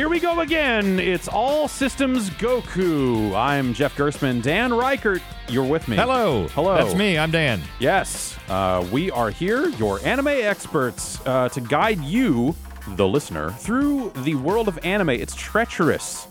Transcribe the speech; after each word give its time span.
here 0.00 0.08
we 0.08 0.18
go 0.18 0.40
again. 0.40 0.98
It's 0.98 1.28
all 1.28 1.68
systems 1.68 2.30
Goku. 2.30 3.34
I'm 3.36 3.74
Jeff 3.74 3.94
Gerstmann. 3.96 4.40
Dan 4.40 4.70
Ryckert, 4.70 5.20
you're 5.46 5.66
with 5.66 5.88
me. 5.88 5.96
Hello. 5.96 6.48
Hello. 6.54 6.74
That's 6.74 6.94
me. 6.94 7.18
I'm 7.18 7.30
Dan. 7.30 7.60
Yes, 7.80 8.34
uh, 8.48 8.82
we 8.90 9.10
are 9.10 9.28
here, 9.28 9.68
your 9.68 10.00
anime 10.02 10.28
experts, 10.28 11.20
uh, 11.26 11.50
to 11.50 11.60
guide 11.60 12.00
you, 12.00 12.54
the 12.96 13.06
listener, 13.06 13.50
through 13.50 14.10
the 14.24 14.36
world 14.36 14.68
of 14.68 14.78
anime. 14.82 15.10
It's 15.10 15.34
treacherous. 15.34 16.26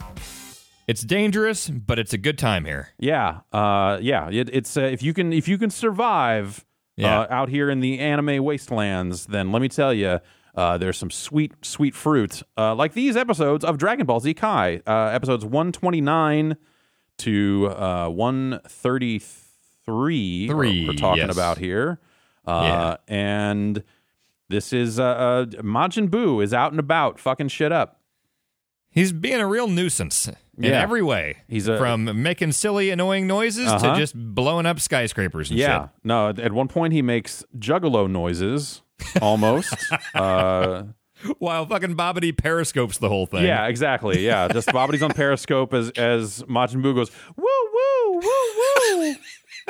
It's 0.88 1.02
dangerous, 1.04 1.70
but 1.70 2.00
it's 2.00 2.14
a 2.14 2.18
good 2.18 2.40
time 2.40 2.66
here. 2.66 2.90
Yeah, 2.98 3.42
uh, 3.54 4.00
yeah. 4.02 4.32
It, 4.32 4.50
it's 4.52 4.78
uh, 4.78 4.82
if 4.82 5.04
you 5.04 5.14
can 5.14 5.32
if 5.32 5.48
you 5.48 5.60
can 5.60 5.70
survive 5.70 6.66
Yeah. 6.98 7.20
uh, 7.20 7.28
out 7.30 7.50
here 7.50 7.70
in 7.70 7.82
the 7.82 8.00
anime 8.00 8.44
wastelands, 8.44 9.28
then 9.28 9.52
let 9.52 9.62
me 9.62 9.70
tell 9.70 9.94
you, 9.94 10.22
uh, 10.56 10.78
there's 10.78 10.98
some 10.98 11.12
sweet 11.12 11.54
sweet 11.64 11.96
fruit, 11.96 12.42
uh, 12.58 12.76
like 12.76 12.94
these 12.94 13.16
episodes 13.16 13.64
of 13.64 13.78
Dragon 13.78 14.06
Ball 14.06 14.20
Z 14.20 14.34
Kai, 14.34 14.82
uh, 14.88 15.06
episodes 15.14 15.46
129 15.46 16.58
to 17.20 17.68
uh, 17.78 18.10
133. 18.10 20.48
Three, 20.48 20.88
we're 20.88 20.94
talking 20.94 21.28
yes. 21.28 21.36
about 21.36 21.58
here, 21.58 22.00
uh, 22.46 22.98
and 23.08 23.84
this 24.50 24.74
is 24.74 25.00
uh, 25.00 25.04
uh, 25.04 25.46
Majin 25.62 26.10
Buu 26.10 26.44
is 26.44 26.54
out 26.54 26.72
and 26.72 26.80
about, 26.80 27.20
fucking 27.20 27.48
shit 27.48 27.72
up. 27.72 28.02
He's 28.92 29.12
being 29.12 29.40
a 29.40 29.48
real 29.48 29.68
nuisance 29.68 30.28
in 30.28 30.36
Yeah. 30.58 30.82
every 30.82 31.04
way. 31.04 31.38
He's 31.48 31.68
a- 31.68 31.78
from 31.78 32.24
making 32.24 32.54
silly, 32.54 32.90
annoying 32.90 33.28
noises 33.28 33.68
Uh-huh. 33.68 33.94
to 33.94 34.00
just 34.00 34.16
blowing 34.16 34.66
up 34.66 34.80
skyscrapers 34.80 35.52
and 35.52 35.60
Yeah. 35.60 35.82
shit. 35.84 35.90
No, 36.04 36.30
at 36.30 36.52
one 36.54 36.68
point 36.68 36.94
he 36.94 37.04
makes 37.04 37.44
juggalo 37.58 38.10
noises 38.10 38.82
almost. 39.22 39.74
uh, 40.16 40.84
While 41.40 41.66
fucking 41.66 41.96
Babidi 41.96 42.36
periscopes 42.36 42.98
the 42.98 43.10
whole 43.10 43.26
thing. 43.26 43.44
yeah, 43.44 43.68
exactly. 43.68 44.26
Yeah. 44.26 44.48
Just 44.48 44.68
Babidi's 44.74 45.04
on 45.04 45.12
Periscope 45.12 45.74
as 45.74 45.90
as 45.92 46.44
Majin 46.44 46.82
Buu 46.82 46.96
goes, 46.96 47.12
woo, 47.36 47.46
woo, 47.46 48.22
woo, 48.22 49.16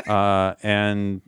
woo. 0.08 0.12
uh, 0.14 0.56
and 0.64 1.22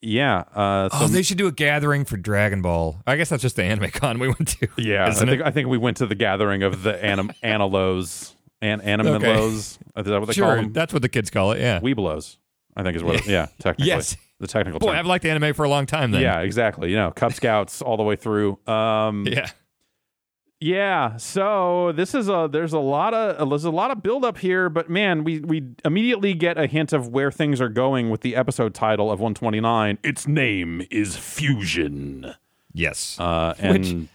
yeah. 0.00 0.44
Uh, 0.54 0.88
so, 0.88 1.04
Oh, 1.04 1.08
they 1.08 1.22
should 1.22 1.38
do 1.38 1.46
a 1.46 1.52
gathering 1.52 2.04
for 2.04 2.16
Dragon 2.16 2.62
Ball. 2.62 3.00
I 3.06 3.16
guess 3.16 3.28
that's 3.28 3.42
just 3.42 3.56
the 3.56 3.62
anime 3.64 3.90
con 3.90 4.18
we 4.18 4.28
went 4.28 4.48
to. 4.48 4.68
yeah. 4.78 5.06
I 5.06 5.12
think, 5.12 5.30
it? 5.30 5.42
I 5.42 5.50
think 5.50 5.68
we 5.68 5.78
went 5.78 5.98
to 5.98 6.06
the 6.06 6.14
gathering 6.16 6.62
of 6.62 6.82
the 6.82 7.02
anim- 7.04 7.30
Analos. 7.42 8.34
An- 8.60 8.80
Animalos. 8.80 9.54
Is 9.56 9.78
that 9.94 10.06
what 10.06 10.26
they 10.26 10.26
call 10.26 10.32
Sure, 10.32 10.56
them? 10.56 10.72
that's 10.72 10.92
what 10.92 11.02
the 11.02 11.08
kids 11.08 11.30
call 11.30 11.52
it. 11.52 11.60
Yeah. 11.60 11.80
Weeblos. 11.80 12.36
I 12.76 12.82
think 12.84 12.96
is 12.96 13.02
what, 13.04 13.16
it, 13.16 13.26
yeah, 13.26 13.46
technically. 13.58 13.88
Yes. 13.88 14.16
The 14.42 14.48
technical 14.48 14.80
Boy, 14.80 14.88
term. 14.88 14.96
I've 14.96 15.06
liked 15.06 15.22
the 15.22 15.30
anime 15.30 15.54
for 15.54 15.62
a 15.62 15.68
long 15.68 15.86
time. 15.86 16.10
Then. 16.10 16.20
yeah, 16.20 16.40
exactly. 16.40 16.90
You 16.90 16.96
know, 16.96 17.12
Cub 17.12 17.32
Scouts 17.32 17.80
all 17.80 17.96
the 17.96 18.02
way 18.02 18.16
through. 18.16 18.58
Um, 18.66 19.24
Yeah. 19.24 19.48
Yeah, 20.58 21.16
so 21.16 21.90
this 21.90 22.14
is 22.14 22.28
a 22.28 22.48
there's 22.50 22.72
a 22.72 22.78
lot 22.78 23.14
of 23.14 23.48
there's 23.48 23.64
a 23.64 23.70
lot 23.70 23.90
of 23.90 24.00
build 24.00 24.24
up 24.24 24.38
here, 24.38 24.68
but 24.68 24.88
man, 24.88 25.24
we 25.24 25.40
we 25.40 25.70
immediately 25.84 26.34
get 26.34 26.56
a 26.56 26.68
hint 26.68 26.92
of 26.92 27.08
where 27.08 27.32
things 27.32 27.60
are 27.60 27.68
going 27.68 28.10
with 28.10 28.20
the 28.20 28.36
episode 28.36 28.72
title 28.72 29.10
of 29.10 29.18
129. 29.18 29.98
Its 30.04 30.28
name 30.28 30.86
is 30.88 31.16
Fusion. 31.16 32.34
Yes. 32.72 33.18
Uh 33.18 33.54
and 33.58 34.08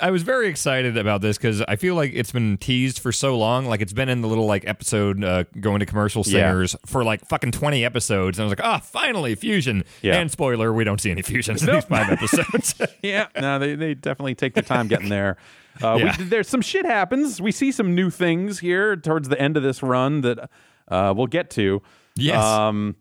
I 0.00 0.10
was 0.10 0.22
very 0.22 0.48
excited 0.48 0.96
about 0.96 1.20
this 1.20 1.36
because 1.38 1.62
I 1.62 1.76
feel 1.76 1.94
like 1.94 2.10
it's 2.14 2.32
been 2.32 2.56
teased 2.58 2.98
for 2.98 3.12
so 3.12 3.36
long. 3.38 3.66
Like 3.66 3.80
it's 3.80 3.92
been 3.92 4.08
in 4.08 4.20
the 4.20 4.28
little 4.28 4.46
like 4.46 4.66
episode 4.66 5.22
uh, 5.22 5.44
going 5.60 5.80
to 5.80 5.86
commercial 5.86 6.22
Yeah. 6.26 6.48
singers 6.50 6.76
for 6.86 7.04
like 7.04 7.26
fucking 7.28 7.52
twenty 7.52 7.84
episodes, 7.84 8.38
and 8.38 8.44
I 8.44 8.46
was 8.46 8.58
like, 8.58 8.66
ah, 8.66 8.78
finally 8.78 9.34
fusion. 9.34 9.84
Yeah. 10.02 10.16
And 10.18 10.30
spoiler, 10.30 10.72
we 10.72 10.84
don't 10.84 11.00
see 11.00 11.10
any 11.10 11.22
fusions 11.22 11.62
in 11.62 11.74
these 11.74 11.84
five 11.84 12.10
episodes. 12.10 12.74
yeah, 13.02 13.26
no, 13.40 13.58
they 13.58 13.74
they 13.74 13.94
definitely 13.94 14.34
take 14.34 14.54
their 14.54 14.62
time 14.62 14.88
getting 14.88 15.08
there. 15.08 15.36
Uh, 15.82 15.96
Yeah. 16.00 16.16
we, 16.18 16.24
there's 16.24 16.48
some 16.48 16.62
shit 16.62 16.84
happens. 16.86 17.40
We 17.40 17.52
see 17.52 17.70
some 17.70 17.94
new 17.94 18.10
things 18.10 18.58
here 18.60 18.96
towards 18.96 19.28
the 19.28 19.40
end 19.40 19.56
of 19.56 19.62
this 19.62 19.82
run 19.82 20.22
that 20.22 20.50
uh, 20.88 21.12
we'll 21.16 21.26
get 21.26 21.50
to. 21.50 21.82
Yes. 22.16 22.42
Um, 22.42 22.96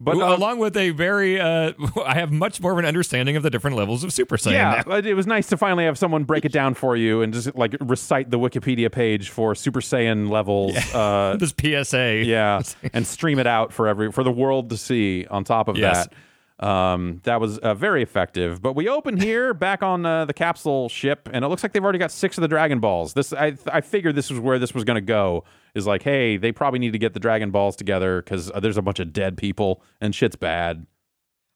but 0.00 0.16
Well, 0.16 0.32
uh, 0.32 0.36
along 0.36 0.58
with 0.58 0.76
a 0.76 0.90
very, 0.90 1.38
uh, 1.40 1.72
I 2.06 2.14
have 2.14 2.32
much 2.32 2.60
more 2.60 2.72
of 2.72 2.78
an 2.78 2.84
understanding 2.86 3.36
of 3.36 3.42
the 3.42 3.50
different 3.50 3.76
levels 3.76 4.02
of 4.02 4.12
Super 4.12 4.36
Saiyan. 4.36 4.52
Yeah, 4.52 4.82
now. 4.86 4.96
it 4.96 5.14
was 5.14 5.26
nice 5.26 5.48
to 5.48 5.56
finally 5.56 5.84
have 5.84 5.98
someone 5.98 6.24
break 6.24 6.44
it 6.44 6.52
down 6.52 6.74
for 6.74 6.96
you 6.96 7.22
and 7.22 7.32
just 7.34 7.54
like 7.54 7.76
recite 7.80 8.30
the 8.30 8.38
Wikipedia 8.38 8.90
page 8.90 9.28
for 9.30 9.54
Super 9.54 9.80
Saiyan 9.80 10.30
levels. 10.30 10.76
Uh, 10.94 11.36
This 11.40 11.54
PSA. 11.58 12.24
yeah, 12.24 12.62
and 12.92 13.06
stream 13.06 13.38
it 13.38 13.46
out 13.46 13.72
for 13.72 13.86
every 13.88 14.10
for 14.10 14.24
the 14.24 14.32
world 14.32 14.70
to 14.70 14.76
see. 14.76 15.26
On 15.30 15.44
top 15.44 15.68
of 15.68 15.76
Yes. 15.76 16.06
that, 16.06 16.12
um, 16.60 17.20
that 17.24 17.40
was 17.40 17.58
uh, 17.58 17.74
very 17.74 18.02
effective. 18.02 18.60
But 18.62 18.74
we 18.74 18.88
open 18.88 19.16
here 19.16 19.54
back 19.54 19.82
on 19.82 20.04
uh, 20.06 20.26
the 20.26 20.34
capsule 20.34 20.88
ship, 20.88 21.28
and 21.32 21.44
it 21.44 21.48
looks 21.48 21.62
like 21.62 21.72
they've 21.72 21.82
already 21.82 21.98
got 21.98 22.12
six 22.12 22.36
of 22.38 22.42
the 22.42 22.48
Dragon 22.48 22.80
Balls. 22.80 23.14
This 23.14 23.32
I 23.32 23.56
I 23.66 23.80
figured 23.80 24.14
this 24.14 24.30
was 24.30 24.38
where 24.38 24.58
this 24.58 24.74
was 24.74 24.84
going 24.84 24.96
to 24.96 25.00
go. 25.00 25.44
Is 25.74 25.86
like, 25.86 26.02
hey, 26.02 26.36
they 26.36 26.52
probably 26.52 26.78
need 26.78 26.92
to 26.92 26.98
get 26.98 27.14
the 27.14 27.20
Dragon 27.20 27.50
Balls 27.50 27.76
together 27.76 28.22
because 28.22 28.50
uh, 28.50 28.60
there's 28.60 28.76
a 28.76 28.82
bunch 28.82 29.00
of 29.00 29.12
dead 29.12 29.36
people 29.36 29.82
and 30.00 30.14
shit's 30.14 30.36
bad. 30.36 30.86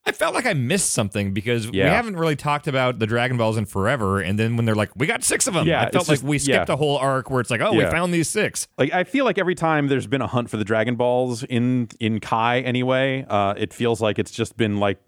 I 0.06 0.12
felt 0.12 0.34
like 0.34 0.44
I 0.44 0.52
missed 0.52 0.90
something 0.90 1.32
because 1.32 1.70
we 1.70 1.78
haven't 1.78 2.16
really 2.16 2.36
talked 2.36 2.66
about 2.66 2.98
the 2.98 3.06
Dragon 3.06 3.38
Balls 3.38 3.56
in 3.56 3.64
forever. 3.64 4.20
And 4.20 4.38
then 4.38 4.54
when 4.56 4.66
they're 4.66 4.74
like, 4.74 4.90
we 4.94 5.06
got 5.06 5.24
six 5.24 5.46
of 5.46 5.54
them, 5.54 5.66
Yeah, 5.66 5.80
I 5.80 5.90
felt 5.90 6.08
like 6.08 6.16
just- 6.18 6.24
we 6.24 6.38
skipped 6.38 6.68
yeah. 6.68 6.74
a 6.74 6.76
whole 6.76 6.98
arc 6.98 7.30
where 7.30 7.40
it's 7.40 7.50
like, 7.50 7.62
oh, 7.62 7.72
we 7.72 7.84
found 7.86 8.12
these 8.12 8.28
six. 8.28 8.68
like 8.76 8.92
I 8.92 9.04
feel 9.04 9.24
like 9.24 9.38
every 9.38 9.54
time 9.54 9.88
there's 9.88 10.06
been 10.06 10.20
a 10.20 10.26
hunt 10.26 10.50
for 10.50 10.58
the 10.58 10.64
Dragon 10.64 10.96
Balls 10.96 11.42
in 11.44 11.88
in 12.00 12.20
Kai 12.20 12.60
anyway, 12.60 13.24
uh, 13.28 13.54
it 13.56 13.72
feels 13.72 14.00
like 14.02 14.18
it's 14.18 14.30
just 14.30 14.56
been 14.58 14.78
like 14.78 14.98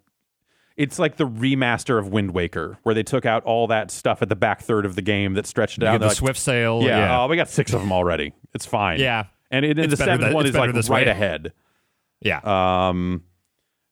it's 0.78 0.98
like 0.98 1.16
the 1.16 1.26
remaster 1.26 1.98
of 1.98 2.08
Wind 2.08 2.32
Waker, 2.32 2.78
where 2.82 2.94
they 2.94 3.02
took 3.02 3.24
out 3.26 3.42
all 3.44 3.66
that 3.66 3.90
stuff 3.90 4.20
at 4.22 4.28
the 4.28 4.36
back 4.36 4.60
third 4.62 4.84
of 4.86 4.94
the 4.94 5.02
game 5.02 5.32
that 5.34 5.46
stretched 5.46 5.78
it 5.78 5.84
out. 5.84 6.00
the 6.00 6.06
like, 6.08 6.16
Swift 6.16 6.38
Sail. 6.38 6.82
yeah, 6.82 6.98
Yeah. 6.98 7.20
oh, 7.22 7.26
we 7.28 7.36
got 7.36 7.48
six 7.48 7.72
of 7.72 7.80
them 7.80 7.92
already. 7.92 8.32
It's 8.54 8.66
fine. 8.66 8.98
Yeah. 9.00 9.24
and 9.50 9.64
it, 9.64 9.78
and 9.78 9.90
the 9.92 9.96
seventh 9.96 10.20
than- 10.20 10.34
one 10.34 10.46
is 10.46 10.54
like 10.54 10.74
right 10.88 11.08
ahead. 11.08 11.52
yeah. 12.20 12.40
Um, 12.88 13.22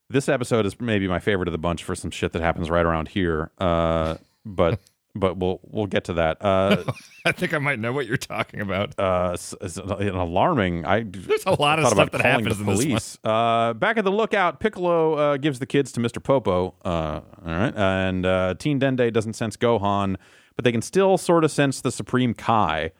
this 0.09 0.29
episode 0.29 0.65
is 0.65 0.79
maybe 0.79 1.07
my 1.07 1.19
favorite 1.19 1.47
of 1.47 1.51
the 1.51 1.57
bunch 1.57 1.83
for 1.83 1.95
some 1.95 2.11
shit 2.11 2.31
that 2.33 2.41
happens 2.41 2.69
right 2.69 2.85
around 2.85 3.07
here. 3.09 3.51
Uh, 3.57 4.15
but 4.45 4.79
but 5.15 5.37
we'll 5.37 5.59
we'll 5.63 5.87
get 5.87 6.03
to 6.05 6.13
that. 6.13 6.37
Uh, 6.43 6.83
I 7.25 7.31
think 7.31 7.53
I 7.53 7.57
might 7.57 7.79
know 7.79 7.93
what 7.93 8.05
you're 8.05 8.17
talking 8.17 8.59
about. 8.61 8.93
uh, 8.99 9.35
an 9.61 10.09
alarming. 10.15 10.85
I 10.85 11.03
There's 11.03 11.45
a 11.45 11.59
lot 11.59 11.79
of 11.79 11.87
stuff 11.87 12.11
that 12.11 12.21
happens 12.21 12.57
the 12.57 12.63
in 12.63 12.67
this 12.69 12.77
one. 12.77 12.87
police. 12.87 13.17
Uh, 13.23 13.73
back 13.73 13.97
at 13.97 14.03
the 14.03 14.11
lookout, 14.11 14.59
Piccolo 14.59 15.13
uh, 15.15 15.37
gives 15.37 15.59
the 15.59 15.65
kids 15.65 15.91
to 15.93 15.99
Mr. 15.99 16.21
Popo. 16.21 16.75
Uh, 16.83 16.89
all 16.89 17.23
right, 17.45 17.73
and 17.75 18.25
uh, 18.25 18.53
Teen 18.59 18.79
Dende 18.79 19.11
doesn't 19.11 19.33
sense 19.33 19.57
Gohan, 19.57 20.17
but 20.55 20.65
they 20.65 20.71
can 20.71 20.81
still 20.81 21.17
sort 21.17 21.43
of 21.43 21.51
sense 21.51 21.81
the 21.81 21.91
Supreme 21.91 22.33
Kai. 22.33 22.91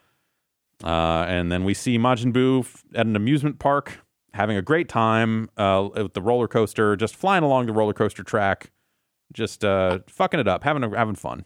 Uh, 0.84 1.26
and 1.28 1.52
then 1.52 1.64
we 1.64 1.74
see 1.74 1.98
Majin 1.98 2.34
Buu 2.34 2.66
at 2.94 3.06
an 3.06 3.16
amusement 3.16 3.60
park 3.60 4.00
having 4.36 4.58
a 4.58 4.62
great 4.62 4.88
time 4.90 5.50
uh, 5.58 5.90
with 5.94 6.14
the 6.14 6.22
roller 6.22 6.48
coaster, 6.48 6.96
just 6.96 7.16
flying 7.16 7.44
along 7.44 7.66
the 7.66 7.74
roller 7.74 7.94
coaster 7.94 8.24
track, 8.24 8.72
just 9.34 9.66
uh, 9.66 10.00
fucking 10.08 10.40
it 10.40 10.48
up, 10.48 10.64
having 10.64 10.84
a, 10.84 10.96
having 10.96 11.16
fun. 11.16 11.46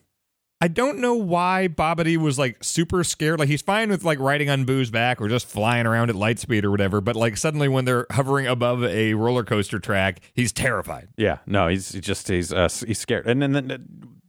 I 0.61 0.67
don't 0.67 0.99
know 0.99 1.13
why 1.13 1.69
Babidi 1.73 2.17
was 2.17 2.37
like 2.37 2.63
super 2.63 3.05
scared. 3.05 3.39
Like 3.39 3.47
he's 3.47 3.61
fine 3.61 3.89
with 3.89 4.03
like 4.03 4.19
riding 4.19 4.49
on 4.49 4.65
Buu's 4.65 4.91
back 4.91 5.21
or 5.21 5.29
just 5.29 5.47
flying 5.47 5.85
around 5.85 6.09
at 6.09 6.17
light 6.17 6.37
speed 6.37 6.65
or 6.65 6.71
whatever. 6.71 6.99
But 6.99 7.15
like 7.15 7.37
suddenly 7.37 7.69
when 7.69 7.85
they're 7.85 8.05
hovering 8.11 8.45
above 8.45 8.83
a 8.83 9.13
roller 9.13 9.45
coaster 9.45 9.79
track, 9.79 10.19
he's 10.33 10.51
terrified. 10.51 11.07
Yeah, 11.15 11.37
no, 11.45 11.69
he's 11.69 11.93
he 11.93 12.01
just 12.01 12.27
he's 12.27 12.51
uh, 12.51 12.67
he's 12.85 12.99
scared, 12.99 13.25
and 13.25 13.41
then, 13.41 13.53
then 13.53 13.71
uh, 13.71 13.77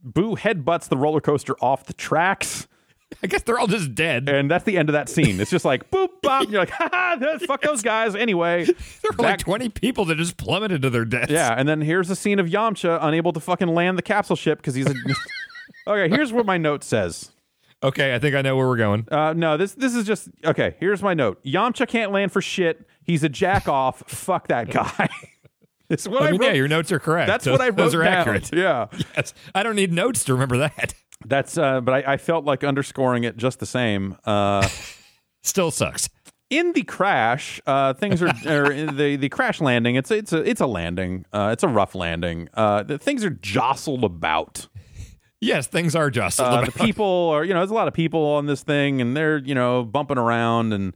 Buu 0.07 0.37
headbutts 0.37 0.87
the 0.87 0.97
roller 0.97 1.19
coaster 1.21 1.55
off 1.61 1.85
the 1.85 1.93
tracks. 1.93 2.67
I 3.23 3.27
guess 3.27 3.43
they're 3.43 3.59
all 3.59 3.67
just 3.67 3.93
dead. 3.93 4.27
And 4.29 4.49
that's 4.49 4.63
the 4.63 4.77
end 4.77 4.89
of 4.89 4.93
that 4.93 5.07
scene. 5.09 5.39
It's 5.39 5.51
just 5.51 5.65
like 5.65 5.89
boop 5.91 6.09
bop. 6.23 6.43
And 6.43 6.51
you're 6.51 6.61
like, 6.61 6.69
ha 6.71 6.89
ha, 6.91 7.37
fuck 7.45 7.61
those 7.61 7.81
guys. 7.81 8.15
Anyway, 8.15 8.65
There 9.01 9.11
were 9.17 9.23
like 9.23 9.39
20 9.39 9.69
people 9.69 10.05
that 10.05 10.15
just 10.17 10.37
plummeted 10.37 10.81
to 10.81 10.89
their 10.89 11.05
deaths. 11.05 11.31
yeah. 11.31 11.53
And 11.55 11.67
then 11.69 11.81
here's 11.81 12.07
the 12.07 12.15
scene 12.15 12.39
of 12.39 12.47
Yamcha 12.47 12.97
unable 13.01 13.31
to 13.33 13.39
fucking 13.39 13.67
land 13.67 13.97
the 13.97 14.01
capsule 14.01 14.35
ship 14.35 14.57
because 14.59 14.73
he's 14.75 14.87
a. 14.87 14.95
okay, 15.87 16.09
here's 16.13 16.33
what 16.33 16.45
my 16.45 16.57
note 16.57 16.83
says. 16.83 17.31
Okay, 17.83 18.13
I 18.13 18.19
think 18.19 18.35
I 18.35 18.41
know 18.43 18.55
where 18.55 18.67
we're 18.67 18.77
going. 18.77 19.07
Uh, 19.11 19.33
no, 19.33 19.57
this 19.57 19.73
this 19.73 19.95
is 19.95 20.05
just 20.05 20.29
okay. 20.45 20.75
Here's 20.79 21.01
my 21.01 21.13
note. 21.15 21.43
Yamcha 21.43 21.87
can't 21.87 22.11
land 22.11 22.31
for 22.31 22.41
shit. 22.41 22.87
He's 23.03 23.23
a 23.23 23.29
jack 23.29 23.67
off. 23.67 24.03
Fuck 24.07 24.47
that 24.49 24.69
guy. 24.69 25.09
It's 25.89 26.07
what 26.07 26.21
I, 26.21 26.27
I 26.27 26.31
wrote. 26.31 26.43
yeah, 26.43 26.53
your 26.53 26.67
notes 26.67 26.91
are 26.91 26.99
correct. 26.99 27.27
that's 27.27 27.43
Those- 27.43 27.53
what 27.53 27.61
I 27.61 27.69
wrote 27.69 27.77
Those 27.77 27.95
are 27.95 28.03
down. 28.03 28.13
accurate. 28.13 28.53
Yeah. 28.53 28.85
Yes. 29.17 29.33
I 29.53 29.63
don't 29.63 29.75
need 29.75 29.91
notes 29.91 30.23
to 30.25 30.33
remember 30.33 30.57
that. 30.59 30.93
That's 31.25 31.57
uh, 31.57 31.81
but 31.81 32.05
I, 32.07 32.13
I 32.13 32.17
felt 32.17 32.45
like 32.45 32.63
underscoring 32.63 33.23
it 33.23 33.37
just 33.37 33.59
the 33.59 33.65
same. 33.65 34.17
Uh, 34.25 34.67
Still 35.43 35.71
sucks. 35.71 36.07
in 36.51 36.73
the 36.73 36.83
crash, 36.83 37.59
uh, 37.65 37.93
things 37.93 38.21
are 38.21 38.31
or 38.47 38.71
in 38.71 38.95
the 38.97 39.15
the 39.15 39.29
crash 39.29 39.59
landing. 39.59 39.95
It's 39.95 40.11
it's 40.11 40.33
a 40.33 40.37
it's 40.47 40.61
a 40.61 40.67
landing. 40.67 41.25
Uh, 41.33 41.49
it's 41.51 41.63
a 41.63 41.67
rough 41.67 41.95
landing. 41.95 42.47
Uh, 42.53 42.83
the 42.83 42.97
things 42.99 43.23
are 43.25 43.31
jostled 43.31 44.03
about. 44.03 44.67
Yes, 45.39 45.65
things 45.65 45.95
are 45.95 46.11
jostled. 46.11 46.47
Uh, 46.49 46.65
the 46.65 46.71
people 46.71 47.29
are 47.29 47.43
you 47.43 47.53
know 47.53 47.61
there's 47.61 47.71
a 47.71 47.75
lot 47.75 47.87
of 47.87 47.95
people 47.95 48.23
on 48.23 48.45
this 48.45 48.61
thing, 48.61 49.01
and 49.01 49.17
they're 49.17 49.39
you 49.39 49.55
know 49.55 49.83
bumping 49.83 50.19
around 50.19 50.73
and 50.73 50.93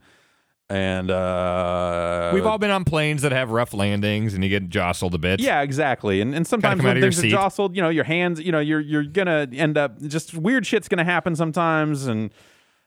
and 0.68 1.10
uh, 1.10 2.30
We've 2.34 2.46
all 2.46 2.58
been 2.58 2.70
on 2.70 2.84
planes 2.84 3.22
that 3.22 3.32
have 3.32 3.50
rough 3.50 3.72
landings 3.72 4.34
and 4.34 4.42
you 4.42 4.50
get 4.50 4.68
jostled 4.68 5.14
a 5.14 5.18
bit. 5.18 5.40
Yeah, 5.40 5.62
exactly. 5.62 6.20
And 6.20 6.34
and 6.34 6.46
sometimes 6.46 6.82
when 6.82 7.00
things 7.00 7.22
are 7.24 7.28
jostled, 7.28 7.76
you 7.76 7.82
know, 7.82 7.88
your 7.88 8.04
hands, 8.04 8.40
you 8.40 8.50
know, 8.52 8.60
you're 8.60 8.80
you're 8.80 9.04
gonna 9.04 9.46
end 9.52 9.78
up 9.78 10.00
just 10.02 10.34
weird 10.34 10.66
shit's 10.66 10.88
gonna 10.88 11.04
happen 11.04 11.36
sometimes, 11.36 12.06
and 12.06 12.30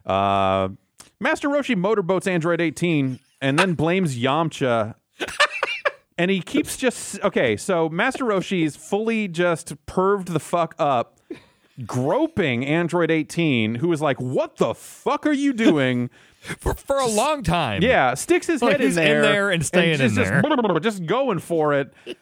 Uh, 0.06 0.70
Master 1.20 1.50
Roshi 1.50 1.76
motorboats 1.76 2.26
Android 2.28 2.62
18 2.62 3.20
and 3.42 3.60
then 3.60 3.74
blames 3.74 4.18
Yamcha. 4.18 4.96
and 6.18 6.31
he 6.31 6.42
keeps 6.42 6.78
just 6.78 7.20
okay. 7.22 7.56
So 7.58 7.88
Master 7.90 8.26
Roshi's 8.26 8.76
fully 8.76 9.28
just 9.28 9.76
perved 9.86 10.28
the 10.34 10.40
fuck 10.40 10.76
up, 10.80 11.20
groping 11.86 12.66
Android 12.66 13.12
18, 13.12 13.76
who 13.76 13.92
is 13.92 14.02
like, 14.02 14.18
"What 14.20 14.58
the 14.58 14.74
fuck 14.74 15.26
are 15.26 15.34
you 15.34 15.54
doing?" 15.54 16.10
For, 16.39 16.74
for 16.74 16.97
a 16.97 17.07
long 17.07 17.44
time. 17.44 17.81
Yeah, 17.83 18.13
sticks 18.13 18.47
his 18.47 18.62
Like 18.62 18.74
head 18.74 18.81
in 18.81 18.88
he's 18.88 18.97
in 18.97 19.03
there, 19.03 19.21
there 19.21 19.50
and 19.50 19.65
staying 19.65 19.97
just, 19.97 20.18
in 20.18 20.24
just 20.24 20.44
there. 20.44 20.80
just 20.80 21.06
going 21.06 21.39
for 21.39 21.74
it. 21.74 21.94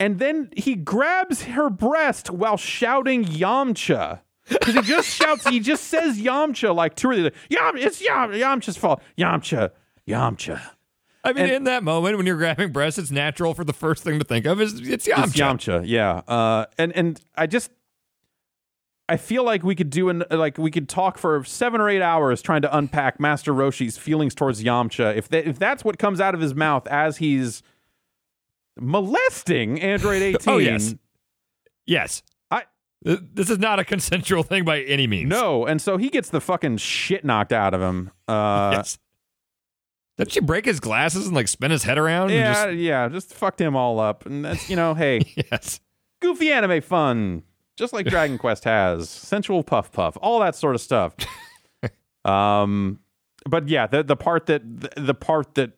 And 0.00 0.20
then 0.20 0.50
he 0.56 0.76
grabs 0.76 1.42
her 1.42 1.68
breast 1.68 2.30
while 2.30 2.56
shouting 2.56 3.24
Yamcha. 3.24 4.20
Because 4.48 4.74
he 4.74 4.82
just 4.82 5.08
shouts, 5.08 5.46
he 5.48 5.60
just 5.60 5.84
says 5.84 6.18
Yamcha 6.18 6.74
like 6.74 6.94
two 6.94 7.10
or 7.10 7.14
three. 7.14 7.30
Yam, 7.50 7.76
it's 7.76 8.00
Yam, 8.00 8.30
Yamcha's 8.30 8.76
fault. 8.76 9.02
Yamcha, 9.18 9.72
Yamcha. 10.06 10.60
I 11.24 11.32
mean, 11.32 11.46
in 11.50 11.64
that 11.64 11.82
moment 11.82 12.16
when 12.16 12.26
you're 12.26 12.36
grabbing 12.36 12.72
breasts, 12.72 12.98
it's 12.98 13.10
natural 13.10 13.52
for 13.54 13.64
the 13.64 13.72
first 13.72 14.04
thing 14.04 14.20
to 14.20 14.24
think 14.24 14.46
of 14.46 14.60
is 14.60 14.80
it's 14.88 15.06
Yamcha. 15.06 15.24
It's 15.24 15.34
Yamcha, 15.36 15.82
yeah. 15.84 16.22
Uh, 16.28 16.66
and 16.78 16.92
and 16.92 17.20
I 17.36 17.46
just 17.46 17.70
I 19.10 19.16
feel 19.16 19.42
like 19.42 19.62
we 19.62 19.74
could 19.74 19.88
do 19.90 20.08
an 20.10 20.24
like 20.30 20.58
we 20.58 20.70
could 20.70 20.88
talk 20.88 21.16
for 21.18 21.42
seven 21.44 21.80
or 21.80 21.88
eight 21.88 22.02
hours 22.02 22.42
trying 22.42 22.62
to 22.62 22.76
unpack 22.76 23.18
Master 23.18 23.52
Roshi's 23.54 23.96
feelings 23.96 24.34
towards 24.34 24.62
Yamcha. 24.62 25.16
If 25.16 25.28
that 25.28 25.46
if 25.46 25.58
that's 25.58 25.82
what 25.84 25.98
comes 25.98 26.20
out 26.20 26.34
of 26.34 26.40
his 26.40 26.54
mouth 26.54 26.86
as 26.88 27.16
he's 27.16 27.62
molesting 28.78 29.80
Android 29.80 30.22
18. 30.22 30.38
Oh, 30.54 30.58
yes. 30.58 30.94
Yes. 31.86 32.22
I 32.50 32.64
This 33.02 33.50
is 33.50 33.58
not 33.58 33.78
a 33.78 33.84
consensual 33.84 34.42
thing 34.42 34.64
by 34.64 34.82
any 34.82 35.06
means. 35.06 35.28
no, 35.30 35.66
and 35.66 35.80
so 35.80 35.96
he 35.96 36.08
gets 36.10 36.30
the 36.30 36.40
fucking 36.40 36.76
shit 36.78 37.24
knocked 37.24 37.52
out 37.52 37.74
of 37.74 37.80
him. 37.80 38.10
Uh, 38.26 38.70
Yes. 38.76 38.98
Didn't 40.18 40.32
she 40.32 40.40
break 40.40 40.64
his 40.64 40.80
glasses 40.80 41.26
and 41.28 41.34
like 41.36 41.46
spin 41.46 41.70
his 41.70 41.84
head 41.84 41.96
around? 41.96 42.30
and 42.32 42.38
yeah, 42.40 42.68
yeah, 43.04 43.08
just 43.08 43.32
fucked 43.32 43.60
him 43.60 43.76
all 43.76 44.00
up, 44.00 44.26
and 44.26 44.44
that's 44.44 44.68
you 44.68 44.74
know, 44.74 44.92
hey, 44.94 45.20
yes. 45.52 45.78
goofy 46.20 46.50
anime 46.50 46.80
fun, 46.82 47.44
just 47.78 47.92
like 47.92 48.06
Dragon 48.06 48.36
Quest 48.38 48.64
has. 48.64 49.08
Sensual 49.08 49.62
puff 49.62 49.90
puff, 49.92 50.18
all 50.20 50.40
that 50.40 50.54
sort 50.54 50.74
of 50.74 50.80
stuff. 50.80 51.14
um, 52.24 52.98
but 53.48 53.68
yeah, 53.68 53.86
the 53.86 54.02
the 54.02 54.16
part 54.16 54.46
that 54.46 54.62
the, 54.80 54.90
the 55.00 55.14
part 55.14 55.54
that 55.54 55.72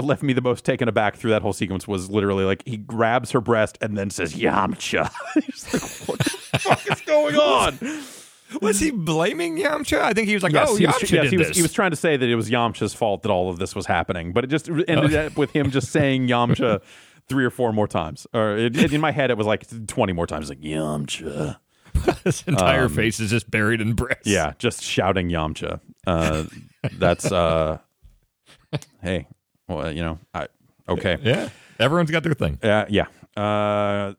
left 0.00 0.22
me 0.22 0.32
the 0.32 0.42
most 0.42 0.64
taken 0.64 0.88
aback 0.88 1.16
through 1.16 1.30
that 1.30 1.40
whole 1.40 1.52
sequence 1.52 1.86
was 1.86 2.10
literally 2.10 2.44
like 2.44 2.62
he 2.66 2.76
grabs 2.76 3.30
her 3.30 3.40
breast 3.40 3.78
and 3.80 3.96
then 3.96 4.10
says 4.10 4.34
Yamcha. 4.34 5.10
He's 5.44 5.72
like, 5.72 6.08
what 6.08 6.18
the 6.18 6.58
fuck 6.58 6.90
is 6.90 7.00
going 7.02 7.36
on? 7.36 7.78
Was 8.60 8.80
he 8.80 8.90
blaming 8.90 9.56
Yamcha? 9.56 10.00
I 10.00 10.12
think 10.12 10.28
he 10.28 10.34
was 10.34 10.42
like, 10.42 10.52
Yes, 10.52 10.68
oh, 10.70 10.76
he 10.76 10.84
Yamcha 10.84 11.02
was, 11.02 11.12
yes, 11.12 11.22
did 11.22 11.30
he 11.30 11.36
was, 11.38 11.48
this. 11.48 11.56
he 11.56 11.62
was 11.62 11.72
trying 11.72 11.90
to 11.90 11.96
say 11.96 12.16
that 12.16 12.28
it 12.28 12.34
was 12.34 12.50
Yamcha's 12.50 12.92
fault 12.92 13.22
that 13.22 13.30
all 13.30 13.50
of 13.50 13.58
this 13.58 13.74
was 13.74 13.86
happening, 13.86 14.32
but 14.32 14.44
it 14.44 14.48
just 14.48 14.68
ended 14.68 15.14
up 15.14 15.36
with 15.36 15.52
him 15.52 15.70
just 15.70 15.90
saying 15.90 16.26
Yamcha 16.26 16.82
three 17.28 17.44
or 17.44 17.50
four 17.50 17.72
more 17.72 17.88
times. 17.88 18.26
Or 18.32 18.56
it, 18.56 18.92
in 18.92 19.00
my 19.00 19.12
head, 19.12 19.30
it 19.30 19.36
was 19.36 19.46
like 19.46 19.66
20 19.86 20.12
more 20.12 20.26
times, 20.26 20.48
like 20.48 20.60
Yamcha. 20.60 21.58
His 22.24 22.42
entire 22.46 22.88
face 22.88 23.20
is 23.20 23.30
just 23.30 23.50
buried 23.50 23.80
in 23.80 23.94
breasts. 23.94 24.26
Yeah, 24.26 24.54
just 24.58 24.82
shouting 24.82 25.28
Yamcha. 25.28 25.80
Uh, 26.06 26.44
that's, 26.92 27.30
uh, 27.30 27.78
hey, 29.02 29.28
well, 29.68 29.90
you 29.92 30.02
know, 30.02 30.18
I, 30.34 30.48
okay. 30.88 31.18
Yeah. 31.22 31.48
Everyone's 31.78 32.10
got 32.10 32.22
their 32.22 32.34
thing. 32.34 32.58
Uh, 32.62 32.84
yeah. 32.88 33.06
Uh, 33.36 34.14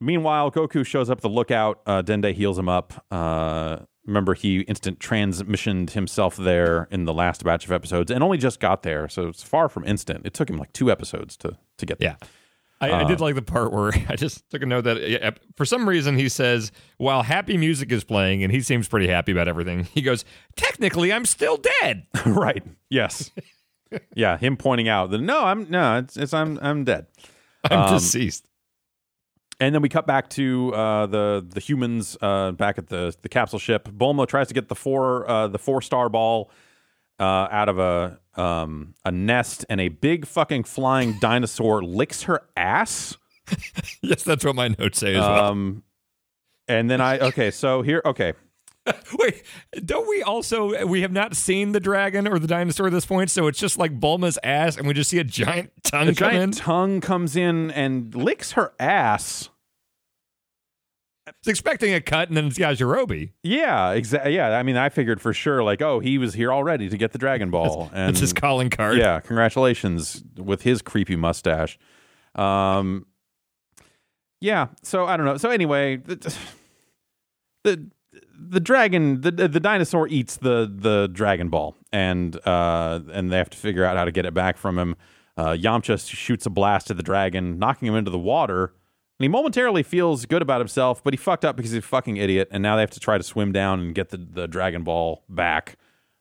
meanwhile, 0.00 0.50
Goku 0.50 0.84
shows 0.84 1.10
up 1.10 1.18
at 1.18 1.22
the 1.22 1.28
lookout. 1.28 1.80
Uh, 1.86 2.02
Dende 2.02 2.32
heals 2.32 2.58
him 2.58 2.68
up. 2.68 3.04
Uh, 3.10 3.78
remember, 4.06 4.34
he 4.34 4.60
instant 4.60 4.98
transmissioned 4.98 5.90
himself 5.90 6.36
there 6.36 6.88
in 6.90 7.04
the 7.04 7.14
last 7.14 7.44
batch 7.44 7.64
of 7.64 7.72
episodes 7.72 8.10
and 8.10 8.22
only 8.22 8.38
just 8.38 8.60
got 8.60 8.82
there. 8.82 9.08
So 9.08 9.28
it's 9.28 9.42
far 9.42 9.68
from 9.68 9.84
instant. 9.84 10.26
It 10.26 10.34
took 10.34 10.48
him 10.48 10.58
like 10.58 10.72
two 10.72 10.90
episodes 10.90 11.36
to, 11.38 11.56
to 11.76 11.86
get 11.86 11.98
there. 11.98 12.16
Yeah. 12.20 12.28
I, 12.80 12.92
I 12.92 13.04
did 13.04 13.20
like 13.20 13.34
the 13.34 13.42
part 13.42 13.72
where 13.72 13.92
I 14.08 14.16
just 14.16 14.48
took 14.50 14.62
a 14.62 14.66
note 14.66 14.82
that 14.84 15.22
uh, 15.24 15.30
for 15.56 15.64
some 15.64 15.88
reason 15.88 16.16
he 16.16 16.28
says, 16.28 16.72
while 16.98 17.22
happy 17.22 17.56
music 17.56 17.90
is 17.90 18.04
playing, 18.04 18.42
and 18.42 18.52
he 18.52 18.60
seems 18.60 18.86
pretty 18.88 19.06
happy 19.08 19.32
about 19.32 19.48
everything, 19.48 19.84
he 19.94 20.02
goes, 20.02 20.24
Technically, 20.56 21.12
I'm 21.12 21.24
still 21.24 21.58
dead. 21.80 22.06
right. 22.26 22.62
Yes. 22.90 23.30
yeah. 24.14 24.36
Him 24.36 24.56
pointing 24.56 24.88
out 24.88 25.10
that 25.10 25.20
no, 25.20 25.44
I'm 25.44 25.70
no, 25.70 25.98
it's, 25.98 26.16
it's 26.16 26.34
I'm 26.34 26.58
I'm 26.60 26.84
dead. 26.84 27.06
I'm 27.70 27.78
Um, 27.80 27.94
deceased. 27.94 28.46
And 29.58 29.74
then 29.74 29.80
we 29.80 29.88
cut 29.88 30.06
back 30.06 30.28
to 30.30 30.74
uh, 30.74 31.06
the 31.06 31.46
the 31.48 31.60
humans 31.60 32.16
uh, 32.20 32.52
back 32.52 32.76
at 32.76 32.88
the 32.88 33.14
the 33.22 33.28
capsule 33.30 33.58
ship. 33.58 33.88
Bulma 33.88 34.26
tries 34.28 34.48
to 34.48 34.54
get 34.54 34.68
the 34.68 34.74
four 34.74 35.26
uh, 35.30 35.48
the 35.48 35.58
four 35.58 35.80
star 35.80 36.10
ball 36.10 36.50
uh, 37.18 37.48
out 37.50 37.70
of 37.70 37.78
a 37.78 38.18
um, 38.36 38.94
a 39.04 39.10
nest, 39.10 39.64
and 39.68 39.80
a 39.80 39.88
big 39.88 40.26
fucking 40.26 40.64
flying 40.64 41.18
dinosaur 41.20 41.82
licks 41.82 42.22
her 42.24 42.42
ass. 42.56 43.16
Yes, 44.02 44.22
that's 44.24 44.44
what 44.44 44.56
my 44.56 44.68
notes 44.68 44.98
say 44.98 45.14
as 45.14 45.20
well. 45.20 45.44
Um, 45.46 45.82
and 46.68 46.90
then 46.90 47.00
I 47.00 47.18
okay, 47.18 47.50
so 47.50 47.82
here 47.82 48.02
okay, 48.04 48.32
Wait, 49.18 49.42
don't 49.84 50.08
we 50.08 50.22
also 50.22 50.86
we 50.86 51.02
have 51.02 51.12
not 51.12 51.34
seen 51.36 51.72
the 51.72 51.80
dragon 51.80 52.26
or 52.26 52.38
the 52.38 52.46
dinosaur 52.46 52.86
at 52.86 52.92
this 52.92 53.06
point, 53.06 53.30
so 53.30 53.46
it's 53.46 53.58
just 53.58 53.78
like 53.78 53.98
Bulma's 53.98 54.38
ass, 54.42 54.76
and 54.76 54.86
we 54.86 54.94
just 54.94 55.10
see 55.10 55.18
a 55.18 55.24
giant 55.24 55.72
tongue 55.82 56.06
the 56.06 56.14
come 56.14 56.30
in. 56.30 56.34
giant 56.34 56.56
tongue 56.56 57.00
comes 57.00 57.36
in 57.36 57.70
and 57.72 58.14
licks 58.14 58.52
her 58.52 58.72
ass. 58.78 59.48
It's 61.26 61.48
expecting 61.48 61.92
a 61.92 62.00
cut, 62.00 62.28
and 62.28 62.36
then 62.36 62.46
it's 62.46 62.58
Yajirobe. 62.58 63.32
Yeah, 63.42 63.92
exactly. 63.92 64.36
Yeah, 64.36 64.56
I 64.56 64.62
mean, 64.62 64.76
I 64.76 64.88
figured 64.88 65.20
for 65.20 65.32
sure, 65.32 65.62
like, 65.62 65.82
oh, 65.82 65.98
he 65.98 66.18
was 66.18 66.34
here 66.34 66.52
already 66.52 66.88
to 66.88 66.96
get 66.96 67.12
the 67.12 67.18
Dragon 67.18 67.50
Ball, 67.50 67.90
and 67.94 68.10
It's 68.10 68.20
his 68.20 68.32
calling 68.32 68.70
card. 68.70 68.98
Yeah, 68.98 69.18
congratulations 69.20 70.22
with 70.36 70.62
his 70.62 70.82
creepy 70.82 71.16
mustache. 71.16 71.78
Um, 72.36 73.06
yeah. 74.40 74.68
So 74.82 75.06
I 75.06 75.16
don't 75.16 75.26
know. 75.26 75.36
So 75.36 75.50
anyway, 75.50 75.96
the 75.96 76.36
the, 77.64 77.90
the 78.38 78.60
dragon, 78.60 79.20
the 79.22 79.32
the 79.32 79.60
dinosaur 79.60 80.06
eats 80.06 80.36
the 80.36 80.70
the 80.72 81.08
Dragon 81.12 81.48
Ball, 81.48 81.74
and 81.92 82.36
uh, 82.46 83.00
and 83.12 83.32
they 83.32 83.38
have 83.38 83.50
to 83.50 83.56
figure 83.58 83.84
out 83.84 83.96
how 83.96 84.04
to 84.04 84.12
get 84.12 84.26
it 84.26 84.34
back 84.34 84.56
from 84.58 84.78
him. 84.78 84.96
Uh, 85.36 85.50
Yamcha 85.50 86.08
shoots 86.08 86.46
a 86.46 86.50
blast 86.50 86.90
at 86.90 86.96
the 86.96 87.02
dragon, 87.02 87.58
knocking 87.58 87.88
him 87.88 87.94
into 87.94 88.10
the 88.10 88.18
water. 88.18 88.72
And 89.18 89.24
he 89.24 89.28
momentarily 89.28 89.82
feels 89.82 90.26
good 90.26 90.42
about 90.42 90.60
himself, 90.60 91.02
but 91.02 91.14
he 91.14 91.16
fucked 91.16 91.44
up 91.44 91.56
because 91.56 91.70
he's 91.70 91.78
a 91.78 91.86
fucking 91.86 92.18
idiot, 92.18 92.48
and 92.50 92.62
now 92.62 92.76
they 92.76 92.82
have 92.82 92.90
to 92.90 93.00
try 93.00 93.16
to 93.16 93.24
swim 93.24 93.50
down 93.52 93.80
and 93.80 93.94
get 93.94 94.10
the, 94.10 94.18
the 94.18 94.46
Dragon 94.46 94.82
Ball 94.84 95.24
back. 95.28 95.76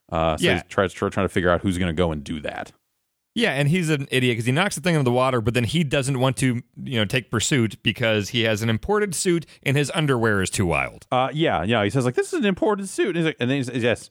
Uh, 0.09 0.37
so 0.37 0.45
Yeah. 0.45 0.53
he's 0.53 0.63
tries, 0.69 0.93
trying 0.93 1.11
to 1.11 1.27
figure 1.29 1.49
out 1.49 1.61
who's 1.61 1.77
going 1.77 1.93
to 1.93 1.97
go 1.97 2.11
and 2.11 2.23
do 2.23 2.39
that. 2.41 2.71
Yeah, 3.37 3.51
and 3.51 3.67
he's 3.67 3.89
an 3.89 4.07
idiot 4.11 4.35
because 4.35 4.45
he 4.45 4.53
knocks 4.53 4.75
the 4.75 4.81
thing 4.81 4.95
into 4.95 5.03
the 5.03 5.11
water, 5.11 5.41
but 5.41 5.53
then 5.53 5.65
he 5.65 5.83
doesn't 5.83 6.21
want 6.21 6.37
to, 6.37 6.61
you 6.81 6.97
know, 6.97 7.03
take 7.03 7.29
pursuit 7.29 7.75
because 7.83 8.29
he 8.29 8.43
has 8.43 8.61
an 8.61 8.69
imported 8.69 9.13
suit 9.13 9.45
and 9.63 9.75
his 9.75 9.91
underwear 9.93 10.41
is 10.41 10.49
too 10.49 10.65
wild. 10.65 11.05
Uh, 11.11 11.27
yeah, 11.33 11.61
yeah. 11.63 11.83
He 11.83 11.89
says 11.89 12.05
like, 12.05 12.15
"This 12.15 12.27
is 12.31 12.39
an 12.39 12.45
imported 12.45 12.87
suit," 12.87 13.07
and, 13.09 13.17
he's 13.17 13.25
like, 13.25 13.35
and 13.41 13.49
then 13.49 13.57
he 13.57 13.63
says, 13.63 13.83
"Yes, 13.83 14.09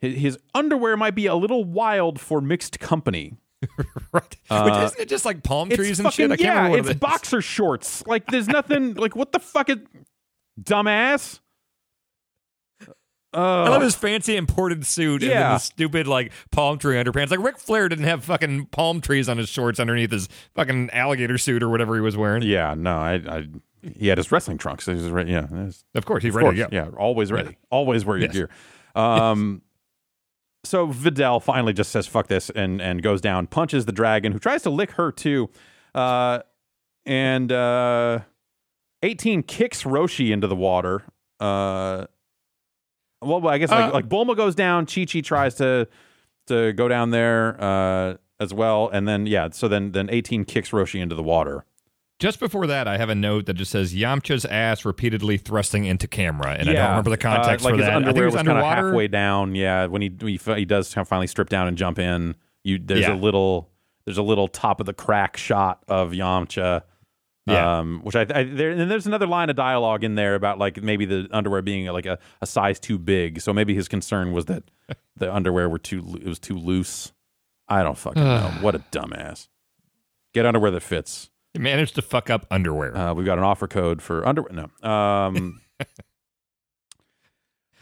his, 0.00 0.16
his 0.20 0.38
underwear 0.56 0.96
might 0.96 1.14
be 1.14 1.26
a 1.26 1.36
little 1.36 1.62
wild 1.62 2.20
for 2.20 2.40
mixed 2.40 2.80
company." 2.80 3.36
right? 4.12 4.36
Which 4.50 4.74
isn't 4.74 5.00
it 5.00 5.08
just 5.08 5.24
like 5.24 5.42
palm 5.42 5.68
trees 5.70 5.98
and 5.98 6.06
fucking 6.06 6.10
shit? 6.12 6.32
I 6.32 6.36
can't 6.36 6.46
yeah. 6.46 6.62
remember 6.64 6.78
It's 6.78 6.88
it 6.90 7.00
boxer 7.00 7.40
shorts. 7.42 8.06
Like, 8.06 8.26
there's 8.26 8.48
nothing. 8.48 8.94
like, 8.94 9.16
what 9.16 9.32
the 9.32 9.38
fuck 9.38 9.70
is 9.70 9.78
dumbass? 10.60 11.40
I 13.32 13.68
love 13.68 13.82
his 13.82 13.96
fancy 13.96 14.36
imported 14.36 14.86
suit 14.86 15.22
and 15.22 15.32
then 15.32 15.40
the 15.40 15.58
stupid 15.58 16.06
like 16.06 16.32
palm 16.52 16.78
tree 16.78 16.94
underpants. 16.94 17.30
Like 17.30 17.40
Ric 17.40 17.58
Flair 17.58 17.88
didn't 17.88 18.04
have 18.04 18.24
fucking 18.24 18.66
palm 18.66 19.00
trees 19.00 19.28
on 19.28 19.38
his 19.38 19.48
shorts 19.48 19.80
underneath 19.80 20.12
his 20.12 20.28
fucking 20.54 20.90
alligator 20.90 21.36
suit 21.36 21.62
or 21.62 21.68
whatever 21.68 21.96
he 21.96 22.00
was 22.00 22.16
wearing. 22.16 22.42
Yeah, 22.42 22.74
no, 22.76 22.96
I, 22.96 23.14
I 23.14 23.48
he 23.98 24.06
had 24.06 24.18
his 24.18 24.30
wrestling 24.30 24.58
trunks. 24.58 24.86
He 24.86 24.94
was 24.94 25.08
ready. 25.08 25.32
Yeah, 25.32 25.44
it's- 25.44 25.84
Of 25.96 26.06
course, 26.06 26.22
he's 26.22 26.30
of 26.34 26.42
ready 26.42 26.58
course, 26.58 26.68
yeah, 26.72 26.88
always 26.96 27.32
ready. 27.32 27.58
Always 27.70 28.04
wear 28.04 28.18
your 28.18 28.26
Yes. 28.26 28.34
gear. 28.34 28.48
Um, 28.94 29.62
so 30.64 30.88
Videl 30.88 31.42
finally 31.42 31.72
just 31.72 31.90
says 31.90 32.06
"fuck 32.06 32.26
this" 32.26 32.50
and 32.50 32.80
and 32.80 33.02
goes 33.02 33.20
down, 33.20 33.46
punches 33.46 33.86
the 33.86 33.92
dragon, 33.92 34.32
who 34.32 34.38
tries 34.38 34.62
to 34.62 34.70
lick 34.70 34.92
her 34.92 35.12
too, 35.12 35.50
uh, 35.94 36.40
and 37.06 37.52
uh, 37.52 38.20
eighteen 39.02 39.42
kicks 39.42 39.84
Roshi 39.84 40.30
into 40.30 40.46
the 40.46 40.56
water. 40.56 41.02
Uh, 41.40 42.06
well, 43.22 43.46
I 43.48 43.58
guess 43.58 43.70
like, 43.70 43.90
Uh, 43.90 43.92
like 43.92 44.08
Bulma 44.08 44.36
goes 44.36 44.54
down, 44.54 44.86
Chi 44.86 45.04
Chi 45.04 45.20
tries 45.20 45.54
to 45.56 45.88
to 46.46 46.72
go 46.72 46.88
down 46.88 47.10
there 47.10 47.56
uh, 47.60 48.16
as 48.40 48.52
well, 48.52 48.88
and 48.92 49.06
then 49.08 49.26
yeah, 49.26 49.48
so 49.50 49.68
then 49.68 49.92
then 49.92 50.08
eighteen 50.10 50.44
kicks 50.44 50.70
Roshi 50.70 51.00
into 51.00 51.14
the 51.14 51.22
water. 51.22 51.64
Just 52.24 52.40
before 52.40 52.66
that, 52.68 52.88
I 52.88 52.96
have 52.96 53.10
a 53.10 53.14
note 53.14 53.44
that 53.44 53.52
just 53.52 53.70
says 53.70 53.92
Yamcha's 53.92 54.46
ass 54.46 54.86
repeatedly 54.86 55.36
thrusting 55.36 55.84
into 55.84 56.08
camera, 56.08 56.52
and 56.58 56.70
I 56.70 56.72
don't 56.72 56.88
remember 56.88 57.10
the 57.10 57.18
context 57.18 57.66
uh, 57.66 57.68
like 57.68 57.74
for 57.78 57.82
that. 57.82 57.90
I 58.02 58.02
think 58.02 58.16
it 58.16 58.24
was 58.24 58.32
was 58.32 58.36
kind 58.36 58.48
of 58.48 58.56
underwater. 58.56 58.86
halfway 58.86 59.08
down. 59.08 59.54
Yeah, 59.54 59.84
when 59.84 60.00
he 60.00 60.10
he, 60.22 60.40
he 60.54 60.64
does 60.64 60.90
finally 60.94 61.26
strip 61.26 61.50
down 61.50 61.68
and 61.68 61.76
jump 61.76 61.98
in, 61.98 62.34
you 62.62 62.78
there's 62.78 63.00
Yeah. 63.02 63.12
a 63.12 63.14
little 63.14 63.68
there's 64.06 64.16
a 64.16 64.22
little 64.22 64.48
top 64.48 64.80
of 64.80 64.86
the 64.86 64.94
crack 64.94 65.36
shot 65.36 65.82
of 65.86 66.12
Yamcha 66.12 66.84
Yeah. 67.46 67.80
Um, 67.80 68.00
which 68.04 68.16
I, 68.16 68.22
I 68.34 68.44
there 68.44 68.70
and 68.70 68.90
there's 68.90 69.06
another 69.06 69.26
line 69.26 69.50
of 69.50 69.56
dialogue 69.56 70.02
in 70.02 70.14
there 70.14 70.34
about 70.34 70.58
like 70.58 70.82
maybe 70.82 71.04
the 71.04 71.28
underwear 71.30 71.60
being 71.60 71.84
like 71.88 72.06
a, 72.06 72.18
a 72.40 72.46
size 72.46 72.80
too 72.80 72.98
big. 72.98 73.42
So 73.42 73.52
maybe 73.52 73.74
his 73.74 73.86
concern 73.86 74.32
was 74.32 74.46
that 74.46 74.62
the 75.18 75.30
underwear 75.30 75.68
were 75.68 75.78
too 75.78 76.02
it 76.22 76.26
was 76.26 76.38
too 76.38 76.56
loose. 76.56 77.12
I 77.68 77.82
don't 77.82 77.98
fucking 77.98 78.22
know. 78.24 78.50
What 78.62 78.74
a 78.74 78.78
dumbass. 78.78 79.48
Get 80.32 80.46
underwear 80.46 80.70
that 80.70 80.80
fits. 80.80 81.28
Managed 81.56 81.94
to 81.96 82.02
fuck 82.02 82.30
up 82.30 82.46
underwear. 82.50 82.96
Uh, 82.96 83.14
we've 83.14 83.26
got 83.26 83.38
an 83.38 83.44
offer 83.44 83.68
code 83.68 84.02
for 84.02 84.26
underwear. 84.26 84.52
No. 84.82 84.88
Um, 84.88 85.60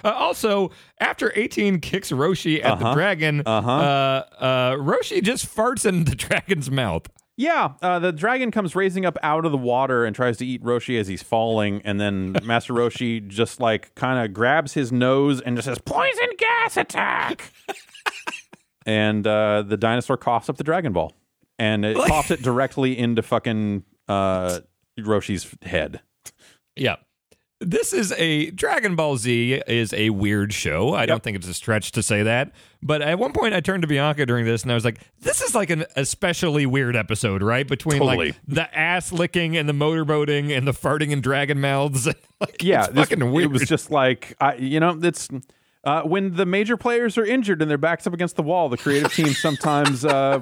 Uh, 0.05 0.09
also, 0.11 0.73
after 0.99 1.33
18 1.37 1.79
kicks 1.79 2.11
Roshi 2.11 2.57
at 2.65 2.81
the 2.81 2.87
Uh-huh. 2.87 2.95
dragon, 2.95 3.41
Uh-huh. 3.47 3.71
uh, 3.71 4.25
uh, 4.37 4.73
Roshi 4.73 5.23
just 5.23 5.47
farts 5.47 5.87
in 5.87 6.07
the 6.07 6.17
dragon's 6.17 6.73
mouth. 6.73 7.07
Yeah, 7.37 7.75
uh, 7.81 8.01
the 8.01 8.11
dragon 8.11 8.51
comes 8.51 8.75
raising 8.75 9.07
up 9.07 9.17
out 9.23 9.47
of 9.47 9.53
the 9.53 9.59
water 9.59 10.05
and 10.05 10.15
tries 10.17 10.39
to 10.39 10.47
eat 10.47 10.61
Roshi 10.65 10.99
as 10.99 11.07
he's 11.07 11.23
falling, 11.23 11.83
and 11.85 12.01
then 12.01 12.33
Master 12.43 12.73
Roshi 12.75 13.25
just 13.29 13.61
like 13.61 13.95
kind 13.95 14.25
of 14.25 14.33
grabs 14.35 14.73
his 14.75 14.91
nose 14.91 15.41
and 15.41 15.57
just 15.57 15.67
says 15.67 15.79
"poison 15.79 16.31
gas 16.37 16.77
attack," 16.77 17.53
and 18.85 19.25
uh, 19.25 19.63
the 19.63 19.77
dinosaur 19.77 20.17
coughs 20.17 20.49
up 20.49 20.57
the 20.57 20.65
Dragon 20.65 20.93
Ball, 20.93 21.13
and 21.59 21.85
it 21.85 21.97
popped 21.97 22.31
it 22.31 22.43
directly 22.43 22.99
into 22.99 23.23
fucking 23.23 23.85
uh, 24.09 24.61
Roshi's 24.99 25.55
head. 25.63 26.01
Yeah. 26.77 26.97
This 27.61 27.93
is 27.93 28.11
a 28.19 28.51
Dragon 28.51 28.97
Ball 28.97 29.17
Z 29.17 29.63
is 29.69 29.93
a 29.95 30.11
weird 30.11 30.53
show. 30.53 30.95
I 30.95 31.07
don't 31.07 31.23
think 31.23 31.37
it's 31.37 31.47
a 31.47 31.55
stretch 31.55 31.93
to 31.93 32.03
say 32.03 32.25
that. 32.25 32.51
But 32.83 33.03
at 33.03 33.21
one 33.21 33.33
point, 33.33 33.55
I 33.55 33.61
turned 33.61 33.83
to 33.83 33.87
Bianca 33.87 34.27
during 34.27 34.45
this, 34.45 34.65
and 34.65 34.73
I 34.73 34.75
was 34.75 34.85
like, 34.85 34.99
"This 35.21 35.41
is 35.41 35.55
like 35.55 35.71
an 35.71 35.85
especially 35.95 36.67
weird 36.67 36.97
episode, 36.97 37.41
right? 37.41 37.65
Between 37.65 38.01
Totally. 38.01 38.31
like 38.31 38.37
the 38.49 38.77
ass 38.77 39.13
licking 39.13 39.57
and 39.57 39.69
the 39.69 39.73
motorboating 39.73 40.51
and 40.51 40.67
the 40.67 40.73
farting 40.73 41.13
and 41.13 41.23
dragon 41.23 41.61
mouths. 41.61 42.07
like, 42.41 42.63
Yeah, 42.65 42.87
it's 42.87 42.95
this- 42.95 43.09
fucking 43.11 43.31
weird. 43.31 43.51
It 43.51 43.53
was 43.53 43.69
just 43.69 43.93
like 43.93 44.35
I, 44.41 44.57
you 44.57 44.81
know, 44.81 44.99
it's 45.01 45.29
uh, 45.85 46.03
when 46.03 46.35
the 46.37 46.47
major 46.47 46.77
players 46.77 47.19
are 47.19 47.25
injured 47.25 47.61
and 47.61 47.71
their 47.71 47.79
backs 47.79 48.07
up 48.07 48.13
against 48.15 48.37
the 48.37 48.43
wall. 48.43 48.69
The 48.69 48.77
creative 48.77 49.13
team 49.13 49.29
sometimes 49.35 50.05
uh, 50.05 50.41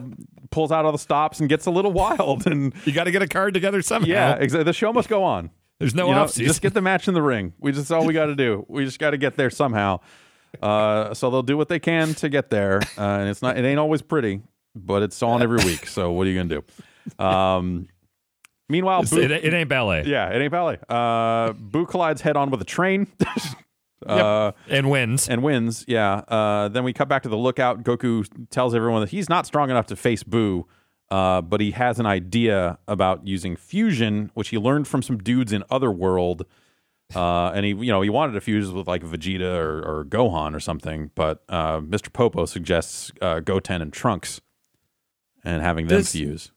pulls 0.51 0.71
out 0.73 0.85
all 0.85 0.93
the 0.93 0.99
stops 0.99 1.41
and 1.41 1.49
gets 1.49 1.67
a 1.67 1.71
little 1.71 1.93
wild. 1.93 2.47
And 2.47 2.75
you 2.85 2.93
got 2.93 3.05
to 3.05 3.11
get 3.11 3.23
a 3.23 3.29
card 3.29 3.55
together 3.55 3.83
somehow. 3.83 4.09
yeah, 4.09 4.35
exactly. 4.35 4.65
The 4.65 4.73
show 4.73 4.93
must 4.93 5.09
go 5.09 5.25
on. 5.25 5.51
There's 5.79 5.95
no 5.95 6.09
you 6.09 6.15
know, 6.15 6.23
off 6.25 6.31
season. 6.33 6.47
just 6.47 6.61
get 6.61 6.75
the 6.75 6.83
match 6.83 7.09
in 7.09 7.15
the 7.15 7.23
ring. 7.23 7.55
We 7.59 7.73
just 7.73 7.91
all 7.91 8.05
we 8.05 8.13
got 8.13 8.27
to 8.27 8.35
do. 8.35 8.67
We 8.69 8.85
just 8.85 8.99
got 8.99 9.11
to 9.11 9.17
get 9.17 9.37
there 9.37 9.49
somehow. 9.49 10.01
Uh, 10.61 11.15
so 11.15 11.31
they'll 11.31 11.43
do 11.43 11.57
what 11.57 11.69
they 11.69 11.79
can 11.79 12.13
to 12.15 12.29
get 12.29 12.51
there, 12.51 12.81
uh, 12.99 13.03
and 13.03 13.29
it's 13.29 13.41
not. 13.41 13.57
It 13.57 13.65
ain't 13.65 13.79
always 13.79 14.03
pretty, 14.03 14.43
but 14.75 15.03
it's 15.03 15.23
on 15.23 15.43
every 15.43 15.65
week. 15.65 15.87
So 15.87 16.11
what 16.13 16.27
are 16.27 16.31
you 16.31 16.43
gonna 16.43 16.63
do? 17.19 17.25
Um, 17.25 17.89
meanwhile, 18.69 19.05
Buu- 19.05 19.23
it, 19.23 19.31
it 19.31 19.55
ain't 19.55 19.69
ballet. 19.69 20.05
yeah, 20.07 20.29
it 20.31 20.43
ain't 20.43 20.51
ballet. 20.51 20.79
Uh, 20.89 21.53
Buu 21.53 21.87
collides 21.89 22.21
head 22.21 22.37
on 22.37 22.51
with 22.51 22.61
a 22.61 22.65
train. 22.65 23.07
uh, 24.07 24.53
And 24.69 24.91
wins. 24.91 25.29
and 25.29 25.43
wins. 25.43 25.85
Yeah. 25.89 26.15
Uh, 26.29 26.69
then 26.69 26.85
we 26.85 26.93
cut 26.93 27.09
back 27.09 27.23
to 27.25 27.29
the 27.29 27.37
lookout. 27.37 27.83
Goku 27.85 28.27
tells 28.51 28.75
everyone 28.75 29.01
that 29.03 29.11
he's 29.11 29.29
not 29.29 29.47
strong 29.47 29.71
enough 29.71 29.87
to 29.87 29.97
face 29.97 30.23
Buu, 30.23 30.65
uh, 31.11 31.41
but 31.43 31.61
he 31.61 31.73
has 31.73 31.99
an 31.99 32.07
idea 32.07 32.79
about 32.89 33.27
using 33.27 33.57
fusion, 33.57 34.31
which 34.35 34.49
he 34.51 34.59
learned 34.59 34.87
from 34.89 35.03
some 35.03 35.19
dudes 35.19 35.53
in 35.53 35.63
Otherworld. 35.71 36.47
Uh, 37.15 37.51
and 37.51 37.67
he, 37.67 37.73
you 37.73 37.91
know, 37.91 38.03
he 38.03 38.09
wanted 38.09 38.33
to 38.35 38.41
fuse 38.41 38.71
with 38.71 38.87
like 38.87 39.03
Vegeta 39.03 39.57
or, 39.57 39.81
or 39.83 40.05
Gohan 40.05 40.55
or 40.55 40.61
something, 40.61 41.11
but 41.17 41.43
uh, 41.49 41.81
Mr. 41.81 42.13
Popo 42.13 42.47
suggests 42.47 43.11
uh, 43.21 43.41
Goten 43.41 43.83
and 43.83 43.93
Trunks, 43.93 44.41
and 45.43 45.61
having 45.61 45.89
them 45.89 45.99
This- 45.99 46.13
fuse. 46.13 46.53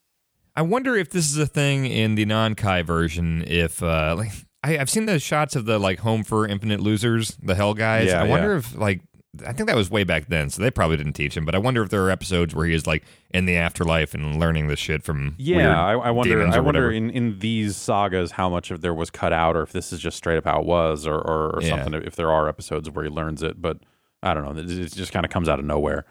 I 0.56 0.62
wonder 0.62 0.96
if 0.96 1.10
this 1.10 1.32
is 1.32 1.38
a 1.40 1.48
thing 1.48 1.88
in 1.88 2.14
the 2.14 2.26
non-Kai 2.26 2.84
version. 2.84 3.44
If 3.48 3.82
uh, 3.82 4.14
like 4.20 4.30
I, 4.64 4.78
I've 4.78 4.90
seen 4.90 5.06
the 5.06 5.20
shots 5.20 5.56
of 5.56 5.66
the 5.66 5.78
like 5.80 6.00
Home 6.00 6.24
for 6.24 6.48
Infinite 6.48 6.80
Losers, 6.80 7.38
the 7.42 7.56
Hell 7.56 7.74
guys. 7.74 8.08
Yeah, 8.08 8.24
I 8.24 8.28
wonder 8.28 8.52
yeah. 8.52 8.58
if 8.60 8.76
like 8.76 9.02
I 9.46 9.52
think 9.52 9.68
that 9.68 9.76
was 9.76 9.90
way 9.90 10.04
back 10.04 10.28
then, 10.28 10.52
so 10.52 10.62
they 10.62 10.70
probably 10.70 10.96
didn't 10.96 11.14
teach 11.14 11.36
him. 11.36 11.44
But 11.44 11.56
I 11.56 11.58
wonder 11.58 11.82
if 11.82 11.90
there 11.90 12.04
are 12.06 12.12
episodes 12.12 12.54
where 12.54 12.68
he 12.68 12.74
is 12.74 12.86
like 12.86 13.04
in 13.32 13.46
the 13.46 13.56
afterlife 13.58 14.14
and 14.14 14.40
learning 14.40 14.68
this 14.68 14.78
shit 14.78 15.02
from 15.04 15.34
Yeah, 15.40 15.84
I, 15.84 15.94
I 15.94 16.12
wonder. 16.12 16.48
I 16.48 16.60
wonder 16.60 16.92
in, 16.92 17.10
in 17.10 17.40
these 17.40 17.76
sagas 17.76 18.32
how 18.32 18.48
much 18.48 18.70
of 18.70 18.82
there 18.82 18.94
was 18.94 19.10
cut 19.10 19.34
out, 19.34 19.56
or 19.56 19.64
if 19.64 19.72
this 19.72 19.92
is 19.92 20.00
just 20.00 20.18
straight 20.18 20.38
up 20.38 20.46
how 20.46 20.60
it 20.60 20.66
was, 20.66 21.08
or 21.08 21.16
or, 21.16 21.56
or 21.56 21.60
Yeah. 21.62 21.84
something. 21.84 22.04
If 22.04 22.16
there 22.16 22.32
are 22.32 22.48
episodes 22.48 22.90
where 22.90 23.04
he 23.06 23.10
learns 23.10 23.42
it, 23.42 23.62
but 23.62 23.80
I 24.22 24.34
don't 24.34 24.44
know. 24.46 24.62
It 24.62 24.94
just 24.94 25.12
kind 25.12 25.26
of 25.26 25.32
comes 25.32 25.50
out 25.50 25.60
of 25.60 25.66
nowhere. 25.66 26.06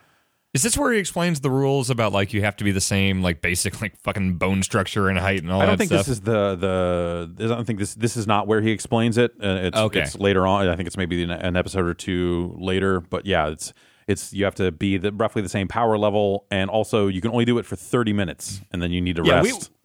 Is 0.54 0.62
this 0.62 0.76
where 0.76 0.92
he 0.92 0.99
explains 0.99 1.40
the 1.40 1.50
rules 1.50 1.88
about 1.88 2.12
like 2.12 2.35
you 2.35 2.42
have 2.42 2.56
to 2.59 2.64
be 2.64 2.73
the 2.73 2.80
same 2.80 3.23
like 3.23 3.40
basic 3.40 3.80
like 3.80 3.97
fucking 4.02 4.35
bone 4.35 4.62
structure 4.62 5.09
and 5.09 5.18
height 5.18 5.42
and 5.42 5.50
all 5.50 5.61
that? 5.61 5.64
I 5.64 5.66
don't 5.68 5.73
that 5.75 5.78
think 5.78 5.88
stuff? 5.88 6.06
this 6.06 6.09
is 6.09 6.21
the 6.21 6.56
the. 6.56 7.44
I 7.44 7.49
don't 7.49 7.64
think 7.64 7.78
this 7.78 7.94
this 7.94 8.18
is 8.18 8.26
not 8.26 8.47
where 8.47 8.61
he 8.61 8.71
explains 8.71 9.16
it. 9.16 9.32
Uh, 9.42 9.61
it's, 9.62 9.78
Okay. 9.78 10.00
it's 10.02 10.18
later 10.18 10.47
on. 10.47 10.68
I 10.68 10.76
think 10.76 10.87
it's 10.88 10.97
maybe 10.99 11.23
an, 11.23 11.30
an 11.30 11.56
episode 11.56 11.87
or 11.87 11.94
two 11.94 12.54
later. 12.59 13.00
But 13.00 13.25
yeah, 13.25 13.49
it's 13.49 13.73
it's 14.06 14.35
you 14.35 14.44
have 14.44 14.54
to 14.56 14.71
be 14.71 14.99
the, 14.99 15.11
roughly 15.12 15.40
the 15.40 15.49
same 15.49 15.68
power 15.68 15.97
level, 15.97 16.44
and 16.50 16.68
also 16.68 17.06
you 17.06 17.23
can 17.23 17.30
only 17.30 17.47
do 17.47 17.56
it 17.56 17.64
for 17.64 17.76
thirty 17.76 18.12
minutes, 18.12 18.61
and 18.73 18.82
then 18.82 18.92
you 18.92 19.00
need 19.00 19.16
to 19.16 19.23
Yeah, 19.25 19.40
rest. 19.40 19.71
we 19.71 19.76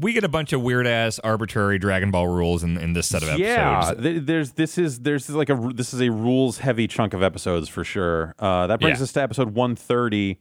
get 0.00 0.22
a 0.24 0.28
bunch 0.28 0.52
of 0.52 0.62
weird 0.62 0.86
ass 0.86 1.18
arbitrary 1.20 1.78
Dragon 1.78 2.10
Ball 2.10 2.28
rules 2.28 2.62
in, 2.62 2.76
in 2.78 2.92
this 2.92 3.06
set 3.08 3.22
of 3.22 3.28
episodes. 3.28 3.40
Yeah, 3.48 3.94
th- 3.94 4.22
there's 4.24 4.52
this 4.52 4.78
is 4.78 5.00
there's 5.00 5.28
like 5.30 5.50
a 5.50 5.70
this 5.74 5.92
is 5.92 6.00
a 6.00 6.10
rules 6.10 6.58
heavy 6.58 6.86
chunk 6.86 7.14
of 7.14 7.22
episodes 7.22 7.68
for 7.68 7.84
sure. 7.84 8.34
Uh, 8.38 8.66
that 8.68 8.80
brings 8.80 8.98
Yeah. 8.98 9.04
us 9.04 9.12
to 9.12 9.22
episode 9.22 9.54
130, 9.54 10.38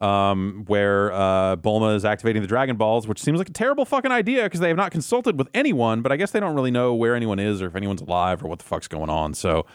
um, 0.00 0.64
where 0.66 1.12
uh, 1.12 1.56
Bulma 1.56 1.94
is 1.96 2.04
activating 2.04 2.42
the 2.42 2.48
Dragon 2.48 2.76
Balls, 2.76 3.06
which 3.06 3.20
seems 3.22 3.38
like 3.38 3.48
a 3.48 3.52
terrible 3.52 3.84
fucking 3.84 4.10
idea 4.12 4.44
because 4.44 4.60
they 4.60 4.68
have 4.68 4.76
not 4.76 4.90
consulted 4.92 5.38
with 5.38 5.48
anyone. 5.54 6.02
But 6.02 6.12
I 6.12 6.16
guess 6.16 6.30
they 6.30 6.40
don't 6.40 6.54
really 6.54 6.70
know 6.70 6.94
where 6.94 7.14
anyone 7.14 7.38
is 7.38 7.60
or 7.62 7.66
if 7.66 7.76
anyone's 7.76 8.02
alive 8.02 8.42
or 8.42 8.48
what 8.48 8.58
the 8.58 8.64
fuck's 8.64 8.88
going 8.88 9.10
on. 9.10 9.34
So 9.34 9.66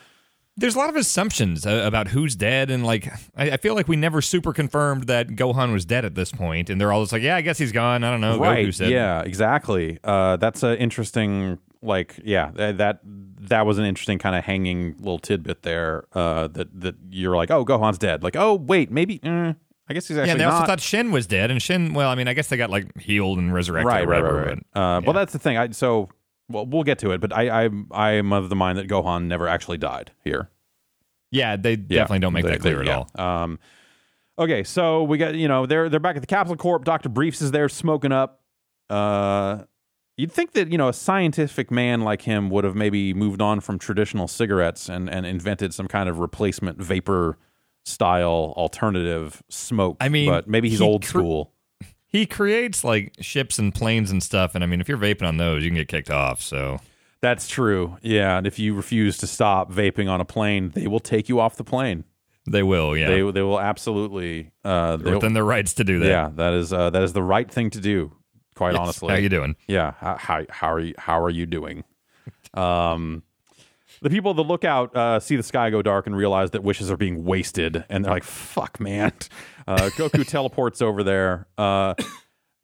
There's 0.58 0.76
a 0.76 0.78
lot 0.80 0.90
of 0.90 0.96
assumptions 0.98 1.66
uh, 1.66 1.84
about 1.86 2.10
who's 2.10 2.36
dead, 2.36 2.70
and 2.70 2.86
like 2.86 3.10
I, 3.36 3.56
feel 3.58 3.74
like 3.74 3.88
we 3.88 3.96
never 3.96 4.22
super 4.22 4.52
confirmed 4.54 5.06
that 5.06 5.30
Gohan 5.30 5.72
was 5.72 5.86
dead 5.86 6.04
at 6.06 6.14
this 6.16 6.32
point, 6.32 6.70
and 6.70 6.80
they're 6.80 6.92
all 6.92 7.02
just 7.02 7.14
like, 7.14 7.22
"Yeah, 7.24 7.38
I 7.38 7.42
guess 7.42 7.58
he's 7.58 7.72
gone." 7.72 8.04
I 8.04 8.12
don't 8.12 8.22
know. 8.22 8.38
right, 8.38 8.68
Goku 8.68 8.74
said, 8.74 8.90
yeah, 8.92 9.22
exactly. 9.22 9.98
Uh, 10.04 10.36
that's 10.38 10.62
an 10.64 10.78
interesting 10.78 11.58
like 11.84 12.20
yeah 12.24 12.52
that 12.54 13.00
that 13.04 13.66
was 13.66 13.80
an 13.80 13.86
interesting 13.86 14.20
kind 14.20 14.36
of 14.36 14.44
hanging 14.44 14.94
little 15.00 15.18
tidbit 15.20 15.64
there. 15.64 16.04
Uh, 16.14 16.48
that 16.50 16.68
that 16.82 16.96
you're 17.10 17.36
like 17.38 17.50
oh 17.50 17.64
Gohan's 17.66 17.98
dead. 17.98 18.22
Like 18.22 18.36
oh 18.36 18.54
wait 18.56 18.92
maybe. 18.92 19.20
eh, 19.24 19.54
I 19.90 19.94
guess 19.94 20.08
he's 20.08 20.18
actually 20.18 20.32
Yeah, 20.34 20.38
they 20.38 20.44
also 20.44 20.60
not. 20.60 20.68
thought 20.68 20.80
Shin 20.82 21.12
was 21.12 21.28
dead, 21.28 21.50
and 21.50 21.62
Shin. 21.62 21.94
Well, 21.94 22.10
I 22.10 22.16
mean, 22.16 22.28
I 22.28 22.34
guess 22.34 22.50
they 22.50 22.58
got 22.58 22.70
like 22.70 22.98
healed 23.00 23.40
and 23.40 23.54
resurrected. 23.54 23.88
right, 23.88 24.04
or 24.04 24.08
right, 24.08 24.22
whatever, 24.22 24.38
right, 24.38 24.48
right. 24.50 24.64
but- 24.74 24.80
Uh, 24.80 25.02
Well, 25.06 25.14
that's 25.14 25.34
the 25.34 25.40
thing. 25.40 25.58
I 25.58 25.70
so 25.72 26.10
well 26.52 26.66
we'll 26.66 26.84
get 26.84 27.00
to 27.00 27.12
it, 27.12 27.22
but 27.22 27.34
I 27.34 27.66
I 27.66 27.70
I 27.92 28.12
am 28.12 28.32
of 28.34 28.50
the 28.50 28.56
mind 28.56 28.78
that 28.78 28.88
Gohan 28.88 29.26
never 29.26 29.48
actually 29.48 29.78
died 29.78 30.12
here. 30.24 30.50
yeah, 31.32 31.56
they 31.56 31.76
definitely 31.76 32.20
don't 32.20 32.34
make 32.34 32.46
they- 32.46 32.52
that 32.52 32.60
clear 32.62 32.76
they- 32.84 32.90
at 32.92 33.08
yeah. 33.18 33.26
all. 33.26 33.44
Um, 33.44 33.60
okay, 34.38 34.64
so 34.64 35.04
we 35.04 35.18
got 35.18 35.36
you 35.36 35.48
know 35.48 35.66
they're 35.66 35.90
they're 35.90 36.00
back 36.00 36.16
at 36.16 36.22
the 36.22 36.28
Capsule 36.28 36.56
Corp. 36.58 36.84
Doctor 36.86 37.10
Briefs 37.10 37.42
is 37.42 37.52
there 37.52 37.70
smoking 37.70 38.12
up. 38.12 38.42
Uh, 38.90 39.64
you'd 40.18 40.32
think 40.32 40.52
that 40.54 40.72
you 40.72 40.78
know 40.78 40.90
a 40.90 40.94
scientific 40.94 41.72
man 41.72 42.02
like 42.02 42.24
him 42.24 42.50
would 42.50 42.64
have 42.64 42.76
maybe 42.76 43.14
moved 43.14 43.42
on 43.42 43.60
from 43.62 43.80
traditional 43.80 44.28
cigarettes 44.28 44.90
and 44.90 45.10
and 45.10 45.26
invented 45.26 45.74
some 45.74 45.88
kind 45.88 46.10
of 46.10 46.20
replacement 46.20 46.78
vapor 46.82 47.38
style 47.86 48.54
alternative 48.58 49.42
smoke. 49.50 49.98
I 50.00 50.10
mean, 50.10 50.30
but 50.30 50.48
maybe 50.48 50.70
he's 50.70 50.80
he 50.80 50.86
old 50.86 51.04
cr- 51.04 51.08
school. 51.10 51.54
He 52.12 52.26
creates 52.26 52.84
like 52.84 53.14
ships 53.22 53.58
and 53.58 53.74
planes 53.74 54.12
and 54.12 54.22
stuff, 54.22 54.54
and 54.56 54.64
I 54.64 54.68
mean, 54.68 54.82
if 54.82 54.90
you're 54.90 54.98
vaping 54.98 55.28
on 55.28 55.38
those, 55.38 55.64
you 55.64 55.70
can 55.70 55.78
get 55.78 55.88
kicked 55.88 56.12
off. 56.12 56.42
So 56.42 56.80
That's 57.22 57.48
true. 57.48 57.98
Yeah, 58.02 58.38
and 58.38 58.46
if 58.46 58.60
you 58.60 58.74
refuse 58.74 59.18
to 59.20 59.28
stop 59.28 59.72
vaping 59.72 60.10
on 60.10 60.20
a 60.20 60.26
plane, 60.26 60.72
they 60.76 60.88
will 60.88 61.00
take 61.00 61.30
you 61.30 61.40
off 61.40 61.56
the 61.56 61.64
plane. 61.64 62.04
they 62.48 62.64
will. 62.64 62.98
Yeah, 62.98 63.08
They 63.08 63.22
they 63.32 63.42
will 63.42 63.60
absolutely. 63.62 64.52
Uh, 64.66 64.98
They're 64.98 65.14
within 65.16 65.34
their 65.34 65.46
rights 65.46 65.74
to 65.76 65.84
do 65.84 66.00
that. 66.00 66.08
yeah, 66.08 66.30
that 66.36 66.54
is 66.54 66.74
uh, 66.74 66.90
that 66.90 67.04
is 67.04 67.14
the 67.14 67.24
right 67.24 67.50
thing 67.50 67.70
to 67.70 67.80
do. 67.80 68.12
Quite 68.56 68.74
Yes. 68.74 68.80
honestly, 68.82 69.10
how 69.14 69.20
you 69.20 69.30
doing? 69.30 69.56
yeah. 69.68 69.94
How, 70.00 70.18
how 70.18 70.46
how 70.50 70.72
are 70.74 70.80
you 70.80 70.94
how 70.98 71.22
are 71.24 71.30
you 71.30 71.46
doing? 71.46 71.84
Um, 72.54 73.24
the 74.02 74.10
people 74.10 74.32
at 74.32 74.38
the 74.38 74.44
lookout 74.44 74.96
uh, 74.96 75.20
see 75.20 75.36
the 75.36 75.44
sky 75.44 75.70
go 75.70 75.82
dark 75.82 76.08
and 76.08 76.16
realize 76.16 76.52
that 76.52 76.64
wishes 76.64 76.90
are 76.92 76.98
being 76.98 77.24
wasted, 77.24 77.86
and 77.90 78.04
they're 78.04 78.12
like, 78.12 78.24
"Fuck, 78.24 78.80
man!" 78.80 79.14
Uh, 79.68 79.90
Goku 79.96 80.28
teleports 80.28 80.82
over 80.82 81.04
there. 81.04 81.48
Uh, 81.58 81.94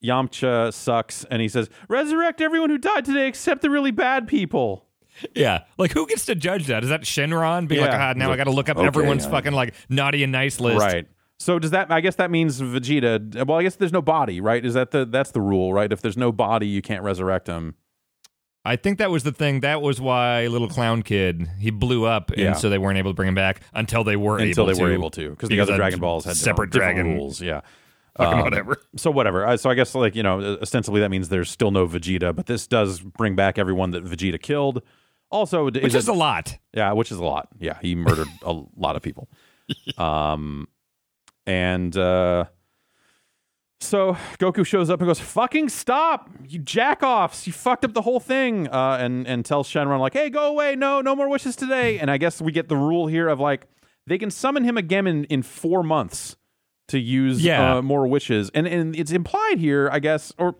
Yamcha 0.03 0.73
sucks, 0.73 1.25
and 1.25 1.41
he 1.41 1.47
says, 1.47 1.69
"Resurrect 1.89 2.41
everyone 2.41 2.69
who 2.69 2.77
died 2.77 3.05
today, 3.05 3.27
except 3.27 3.61
the 3.61 3.69
really 3.69 3.91
bad 3.91 4.27
people." 4.27 4.85
Yeah, 5.33 5.63
like 5.79 5.91
who 5.91 6.05
gets 6.05 6.25
to 6.25 6.35
judge 6.35 6.67
that? 6.67 6.83
Is 6.83 6.89
that 6.89 7.01
Shenron 7.01 7.67
being 7.67 7.81
like, 7.81 7.91
ah, 7.91 8.13
now 8.15 8.31
I 8.31 8.37
got 8.37 8.43
to 8.43 8.51
look 8.51 8.69
up 8.69 8.77
Okay, 8.77 8.85
everyone's 8.85 9.25
yeah. 9.25 9.31
fucking 9.31 9.53
like 9.53 9.73
naughty 9.89 10.21
and 10.21 10.31
nice 10.31 10.59
list? 10.59 10.79
Right. 10.79 11.07
So 11.39 11.57
does 11.57 11.71
that? 11.71 11.91
I 11.91 12.01
guess 12.01 12.15
that 12.15 12.29
means 12.29 12.61
Vegeta. 12.61 13.45
Well, 13.47 13.57
I 13.57 13.63
guess 13.63 13.75
there's 13.75 13.93
no 13.93 14.01
body, 14.01 14.41
right? 14.41 14.63
Is 14.63 14.75
that 14.75 14.91
the 14.91 15.05
that's 15.05 15.31
the 15.31 15.41
rule, 15.41 15.73
right? 15.73 15.91
If 15.91 16.01
there's 16.01 16.17
no 16.17 16.31
body, 16.31 16.67
you 16.67 16.81
can't 16.81 17.03
resurrect 17.03 17.47
him. 17.47 17.75
I 18.67 18.75
think 18.75 18.99
that 18.99 19.09
was 19.09 19.23
the 19.23 19.31
thing. 19.31 19.61
That 19.61 19.81
was 19.81 19.99
why 20.01 20.47
little 20.47 20.67
clown 20.67 21.01
kid 21.01 21.47
he 21.59 21.69
blew 21.71 22.05
up, 22.05 22.31
and 22.31 22.39
Yeah. 22.39 22.53
so 22.53 22.69
they 22.69 22.77
weren't 22.77 22.97
able 22.97 23.11
to 23.11 23.15
bring 23.15 23.29
him 23.29 23.35
back 23.35 23.61
until 23.73 24.03
they 24.03 24.15
were 24.15 24.37
until 24.39 24.65
able 24.65 24.75
they 24.75 24.81
were 24.81 24.89
to. 24.89 24.93
able 24.93 25.09
to, 25.11 25.29
because 25.31 25.49
the 25.49 25.59
other 25.59 25.73
of 25.73 25.77
Dragon 25.77 25.99
Balls 25.99 26.25
had 26.25 26.35
separate 26.35 26.71
different, 26.71 26.95
dragon 26.97 27.15
rules. 27.15 27.41
Yeah. 27.41 27.61
Um, 28.19 28.39
whatever. 28.41 28.77
So 28.95 29.11
whatever. 29.11 29.45
Uh, 29.45 29.57
So 29.57 29.69
I 29.69 29.75
guess 29.75 29.93
like 29.93 30.15
you 30.15 30.23
know, 30.23 30.57
ostensibly 30.59 31.01
that 31.01 31.09
means 31.11 31.29
there's 31.29 31.51
still 31.51 31.69
no 31.69 31.85
Vegeta, 31.87 32.35
but 32.35 32.47
this 32.47 32.65
does 32.65 32.99
bring 32.99 33.35
back 33.35 33.59
everyone 33.59 33.91
that 33.91 34.03
Vegeta 34.05 34.41
killed. 34.41 34.81
Also, 35.29 35.65
Which 35.69 35.93
is 35.93 36.07
a 36.07 36.13
lot. 36.13 36.57
yeah, 36.73 36.93
which 36.93 37.11
is 37.11 37.19
a 37.19 37.23
lot. 37.23 37.49
Yeah, 37.59 37.77
he 37.79 37.93
murdered 37.93 38.27
a 38.43 38.53
lot 38.75 38.95
of 38.95 39.03
people. 39.03 39.29
Um, 39.99 40.67
and 41.45 41.95
uh, 41.95 42.45
so 43.79 44.13
Goku 44.39 44.65
shows 44.65 44.89
up 44.89 44.99
and 45.01 45.07
goes, 45.07 45.19
"Fucking 45.19 45.69
stop, 45.69 46.29
you 46.47 46.59
jack 46.59 47.03
offs! 47.03 47.45
You 47.47 47.53
fucked 47.53 47.85
up 47.85 47.93
the 47.93 48.01
whole 48.01 48.19
thing." 48.19 48.67
Uh, 48.67 48.97
and 48.99 49.27
and 49.27 49.45
tells 49.45 49.69
Shenron 49.69 49.99
like, 49.99 50.13
"Hey, 50.13 50.29
go 50.29 50.47
away! 50.47 50.75
No, 50.75 51.01
no 51.01 51.15
more 51.15 51.29
wishes 51.29 51.55
today." 51.55 51.99
And 51.99 52.09
I 52.09 52.17
guess 52.17 52.41
we 52.41 52.51
get 52.51 52.69
the 52.69 52.75
rule 52.77 53.07
here 53.07 53.27
of 53.27 53.39
like 53.39 53.67
they 54.07 54.17
can 54.17 54.31
summon 54.31 54.63
him 54.63 54.77
again 54.77 55.05
in 55.07 55.23
in 55.25 55.43
four 55.43 55.83
months 55.83 56.35
to 56.87 56.97
use 56.99 57.43
Yeah. 57.43 57.77
uh, 57.77 57.81
more 57.81 58.07
wishes, 58.07 58.49
and 58.53 58.65
and 58.67 58.95
it's 58.95 59.11
implied 59.11 59.59
here, 59.59 59.89
I 59.91 59.99
guess, 59.99 60.33
or 60.37 60.55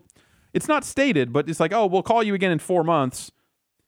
it's 0.54 0.68
not 0.68 0.84
stated, 0.84 1.32
but 1.32 1.48
it's 1.48 1.60
like, 1.60 1.72
oh, 1.72 1.86
we'll 1.86 2.02
call 2.02 2.22
you 2.22 2.34
again 2.34 2.50
in 2.52 2.58
four 2.58 2.82
months 2.84 3.30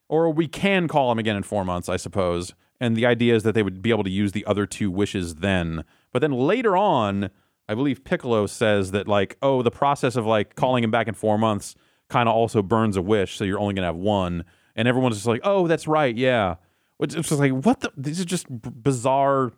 or 0.09 0.31
we 0.33 0.49
can 0.49 0.89
call 0.89 1.11
him 1.13 1.19
again 1.21 1.37
in 1.37 1.43
four 1.45 1.65
months, 1.65 1.89
I 1.89 1.97
suppose. 1.97 2.53
And 2.81 2.97
the 2.97 3.07
idea 3.07 3.35
is 3.37 3.45
that 3.45 3.55
they 3.55 3.63
would 3.63 3.81
be 3.81 3.91
able 3.91 4.03
to 4.05 4.11
use 4.11 4.33
the 4.33 4.45
other 4.45 4.67
two 4.67 4.91
wishes 4.91 5.37
then. 5.37 5.85
But 6.13 6.19
then 6.21 6.33
later 6.33 6.77
on, 6.77 7.31
I 7.71 7.75
believe 7.75 8.03
Piccolo 8.05 8.47
says 8.47 8.91
that 8.91 9.07
like, 9.07 9.37
oh, 9.43 9.63
the 9.63 9.71
process 9.71 10.17
of 10.17 10.27
like 10.27 10.57
calling 10.57 10.83
him 10.83 10.91
back 10.91 11.07
in 11.09 11.15
four 11.15 11.39
months 11.39 11.77
kind 12.09 12.29
of 12.29 12.35
also 12.35 12.63
burns 12.63 12.97
a 12.97 13.03
wish, 13.03 13.37
so 13.37 13.45
you're 13.45 13.61
only 13.61 13.75
gonna 13.75 13.87
have 13.87 13.97
one. 13.97 14.45
And 14.75 14.89
everyone's 14.89 15.17
just 15.17 15.27
like, 15.27 15.41
oh, 15.45 15.67
that's 15.69 15.87
right, 15.87 16.17
yeah. 16.17 16.57
It's 16.99 17.15
just 17.15 17.31
like, 17.33 17.53
what 17.53 17.81
the? 17.81 17.93
These 17.97 18.21
are 18.21 18.25
just 18.25 18.49
b- 18.49 18.71
bizarre, 18.71 19.53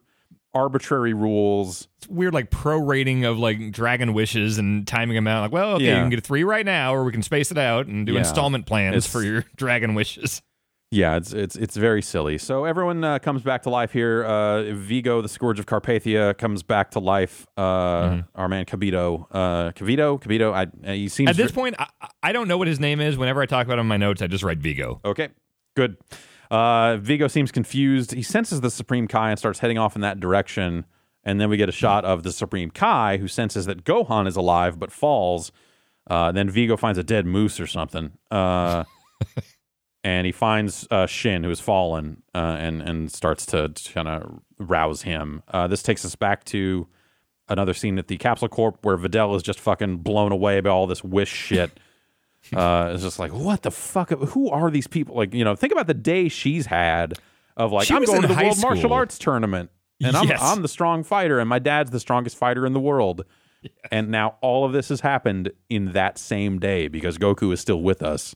arbitrary 0.55 1.15
rules. 1.15 1.89
It's 1.99 2.07
weird, 2.09 2.35
like 2.35 2.51
prorating 2.51 3.25
of 3.25 3.39
like 3.39 3.73
dragon 3.73 4.13
wishes 4.13 4.59
and 4.59 4.87
timing 4.87 5.15
them 5.15 5.27
out. 5.27 5.41
Like, 5.43 5.53
well, 5.53 5.75
okay, 5.77 5.87
Yeah. 5.87 5.97
you 5.97 6.03
can 6.03 6.11
get 6.11 6.19
a 6.19 6.23
three 6.23 6.45
right 6.45 6.65
now, 6.67 6.95
or 6.95 7.05
we 7.05 7.13
can 7.13 7.23
space 7.23 7.51
it 7.51 7.59
out 7.59 7.87
and 7.87 8.07
do 8.07 8.13
Yeah. 8.13 8.21
installment 8.21 8.67
plans 8.67 8.95
It's- 8.97 9.11
for 9.11 9.23
your 9.23 9.45
dragon 9.57 9.95
wishes. 9.95 10.43
Yeah, 10.93 11.17
it's 11.17 11.33
it's 11.33 11.57
it's 11.57 11.75
very 11.75 12.03
silly. 12.03 12.37
So 12.37 12.67
everyone 12.67 13.03
uh, 13.03 13.19
comes 13.19 13.41
back 13.41 13.63
to 13.63 13.71
life 13.71 13.93
here. 13.93 14.25
Uh, 14.25 14.75
Vigo, 14.75 15.23
the 15.23 15.29
Scourge 15.29 15.59
of 15.59 15.65
Carpathia, 15.65 16.37
comes 16.37 16.63
back 16.63 16.91
to 16.91 16.99
life. 16.99 17.47
Uh, 17.57 18.21
Our 18.35 18.47
man 18.47 18.67
Kibito, 18.67 19.27
uh, 19.31 19.73
Kibito. 19.73 20.53
I 20.53 20.65
uh, 20.87 20.93
he 20.93 21.09
seems 21.09 21.31
At 21.31 21.37
this 21.37 21.51
point, 21.51 21.77
I, 21.79 21.87
I 22.23 22.33
don't 22.33 22.47
know 22.47 22.59
what 22.59 22.69
his 22.69 22.79
name 22.79 23.01
is. 23.01 23.17
Whenever 23.17 23.41
I 23.41 23.47
talk 23.47 23.65
about 23.65 23.79
him 23.79 23.87
in 23.87 23.89
my 23.89 23.97
notes, 23.97 24.21
I 24.21 24.27
just 24.27 24.45
write 24.45 24.59
Vigo. 24.59 25.01
Okay, 25.03 25.31
good. 25.75 25.97
Uh, 26.51 26.99
Vigo 26.99 27.27
seems 27.27 27.51
confused. 27.51 28.13
He 28.13 28.23
senses 28.23 28.61
the 28.61 28.71
Supreme 28.71 29.09
Kai 29.09 29.31
and 29.31 29.39
starts 29.39 29.61
heading 29.61 29.79
off 29.79 29.97
in 29.97 30.03
that 30.03 30.21
direction. 30.21 30.85
And 31.25 31.41
then 31.41 31.49
we 31.49 31.57
get 31.57 31.71
a 31.71 31.73
shot 31.73 32.05
of 32.05 32.23
the 32.23 32.33
Supreme 32.33 32.71
Kai, 32.71 33.17
who 33.17 33.29
senses 33.29 33.65
that 33.65 33.85
Gohan 33.85 34.27
is 34.27 34.37
alive 34.37 34.79
but 34.79 34.93
falls. 34.93 35.53
Uh, 36.07 36.33
then 36.33 36.51
Vigo 36.51 36.77
finds 36.77 36.99
a 36.99 37.03
dead 37.03 37.25
moose 37.25 37.59
or 37.59 37.67
something. 37.67 38.13
And 40.05 40.27
he 40.27 40.33
finds 40.33 40.87
uh, 40.91 41.07
Shin, 41.07 41.45
who 41.45 41.49
has 41.51 41.61
fallen, 41.61 42.23
uh, 42.35 42.57
and 42.59 42.83
and 42.83 43.13
starts 43.13 43.47
to, 43.47 43.73
kind 43.93 44.09
of 44.09 44.41
rouse 44.59 45.03
him. 45.03 45.43
Uh, 45.49 45.69
this 45.69 45.83
takes 45.83 46.05
us 46.05 46.17
back 46.17 46.45
to 46.47 46.89
another 47.49 47.75
scene 47.75 47.99
at 47.99 48.09
the 48.09 48.17
Capsule 48.17 48.49
Corp 48.49 48.85
where 48.85 48.97
Videl 48.97 49.37
is 49.37 49.43
just 49.43 49.61
fucking 49.61 49.99
blown 49.99 50.33
away 50.33 50.61
by 50.61 50.71
all 50.71 50.87
this 50.87 51.05
wish 51.05 51.31
shit. 51.33 51.79
Uh, 52.53 52.91
it's 52.93 53.05
just 53.05 53.21
like, 53.21 53.33
what 53.33 53.63
the 53.63 53.71
fuck? 53.71 54.11
Who 54.11 54.51
are 54.51 54.69
these 54.69 54.89
people? 54.89 55.15
Like, 55.15 55.33
you 55.33 55.45
know, 55.45 55.55
think 55.55 55.73
about 55.73 55.87
the 55.87 55.95
day 55.95 56.29
she's 56.29 56.67
had 56.67 57.15
of 57.57 57.71
like, 57.71 57.87
She 57.87 57.95
I'm 57.95 58.05
going 58.05 58.23
to 58.23 58.27
the 58.27 58.35
World 58.35 58.61
Martial. 58.61 58.93
Arts 58.93 59.17
Tournament, 59.17 59.71
and 60.03 60.17
I'm 60.17 60.29
I'm 60.29 60.61
the 60.63 60.69
strong 60.69 61.05
fighter, 61.05 61.39
and 61.39 61.49
my 61.49 61.61
dad's 61.61 61.93
the 61.93 62.01
strongest 62.01 62.37
fighter 62.37 62.67
in 62.67 62.73
the 62.73 62.81
world. 62.81 63.25
And 63.93 64.11
now 64.11 64.39
all 64.41 64.65
of 64.65 64.73
this 64.73 64.89
has 64.89 65.03
happened 65.03 65.53
in 65.71 65.93
that 65.93 66.19
same 66.19 66.59
day 66.59 66.89
because 66.89 67.17
Goku 67.17 67.53
is 67.53 67.61
still 67.61 67.81
with 67.81 68.03
us. 68.03 68.35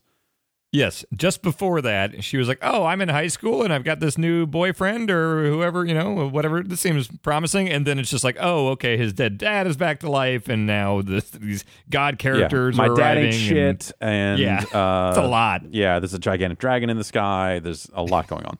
Yes, 0.73 1.05
just 1.15 1.41
before 1.41 1.81
that, 1.81 2.23
she 2.25 2.37
was 2.37 2.49
like, 2.49 2.59
"Oh, 2.61 2.85
I'm 2.85 2.99
in 2.99 3.07
high 3.07 3.27
school 3.27 3.63
and 3.63 3.71
I've 3.71 3.85
got 3.85 4.01
this 4.01 4.17
new 4.17 4.45
boyfriend 4.45 5.09
or 5.09 5.47
whoever, 5.47 5.85
you 5.85 5.93
know, 5.93 6.27
whatever. 6.27 6.61
This 6.61 6.81
seems 6.81 7.07
promising." 7.07 7.69
And 7.69 7.87
then 7.87 7.99
it's 7.99 8.09
just 8.09 8.25
like, 8.25 8.35
"Oh, 8.39 8.67
okay, 8.69 8.97
his 8.97 9.13
dead 9.13 9.37
dad 9.37 9.65
is 9.65 9.77
back 9.77 10.01
to 10.01 10.09
life, 10.09 10.49
and 10.49 10.67
now 10.67 11.01
this, 11.01 11.29
these 11.29 11.63
god 11.89 12.19
characters 12.19 12.75
yeah. 12.75 12.83
my 12.83 12.89
are 12.89 12.95
dad 12.95 13.17
ain't 13.17 13.33
arriving." 13.33 13.57
and- 13.57 13.83
shit, 13.83 13.91
and, 14.01 14.39
Yeah, 14.39 14.57
uh, 14.57 15.09
it's 15.09 15.17
a 15.17 15.27
lot. 15.27 15.73
Yeah, 15.73 15.99
there's 15.99 16.13
a 16.13 16.19
gigantic 16.19 16.59
dragon 16.59 16.89
in 16.89 16.97
the 16.97 17.03
sky. 17.05 17.59
There's 17.59 17.89
a 17.93 18.03
lot 18.03 18.27
going 18.27 18.45
on. 18.45 18.57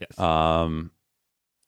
Yes. 0.00 0.18
Um, 0.18 0.90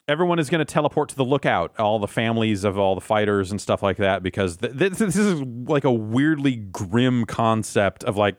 everyone 0.09 0.41
is 0.41 0.51
going 0.51 0.59
to 0.59 0.65
teleport 0.65 1.11
to 1.11 1.17
the 1.17 1.25
lookout. 1.25 1.79
All 1.79 2.01
the 2.01 2.09
families 2.09 2.65
of 2.65 2.77
all 2.77 2.97
the 2.97 3.01
fighters 3.01 3.53
and 3.53 3.61
stuff 3.61 3.83
like 3.83 3.99
that, 3.99 4.23
because 4.23 4.57
th- 4.57 4.73
this, 4.75 4.99
this 4.99 5.17
is 5.17 5.41
like 5.41 5.85
a 5.85 5.93
weirdly 5.93 6.57
grim 6.57 7.25
concept 7.25 8.03
of 8.03 8.17
like, 8.17 8.37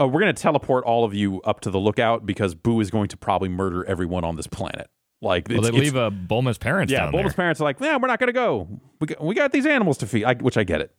oh, 0.00 0.06
we're 0.06 0.20
going 0.20 0.34
to 0.34 0.42
teleport 0.42 0.82
all 0.84 1.04
of 1.04 1.14
you 1.14 1.40
up 1.42 1.60
to 1.60 1.70
the 1.70 1.78
lookout 1.78 2.26
because 2.26 2.54
Buu 2.54 2.82
is 2.82 2.90
going 2.90 3.08
to 3.08 3.16
probably 3.16 3.48
murder 3.48 3.84
everyone 3.84 4.24
on 4.24 4.34
this 4.34 4.46
planet. 4.48 4.90
Like, 5.22 5.48
well, 5.50 5.60
they 5.60 5.70
leave 5.70 5.96
uh, 5.96 6.10
Bulma's 6.10 6.56
parents 6.56 6.90
yeah, 6.90 7.00
down 7.00 7.12
Bulma's 7.12 7.24
there. 7.24 7.32
parents 7.34 7.60
are 7.60 7.64
like, 7.64 7.78
yeah, 7.78 7.98
we're 7.98 8.08
not 8.08 8.18
going 8.18 8.28
to 8.28 8.32
go. 8.32 8.80
We 9.00 9.06
got, 9.08 9.22
we 9.22 9.34
got 9.34 9.52
these 9.52 9.66
animals 9.66 9.98
to 9.98 10.06
feed, 10.06 10.24
I, 10.24 10.34
which 10.34 10.56
I 10.56 10.64
get 10.64 10.80
it. 10.80 10.94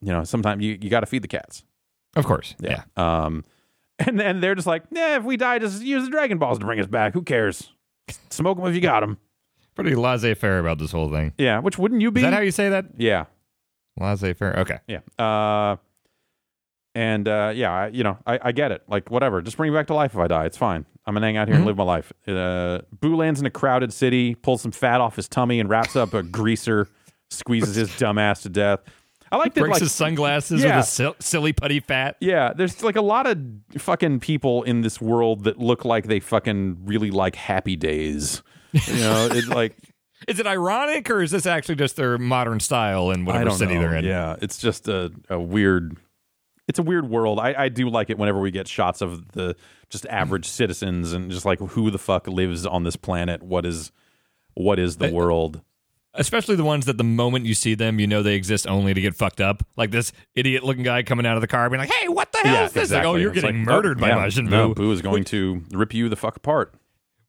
You 0.00 0.12
know, 0.12 0.24
sometimes 0.24 0.64
you, 0.64 0.78
you 0.80 0.88
got 0.88 1.00
to 1.00 1.06
feed 1.06 1.22
the 1.22 1.28
cats. 1.28 1.62
Of 2.16 2.24
course, 2.24 2.54
yeah. 2.60 2.84
Um, 2.96 3.44
and 3.98 4.18
then 4.18 4.40
they're 4.40 4.54
just 4.54 4.66
like, 4.66 4.84
yeah, 4.90 5.18
if 5.18 5.24
we 5.24 5.36
die, 5.36 5.58
just 5.58 5.82
use 5.82 6.04
the 6.04 6.10
Dragon 6.10 6.38
Balls 6.38 6.58
to 6.58 6.64
bring 6.64 6.80
us 6.80 6.86
back. 6.86 7.12
Who 7.12 7.22
cares? 7.22 7.70
Smoke 8.30 8.56
them 8.56 8.66
if 8.66 8.74
you 8.74 8.80
got 8.80 9.00
them. 9.00 9.18
Pretty 9.74 9.94
laissez-faire 9.94 10.58
about 10.58 10.78
this 10.78 10.90
whole 10.90 11.10
thing. 11.10 11.32
Yeah, 11.38 11.60
which 11.60 11.78
wouldn't 11.78 12.00
you 12.00 12.10
be? 12.10 12.20
Is 12.20 12.24
that 12.24 12.32
how 12.32 12.40
you 12.40 12.50
say 12.50 12.70
that? 12.70 12.86
yeah, 12.96 13.26
Laissez-faire. 13.98 14.60
Okay. 14.60 14.78
yeah. 14.86 15.00
Uh, 15.18 15.76
and 16.94 17.26
uh, 17.28 17.52
yeah, 17.54 17.72
I, 17.72 17.86
you 17.88 18.02
know, 18.04 18.18
I, 18.26 18.38
I 18.42 18.52
get 18.52 18.72
it. 18.72 18.82
Like, 18.88 19.10
whatever. 19.10 19.40
Just 19.42 19.56
bring 19.56 19.72
me 19.72 19.78
back 19.78 19.86
to 19.88 19.94
life 19.94 20.12
if 20.14 20.18
I 20.18 20.26
die. 20.28 20.44
It's 20.46 20.56
fine. 20.58 20.84
I'm 21.06 21.14
gonna 21.14 21.26
hang 21.26 21.36
out 21.36 21.48
here 21.48 21.56
and 21.56 21.66
live 21.66 21.76
my 21.76 21.82
life. 21.84 22.12
Uh, 22.28 22.80
Buu 23.00 23.16
lands 23.16 23.40
in 23.40 23.46
a 23.46 23.50
crowded 23.50 23.92
city, 23.92 24.34
pulls 24.36 24.62
some 24.62 24.70
fat 24.72 25.00
off 25.00 25.16
his 25.16 25.28
tummy, 25.28 25.58
and 25.58 25.68
wraps 25.68 25.96
up 25.96 26.14
a 26.14 26.22
greaser. 26.22 26.88
Squeezes 27.30 27.74
his 27.74 27.96
dumb 27.96 28.18
ass 28.18 28.42
to 28.42 28.48
death. 28.50 28.80
I 29.32 29.36
like 29.36 29.54
that. 29.54 29.60
Breaks 29.62 29.72
Like, 29.76 29.80
his 29.82 29.92
sunglasses 29.92 30.62
Yeah. 30.62 30.76
with 30.76 30.84
his 30.84 30.92
sil- 30.92 31.16
silly 31.18 31.54
putty 31.54 31.80
fat. 31.80 32.16
Yeah, 32.20 32.52
there's 32.54 32.82
like 32.82 32.96
a 32.96 33.00
lot 33.02 33.26
of 33.26 33.38
fucking 33.78 34.20
people 34.20 34.62
in 34.64 34.82
this 34.82 35.00
world 35.00 35.44
that 35.44 35.58
look 35.58 35.86
like 35.86 36.06
they 36.06 36.20
fucking 36.20 36.84
really 36.84 37.10
like 37.10 37.34
happy 37.34 37.74
days. 37.74 38.42
You 38.72 38.94
know, 38.96 39.28
it's 39.32 39.48
like 39.62 39.74
Is 40.28 40.38
it 40.38 40.46
ironic 40.46 41.08
or 41.10 41.22
is 41.22 41.30
this 41.30 41.46
actually 41.46 41.76
just 41.76 41.96
their 41.96 42.18
modern 42.18 42.60
style 42.60 43.10
in 43.10 43.24
whatever 43.24 43.50
city 43.52 43.74
know. 43.76 43.80
they're 43.80 43.96
in? 43.96 44.04
Yeah, 44.04 44.36
it's 44.42 44.58
just 44.58 44.86
a, 44.88 45.10
a 45.30 45.40
weird. 45.40 45.96
It's 46.72 46.78
a 46.78 46.82
weird 46.82 47.10
world. 47.10 47.38
I, 47.38 47.52
I 47.64 47.68
do 47.68 47.90
like 47.90 48.08
it 48.08 48.16
whenever 48.16 48.40
we 48.40 48.50
get 48.50 48.66
shots 48.66 49.02
of 49.02 49.32
the 49.32 49.54
just 49.90 50.06
average 50.06 50.48
citizens 50.48 51.12
and 51.12 51.30
just 51.30 51.44
like 51.44 51.58
who 51.58 51.90
the 51.90 51.98
fuck 51.98 52.26
lives 52.26 52.64
on 52.64 52.82
this 52.82 52.96
planet. 52.96 53.42
What 53.42 53.66
is 53.66 53.92
what 54.54 54.78
is 54.78 54.96
the 54.96 55.04
eh, 55.04 55.08
eh, 55.10 55.12
world? 55.12 55.60
Especially 56.14 56.56
the 56.56 56.64
ones 56.64 56.86
that 56.86 56.96
the 56.96 57.04
moment 57.04 57.44
you 57.44 57.52
see 57.52 57.74
them, 57.74 58.00
you 58.00 58.06
know 58.06 58.22
they 58.22 58.36
exist 58.36 58.66
only 58.66 58.94
to 58.94 59.02
get 59.02 59.14
fucked 59.14 59.42
up. 59.42 59.62
Like 59.76 59.90
this 59.90 60.12
idiot 60.34 60.64
looking 60.64 60.82
guy 60.82 61.02
coming 61.02 61.26
out 61.26 61.36
of 61.36 61.42
the 61.42 61.46
car 61.46 61.68
being 61.68 61.80
like, 61.80 61.92
hey, 61.92 62.08
what 62.08 62.32
the 62.32 62.38
hell 62.38 62.64
is 62.64 62.72
this? 62.72 62.90
Like, 62.90 63.04
oh, 63.04 63.16
you're 63.16 63.32
It's 63.32 63.42
getting 63.42 63.66
like, 63.66 63.66
murdered 63.66 63.98
oh, 63.98 64.00
by 64.00 64.08
yeah, 64.08 64.16
Majin 64.16 64.46
Buu. 64.46 64.50
No, 64.50 64.74
Buu 64.74 64.94
is 64.94 65.02
going 65.02 65.24
to 65.24 65.62
rip 65.72 65.92
you 65.92 66.08
the 66.08 66.16
fuck 66.16 66.36
apart. 66.36 66.72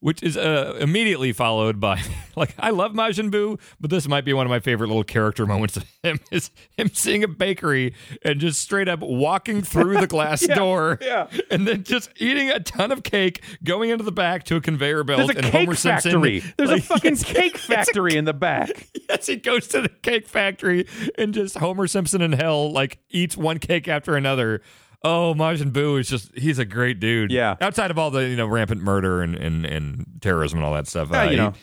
Which 0.03 0.21
is 0.21 0.35
uh, 0.35 0.75
immediately 0.81 1.31
followed 1.31 1.79
by 1.79 2.01
like 2.35 2.53
I 2.59 2.71
love 2.71 2.91
Majin 2.91 3.31
Buu, 3.31 3.57
but 3.79 3.89
this 3.89 4.05
might 4.05 4.25
be 4.25 4.33
one 4.33 4.45
of 4.45 4.49
my 4.49 4.59
favorite 4.59 4.87
little 4.87 5.05
character 5.05 5.45
moments 5.45 5.77
of 5.77 5.85
him 6.03 6.19
is 6.31 6.51
him 6.75 6.89
seeing 6.93 7.23
a 7.23 7.27
bakery 7.29 7.95
and 8.21 8.41
just 8.41 8.59
straight 8.61 8.89
up 8.89 8.99
walking 8.99 9.61
through 9.61 9.99
the 10.01 10.07
glass 10.07 10.45
door, 10.55 10.99
yeah. 11.01 11.27
and 11.49 11.65
then 11.65 11.83
just 11.85 12.09
eating 12.17 12.49
a 12.49 12.59
ton 12.59 12.91
of 12.91 13.03
cake, 13.03 13.41
going 13.63 13.91
into 13.91 14.03
the 14.03 14.11
back 14.11 14.43
to 14.43 14.57
a 14.57 14.61
conveyor 14.61 15.05
belt, 15.05 15.19
There's 15.19 15.29
a 15.29 15.37
and 15.37 15.45
cake 15.45 15.53
Homer 15.67 15.75
Simpson. 15.75 16.11
factory. 16.11 16.43
There's 16.57 16.69
a 16.71 16.81
fucking 16.81 17.11
yes, 17.11 17.23
cake 17.23 17.55
it's 17.55 17.63
a- 17.63 17.67
factory 17.67 18.17
in 18.17 18.25
the 18.25 18.33
back. 18.33 18.89
Yes, 19.09 19.27
he 19.27 19.37
goes 19.37 19.67
to 19.69 19.79
the 19.81 19.89
cake 19.89 20.27
factory 20.27 20.85
and 21.17 21.33
just 21.33 21.57
Homer 21.57 21.87
Simpson 21.87 22.21
in 22.21 22.33
hell 22.33 22.69
like 22.73 22.99
eats 23.09 23.37
one 23.37 23.57
cake 23.59 23.87
after 23.87 24.17
another. 24.17 24.61
Oh, 25.03 25.33
Majin 25.37 25.71
Buu 25.71 25.99
is 25.99 26.07
just 26.07 26.31
he's 26.37 26.59
a 26.59 26.65
great 26.65 26.99
dude. 26.99 27.31
Yeah. 27.31 27.55
Outside 27.59 27.91
of 27.91 27.97
all 27.99 28.09
the, 28.11 28.27
you 28.29 28.35
know, 28.37 28.47
rampant 28.47 28.81
murder 28.81 29.21
and, 29.21 29.35
and, 29.35 29.65
and 29.65 30.05
terrorism 30.21 30.59
and 30.59 30.65
all 30.65 30.73
that 30.73 30.87
stuff. 30.87 31.09
Yeah, 31.11 31.21
uh, 31.23 31.29
you 31.29 31.37
know. 31.37 31.53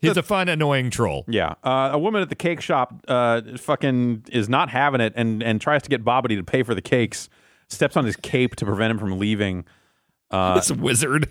he's 0.00 0.16
a 0.16 0.22
fun, 0.22 0.48
annoying 0.48 0.88
troll. 0.90 1.24
Yeah, 1.28 1.54
uh, 1.62 1.90
a 1.92 1.98
woman 1.98 2.22
at 2.22 2.30
the 2.30 2.34
cake 2.34 2.60
shop 2.62 2.94
uh, 3.06 3.42
fucking 3.58 4.24
is 4.32 4.48
not 4.48 4.70
having 4.70 5.00
it 5.02 5.12
and 5.16 5.42
and 5.42 5.60
tries 5.60 5.82
to 5.82 5.90
get 5.90 6.04
Babidi 6.04 6.36
to 6.36 6.42
pay 6.44 6.62
for 6.62 6.74
the 6.74 6.80
cakes. 6.82 7.28
Steps 7.68 7.96
on 7.96 8.04
his 8.06 8.16
cape 8.16 8.56
to 8.56 8.64
prevent 8.64 8.92
him 8.92 8.98
from 8.98 9.18
leaving, 9.18 9.64
Uh, 10.30 10.54
this 10.56 10.70
wizard. 10.70 11.28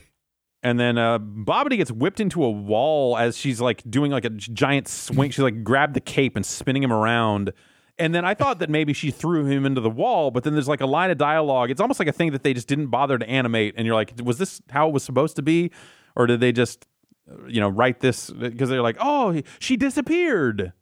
and 0.61 0.79
then 0.79 0.97
uh, 0.99 1.17
Babidi 1.17 1.77
gets 1.77 1.91
whipped 1.91 2.19
into 2.19 2.43
a 2.43 2.51
wall 2.51 3.17
as 3.17 3.37
she's 3.37 3.59
like 3.61 3.81
doing 3.89 4.11
like 4.11 4.25
a 4.25 4.29
giant 4.29 4.87
swing. 4.87 5.31
She's 5.31 5.39
like 5.43 5.63
grabbed 5.63 5.93
the 5.95 6.01
cape 6.01 6.35
and 6.35 6.45
spinning 6.45 6.83
him 6.83 6.93
around. 6.93 7.53
And 7.97 8.13
then 8.13 8.25
I 8.25 8.33
thought 8.33 8.59
that 8.59 8.69
maybe 8.69 8.91
she 8.93 9.09
threw 9.09 9.45
him 9.45 9.65
into 9.65 9.79
the 9.79 9.89
wall, 9.89 10.29
but 10.31 10.43
then 10.43 10.53
there's 10.53 10.67
like 10.67 10.81
a 10.81 10.85
line 10.85 11.11
of 11.11 11.17
dialogue. 11.17 11.71
It's 11.71 11.79
almost 11.79 11.99
like 11.99 12.09
a 12.09 12.13
thing 12.13 12.31
that 12.33 12.43
they 12.43 12.53
just 12.53 12.67
didn't 12.67 12.87
bother 12.87 13.17
to 13.17 13.29
animate. 13.29 13.75
And 13.77 13.85
you're 13.85 13.95
like, 13.95 14.11
was 14.23 14.37
this 14.37 14.61
how 14.69 14.87
it 14.89 14.93
was 14.93 15.03
supposed 15.03 15.37
to 15.37 15.41
be, 15.41 15.71
or 16.15 16.27
did 16.27 16.41
they 16.41 16.51
just, 16.51 16.85
uh, 17.31 17.45
you 17.47 17.61
know, 17.61 17.69
write 17.69 18.01
this 18.01 18.29
because 18.29 18.67
they're 18.69 18.81
like, 18.81 18.97
oh, 18.99 19.41
she 19.59 19.77
disappeared. 19.77 20.73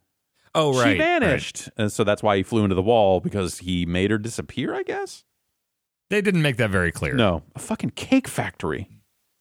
Oh, 0.56 0.76
right. 0.78 0.92
she 0.92 0.98
vanished. 0.98 1.68
And 1.76 1.92
so 1.92 2.04
that's 2.04 2.22
why 2.22 2.36
he 2.36 2.42
flew 2.42 2.62
into 2.64 2.74
the 2.76 2.82
wall 2.82 3.20
because 3.20 3.58
he 3.58 3.86
made 3.86 4.10
her 4.10 4.18
disappear, 4.18 4.74
I 4.74 4.82
guess. 4.82 5.24
They 6.10 6.20
didn't 6.20 6.42
make 6.42 6.56
that 6.58 6.70
very 6.70 6.92
clear. 6.92 7.14
No, 7.14 7.42
a 7.54 7.58
fucking 7.58 7.90
cake 7.90 8.28
factory. 8.28 8.88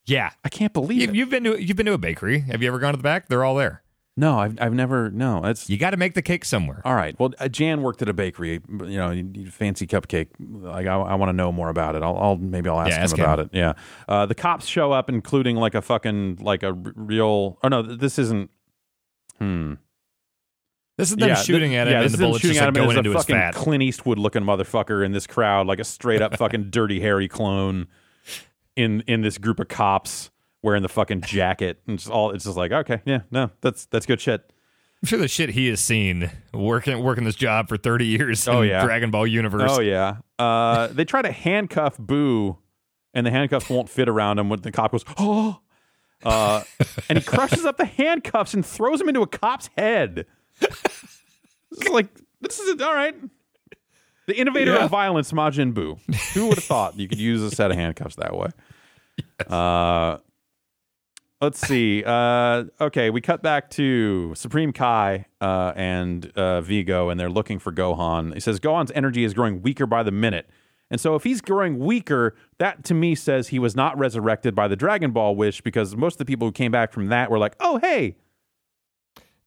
Yeah. 0.06 0.32
I 0.44 0.50
can't 0.50 0.74
believe 0.74 1.02
You, 1.02 1.08
it. 1.10 1.16
you've 1.16 1.30
been 1.30 1.44
to 1.44 1.62
you've 1.64 1.78
been 1.78 1.86
to 1.86 1.94
a 1.94 1.98
bakery. 1.98 2.40
Have 2.40 2.62
you 2.62 2.68
ever 2.68 2.80
gone 2.80 2.94
to 2.94 2.98
the 2.98 3.04
back? 3.04 3.28
They're 3.28 3.44
all 3.44 3.56
there. 3.56 3.83
No, 4.16 4.38
I've 4.38 4.56
I've 4.62 4.74
never. 4.74 5.10
No, 5.10 5.42
that's 5.42 5.70
You 5.70 5.78
got 5.78 5.90
to 5.90 5.98
make 5.98 6.14
the 6.14 6.22
cake 6.22 6.46
somewhere. 6.46 6.82
all 6.86 6.94
right. 6.94 7.20
Well, 7.20 7.32
uh, 7.40 7.48
Jan 7.48 7.82
worked 7.82 8.02
at 8.04 8.10
a 8.10 8.14
bakery. 8.14 8.62
You 8.70 8.98
know, 8.98 9.10
you- 9.10 9.32
you 9.34 9.50
fancy 9.50 9.88
cupcake. 9.88 10.28
Like 10.40 10.86
I, 10.86 10.94
I 10.96 11.16
want 11.16 11.30
to 11.30 11.34
know 11.34 11.52
more 11.52 11.70
about 11.70 11.96
it. 11.96 12.04
I'll, 12.04 12.16
I'll 12.18 12.36
maybe 12.38 12.70
I'll 12.70 12.80
ask, 12.80 12.90
Yeah, 12.92 12.98
him 12.98 13.04
ask 13.04 13.18
him. 13.18 13.24
about 13.24 13.40
it. 13.40 13.50
Yeah. 13.54 13.74
Uh, 14.08 14.28
the 14.28 14.36
cops 14.36 14.68
show 14.68 14.92
up, 14.92 15.10
including 15.10 15.56
like 15.56 15.74
a 15.74 15.82
fucking 15.82 16.38
like 16.42 16.62
a 16.62 16.68
r- 16.68 16.76
real. 16.96 17.58
Oh 17.64 17.68
no, 17.70 17.82
this 17.82 18.20
isn't. 18.20 18.52
Hmm. 19.40 19.74
This 20.96 21.10
is 21.10 21.16
them 21.18 21.36
shooting 21.36 21.74
at 21.74 21.88
him, 21.88 21.94
yeah, 21.94 22.02
and 22.02 22.06
this 22.06 22.12
the 22.12 22.16
is 22.18 22.20
them 22.20 22.28
bullets 22.30 22.42
shooting 22.44 22.54
just 22.54 22.62
at 22.62 22.66
like, 22.68 22.76
him. 22.76 22.84
and 22.84 22.86
going 22.86 22.88
there's 22.90 22.98
into 23.00 23.10
a 23.10 23.14
his 23.14 23.24
fucking 23.24 23.36
fat. 23.36 23.56
Clint 23.56 23.82
Eastwood 23.82 24.20
looking 24.20 24.44
motherfucker 24.44 25.04
in 25.04 25.12
this 25.12 25.26
crowd, 25.26 25.66
like 25.66 25.80
a 25.80 25.84
straight 25.84 26.22
up 26.22 26.38
fucking 26.38 26.70
Dirty 26.70 27.00
Harry 27.00 27.28
clone 27.28 27.88
in 28.76 29.02
in 29.08 29.22
this 29.22 29.40
group 29.40 29.60
of 29.60 29.68
cops 29.70 30.30
wearing 30.64 30.82
the 30.82 30.90
fucking 30.90 31.22
jacket 31.22 31.80
and 31.86 32.00
just 32.00 32.10
all. 32.10 32.32
It's 32.32 32.46
just 32.46 32.58
like 32.58 32.72
okay, 32.72 33.02
yeah, 33.06 33.22
no, 33.30 33.52
that's 33.62 33.86
that's 33.86 34.06
good 34.08 34.20
shit. 34.20 34.52
I'm 35.02 35.08
sure 35.08 35.20
the 35.20 35.28
shit 35.28 35.50
he 35.50 35.68
has 35.68 35.82
seen 35.82 36.32
working 36.54 37.04
working 37.04 37.26
this 37.26 37.36
job 37.36 37.68
for 37.68 37.76
30 37.76 38.06
years 38.06 38.48
Oh, 38.48 38.62
yeah. 38.62 38.86
Dragon 38.86 39.12
Ball 39.12 39.28
universe. 39.28 39.70
Oh 39.74 39.82
yeah. 39.82 40.18
Uh, 40.40 40.88
they 40.88 41.04
try 41.04 41.22
to 41.22 41.32
handcuff 41.32 41.98
Buu, 41.98 42.58
and 43.14 43.26
the 43.26 43.32
handcuffs 43.32 43.70
won't 43.70 43.90
fit 43.90 44.08
around 44.08 44.40
him. 44.40 44.48
When 44.50 44.62
the 44.62 44.72
cop 44.72 44.92
goes, 44.94 45.04
oh, 45.20 45.60
uh, 46.24 46.64
and 47.10 47.18
he 47.20 47.24
crushes 47.24 47.66
up 47.66 47.76
the 47.76 47.84
handcuffs 47.86 48.54
and 48.54 48.66
throws 48.66 49.02
him 49.02 49.10
into 49.10 49.22
a 49.22 49.28
cop's 49.28 49.70
head. 49.78 50.26
It's 50.62 51.90
like 51.90 52.08
this 52.40 52.60
is 52.60 52.82
all 52.82 52.94
right. 52.94 53.16
The 54.28 54.40
innovator 54.40 54.74
Yeah. 54.76 54.86
of 54.86 54.90
violence, 54.92 55.34
Majin 55.34 55.74
Buu. 55.74 56.00
Who 56.34 56.48
would 56.48 56.56
have 56.56 56.64
thought 56.64 56.98
you 56.98 57.10
could 57.10 57.20
use 57.20 57.42
a 57.42 57.52
set 57.52 57.72
of 57.72 57.78
handcuffs 57.78 58.16
that 58.16 58.34
way? 58.38 58.48
Uh, 59.50 60.20
let's 61.44 61.60
see. 61.60 62.04
Uh, 62.06 62.66
okay, 62.82 63.10
we 63.10 63.22
cut 63.22 63.42
back 63.44 63.70
to 63.72 64.34
Supreme 64.36 64.74
Kai 64.74 65.26
uh, 65.42 65.74
and 65.76 66.32
uh, 66.36 66.62
Vigo, 66.62 67.10
and 67.10 67.20
they're 67.20 67.30
looking 67.30 67.60
for 67.60 67.72
Gohan. 67.72 68.34
He 68.34 68.40
says 68.40 68.60
Gohan's 68.60 68.92
energy 68.96 69.24
is 69.24 69.34
growing 69.34 69.62
weaker 69.62 69.86
by 69.86 70.04
the 70.04 70.12
minute. 70.12 70.50
And 70.92 71.00
so, 71.02 71.16
if 71.16 71.24
he's 71.24 71.42
growing 71.42 71.80
weaker, 71.80 72.36
that 72.60 72.84
to 72.86 72.94
me 72.94 73.16
says 73.16 73.48
he 73.48 73.58
was 73.60 73.76
not 73.76 73.98
resurrected 73.98 74.54
by 74.54 74.68
the 74.68 74.76
Dragon 74.76 75.12
Ball 75.12 75.36
wish 75.36 75.62
because 75.62 75.96
most 75.96 76.16
of 76.16 76.18
the 76.20 76.26
people 76.26 76.48
who 76.48 76.52
came 76.52 76.72
back 76.72 76.92
from 76.92 77.08
that 77.08 77.32
were 77.32 77.40
like, 77.40 77.56
oh, 77.60 77.80
hey. 77.80 78.16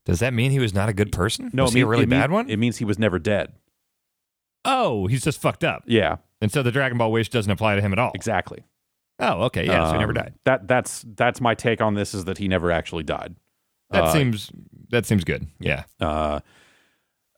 Does 0.05 0.21
that 0.21 0.33
mean 0.33 0.51
he 0.53 0.59
was 0.59 0.73
not 0.75 0.89
a 0.89 0.93
good 0.93 1.13
person? 1.13 1.51
No, 1.53 1.65
was 1.65 1.75
it 1.75 1.79
he 1.79 1.83
a 1.83 1.87
really 1.87 2.05
it 2.05 2.09
mean- 2.09 2.21
bad 2.21 2.31
one? 2.31 2.49
It 2.49 2.59
means 2.59 2.79
he 2.79 2.85
was 2.85 2.99
never 2.99 3.19
dead. 3.19 3.53
oh, 4.65 5.07
he's 5.07 5.23
just 5.23 5.41
fucked 5.41 5.63
up. 5.65 5.83
Yeah, 5.87 6.17
And 6.41 6.51
so 6.51 6.63
the 6.63 6.73
Dragon 6.73 6.99
Ball 6.99 7.13
wish 7.13 7.29
doesn't 7.29 7.51
apply 7.53 7.77
to 7.77 7.81
him 7.81 7.93
at 7.93 7.99
all. 8.01 8.11
exactly. 8.15 8.65
Oh, 9.19 9.45
okay. 9.45 9.65
Yeah, 9.67 9.87
so 9.87 9.93
he 9.95 9.99
never 9.99 10.11
Um, 10.13 10.15
died. 10.17 10.35
That 10.45 10.69
that's 10.69 11.05
that's 11.17 11.41
my 11.41 11.55
take 11.55 11.81
on 11.81 11.95
this 11.95 12.15
is 12.15 12.25
that 12.27 12.39
he 12.39 12.49
never 12.49 12.71
actually 12.71 13.03
died. 13.05 13.37
That 13.91 14.05
uh, 14.05 14.13
seems 14.13 14.51
that 14.91 15.07
seems 15.07 15.25
good. 15.25 15.47
Yeah. 15.59 15.85
Uh, 16.01 16.41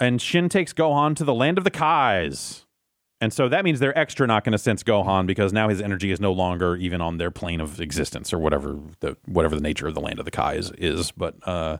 and 0.00 0.20
Shin 0.20 0.48
takes 0.48 0.72
Gohan 0.72 1.14
to 1.16 1.24
the 1.24 1.34
land 1.34 1.58
of 1.58 1.64
the 1.64 1.70
Kais. 1.70 2.64
And 3.20 3.32
so 3.32 3.48
that 3.48 3.64
means 3.64 3.80
they're 3.80 3.98
extra 3.98 4.28
not 4.28 4.44
going 4.44 4.52
to 4.52 4.58
sense 4.58 4.84
Gohan 4.84 5.26
because 5.26 5.52
now 5.52 5.68
his 5.68 5.80
energy 5.82 6.12
is 6.12 6.20
no 6.20 6.30
longer 6.32 6.76
even 6.76 7.00
on 7.00 7.16
their 7.18 7.32
plane 7.32 7.60
of 7.60 7.80
existence 7.80 8.32
or 8.32 8.38
whatever 8.38 8.78
the 9.00 9.16
whatever 9.26 9.56
the 9.56 9.60
nature 9.60 9.88
of 9.88 9.94
the 9.94 10.00
land 10.00 10.18
of 10.20 10.24
the 10.24 10.30
Kais 10.30 10.70
is. 10.78 11.10
But 11.12 11.34
uh, 11.46 11.78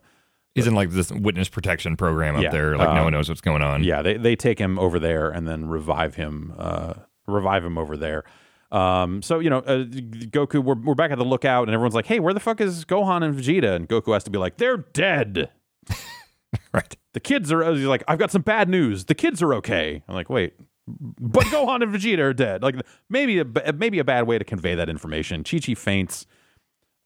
He's 0.55 0.67
in 0.67 0.75
like 0.75 0.91
this 0.91 1.13
witness 1.13 1.49
protection 1.49 1.97
program 1.97 2.35
up 2.35 2.43
Yeah, 2.43 2.51
there. 2.51 2.77
Like 2.77 2.89
no 2.89 2.97
um, 2.99 3.05
one 3.05 3.13
knows 3.13 3.29
what's 3.29 3.41
going 3.41 3.63
on. 3.63 3.85
yeah, 3.85 4.03
they 4.03 4.17
they 4.17 4.35
take 4.35 4.59
him 4.59 4.79
over 4.81 4.99
there 4.99 5.31
and 5.31 5.47
then 5.47 5.69
revive 5.69 6.17
him, 6.17 6.53
uh, 6.59 6.95
revive 7.29 7.65
him 7.65 7.79
over 7.79 7.97
there. 7.97 8.25
Um, 8.71 9.23
so 9.23 9.39
you 9.39 9.49
know, 9.51 9.59
uh, 9.59 9.85
Goku, 9.85 10.63
we're 10.63 10.75
we're 10.75 10.95
back 10.95 11.11
at 11.11 11.19
the 11.19 11.25
lookout, 11.25 11.69
and 11.69 11.75
everyone's 11.75 11.95
like, 11.95 12.07
"Hey, 12.07 12.21
where 12.21 12.35
the 12.35 12.41
fuck 12.41 12.61
is 12.61 12.85
Gohan 12.85 13.25
and 13.25 13.35
Vegeta?" 13.35 13.75
And 13.75 13.89
Goku 13.89 14.13
has 14.13 14.25
to 14.25 14.31
be 14.31 14.39
like, 14.39 14.59
"They're 14.59 14.77
dead." 14.79 15.51
Right. 16.73 16.97
the 17.13 17.21
kids 17.21 17.53
are 17.53 17.73
he's 17.75 17.85
like 17.85 18.03
i've 18.09 18.19
got 18.19 18.31
some 18.31 18.41
bad 18.41 18.71
news 18.71 19.05
the 19.05 19.15
kids 19.15 19.43
are 19.43 19.53
okay 19.55 20.03
i'm 20.09 20.15
like 20.15 20.31
wait 20.31 20.55
but 20.87 21.45
gohan 21.47 21.83
and 21.83 21.93
vegeta 21.95 22.21
are 22.21 22.33
dead 22.33 22.63
like 22.63 22.75
maybe 23.11 23.39
a 23.41 23.45
maybe 23.75 23.99
a 23.99 24.05
bad 24.05 24.27
way 24.27 24.39
to 24.39 24.45
convey 24.47 24.75
that 24.75 24.89
information 24.89 25.45
chi 25.45 25.59
chi 25.59 25.75
faints 25.75 26.25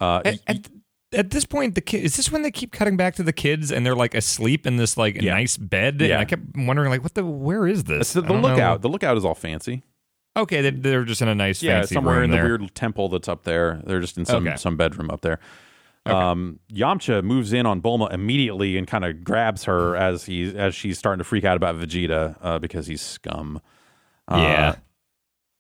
uh 0.01 0.23
At, 0.25 0.39
at, 0.47 0.69
at 1.13 1.31
this 1.31 1.45
point, 1.45 1.75
the 1.75 1.81
kid 1.81 2.05
is 2.05 2.17
this 2.17 2.31
when 2.33 2.43
they 2.43 2.51
keep 2.53 2.71
cutting 2.73 2.97
back 2.97 3.17
to 3.17 3.23
the 3.25 3.33
kids 3.33 3.71
and 3.73 3.85
they're 3.85 3.97
like 3.97 4.15
asleep 4.15 4.65
in 4.67 4.77
this 4.77 4.97
like 4.97 5.21
Yeah. 5.21 5.35
nice 5.35 5.57
bed? 5.59 6.01
Yeah. 6.01 6.07
And 6.15 6.21
I 6.21 6.25
kept 6.25 6.43
wondering 6.57 6.89
like, 6.91 7.03
what 7.03 7.13
the? 7.15 7.25
Where 7.27 7.67
is 7.67 7.85
this? 7.85 8.01
it's 8.01 8.13
the, 8.15 8.23
the 8.23 8.29
don't 8.29 8.41
know. 8.43 8.49
lookout 8.49 8.81
the 8.83 8.89
lookout 8.89 9.17
is 9.19 9.25
all 9.25 9.35
fancy 9.35 9.83
Okay, 10.37 10.63
they, 10.63 10.71
they're 10.71 11.05
just 11.05 11.21
in 11.23 11.29
a 11.29 11.35
nice 11.35 11.63
yeah 11.63 11.79
fancy 11.81 11.95
somewhere 11.95 12.23
in 12.23 12.31
the 12.31 12.37
weird 12.39 12.75
temple 12.75 13.09
that's 13.11 13.29
up 13.29 13.45
there 13.45 13.81
they're 13.85 14.01
just 14.01 14.17
in 14.17 14.25
some 14.25 14.47
Okay. 14.47 14.57
some 14.57 14.77
bedroom 14.77 15.11
up 15.11 15.21
there 15.21 15.39
um 16.07 16.59
yamcha 16.73 17.23
moves 17.23 17.53
in 17.53 17.65
on 17.67 17.81
bulma 17.81 18.13
immediately 18.13 18.77
and 18.77 18.87
kind 18.89 19.05
of 19.05 19.23
grabs 19.23 19.65
her 19.65 19.95
as 19.95 20.25
he 20.25 20.57
as 20.57 20.75
she's 20.75 20.99
starting 20.99 21.19
to 21.19 21.25
freak 21.25 21.45
out 21.45 21.57
about 21.57 21.77
vegeta 21.77 22.37
uh, 22.43 22.59
because 22.59 22.87
he's 22.89 23.01
scum 23.03 23.61
Uh, 24.27 24.37
yeah. 24.39 24.75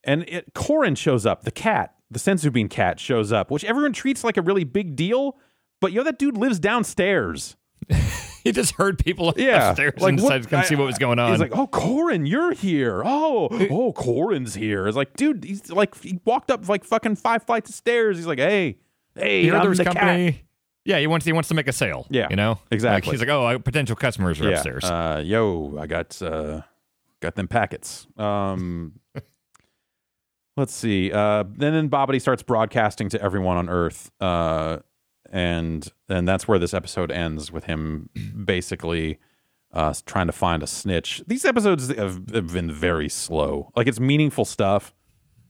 and 0.04 0.22
it, 0.28 0.52
Korin 0.54 0.96
shows 0.96 1.26
up. 1.26 1.42
The 1.44 1.50
cat, 1.50 1.94
the 2.10 2.18
Senzu 2.18 2.52
bean 2.52 2.68
cat, 2.68 2.98
shows 2.98 3.30
up, 3.32 3.50
which 3.50 3.64
everyone 3.64 3.92
treats 3.92 4.24
like 4.24 4.36
a 4.36 4.42
really 4.42 4.64
big 4.64 4.96
deal. 4.96 5.36
But 5.80 5.92
yo, 5.92 6.02
that 6.04 6.18
dude 6.18 6.36
lives 6.36 6.58
downstairs. 6.58 7.56
he 8.44 8.52
just 8.52 8.74
heard 8.74 8.98
people 8.98 9.32
Yeah, 9.36 9.70
upstairs 9.70 9.94
like, 9.98 10.10
and 10.10 10.18
decided 10.18 10.42
to 10.44 10.48
come 10.48 10.62
see 10.64 10.74
what 10.76 10.86
was 10.86 10.98
going 10.98 11.18
on. 11.18 11.30
He's 11.30 11.40
like, 11.40 11.56
"Oh, 11.56 11.66
Korin, 11.66 12.28
you're 12.28 12.52
here. 12.52 13.02
Oh, 13.04 13.48
oh, 13.70 13.92
Korin's 13.92 14.54
here." 14.54 14.86
It's 14.86 14.96
like, 14.96 15.16
dude, 15.16 15.44
he's 15.44 15.70
like, 15.70 16.00
he 16.02 16.18
walked 16.24 16.50
up 16.50 16.68
like 16.68 16.84
fucking 16.84 17.16
five 17.16 17.42
flights 17.44 17.70
of 17.70 17.76
stairs. 17.76 18.16
He's 18.16 18.26
like, 18.26 18.38
"Hey, 18.38 18.78
hey, 19.16 19.42
he 19.42 19.50
I'm 19.50 19.74
the 19.74 19.84
company. 19.84 20.32
cat." 20.32 20.40
Yeah, 20.84 20.98
he 20.98 21.06
wants 21.06 21.24
he 21.24 21.32
wants 21.32 21.48
to 21.48 21.54
make 21.54 21.68
a 21.68 21.72
sale. 21.72 22.06
Yeah, 22.10 22.26
you 22.30 22.36
know 22.36 22.58
exactly. 22.70 23.10
Like, 23.10 23.20
he's 23.20 23.20
like, 23.20 23.28
oh, 23.34 23.46
I- 23.46 23.58
potential 23.58 23.94
customers 23.94 24.40
are 24.40 24.44
Yeah, 24.50 24.54
upstairs. 24.56 24.84
uh, 24.84 25.22
yo, 25.24 25.76
I 25.78 25.86
got 25.86 26.20
uh, 26.20 26.62
got 27.20 27.36
them 27.36 27.46
packets. 27.46 28.06
Um, 28.16 28.98
let's 30.56 30.74
see. 30.74 31.12
Uh, 31.12 31.44
then 31.56 31.72
then 31.72 31.88
Babidi 31.88 32.20
starts 32.20 32.42
broadcasting 32.42 33.08
to 33.10 33.22
everyone 33.22 33.56
on 33.56 33.68
Earth, 33.68 34.10
uh, 34.20 34.78
and 35.32 35.88
and 36.08 36.28
that's 36.28 36.46
where 36.46 36.58
this 36.58 36.74
episode 36.74 37.10
ends 37.10 37.50
with 37.50 37.64
him 37.64 38.10
basically 38.44 39.18
uh, 39.72 39.94
trying 40.06 40.26
to 40.26 40.32
find 40.32 40.62
a 40.62 40.66
snitch. 40.66 41.22
These 41.26 41.44
episodes 41.46 41.88
have, 41.88 42.28
have 42.34 42.52
been 42.52 42.70
very 42.70 43.08
slow. 43.08 43.72
Like 43.74 43.86
it's 43.86 43.98
meaningful 43.98 44.44
stuff, 44.44 44.94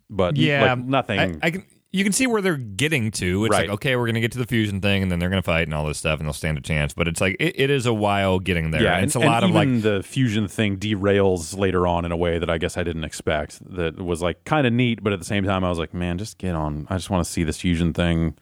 but 0.09 0.37
yeah, 0.37 0.75
like 0.75 0.85
nothing. 0.87 1.19
I, 1.19 1.35
I 1.43 1.51
can. 1.51 1.67
You 1.95 2.05
can 2.05 2.15
see 2.15 2.27
where 2.27 2.41
they're 2.41 2.57
getting 2.57 3.11
to. 3.11 3.45
It's 3.45 3.53
Right. 3.53 3.69
like, 3.69 3.75
okay, 3.75 3.97
we're 3.97 4.07
going 4.07 4.15
to 4.15 4.23
get 4.23 4.33
to 4.33 4.39
the 4.39 4.47
fusion 4.47 4.81
thing, 4.81 5.03
and 5.03 5.13
then 5.13 5.19
they're 5.19 5.29
going 5.29 5.43
to 5.43 5.45
fight 5.45 5.65
and 5.69 5.75
all 5.75 5.85
this 5.87 5.99
stuff, 5.99 6.21
and 6.21 6.27
they'll 6.27 6.33
stand 6.33 6.57
a 6.57 6.63
chance. 6.63 6.95
But 6.95 7.07
it's 7.07 7.21
like 7.21 7.37
it, 7.39 7.53
it 7.61 7.69
is 7.69 7.85
a 7.85 7.93
while 7.93 8.39
getting 8.39 8.71
there. 8.71 8.83
yeah, 8.83 8.95
and 8.97 9.05
it's 9.05 9.15
a 9.15 9.19
and 9.21 9.29
lot 9.29 9.45
of 9.45 9.51
like 9.51 9.83
the 9.83 10.03
fusion 10.03 10.49
thing 10.49 10.79
derails 10.79 11.55
later 11.59 11.87
on 11.87 12.07
in 12.07 12.11
a 12.13 12.17
way 12.17 12.39
that 12.39 12.49
I 12.49 12.57
guess 12.57 12.79
I 12.79 12.83
didn't 12.83 13.05
expect. 13.05 13.61
That 13.77 14.01
was 14.01 14.23
like 14.23 14.43
kind 14.45 14.67
of 14.67 14.73
neat, 14.73 15.03
but 15.03 15.13
at 15.13 15.19
the 15.19 15.27
same 15.27 15.45
time, 15.45 15.65
I 15.65 15.69
was 15.69 15.79
like, 15.79 15.93
man, 15.93 16.17
just 16.17 16.39
get 16.39 16.55
on. 16.55 16.87
I 16.89 16.97
just 16.97 17.11
want 17.11 17.27
to 17.27 17.31
see 17.31 17.45
this 17.45 17.61
fusion 17.61 17.93
thing. 17.93 18.39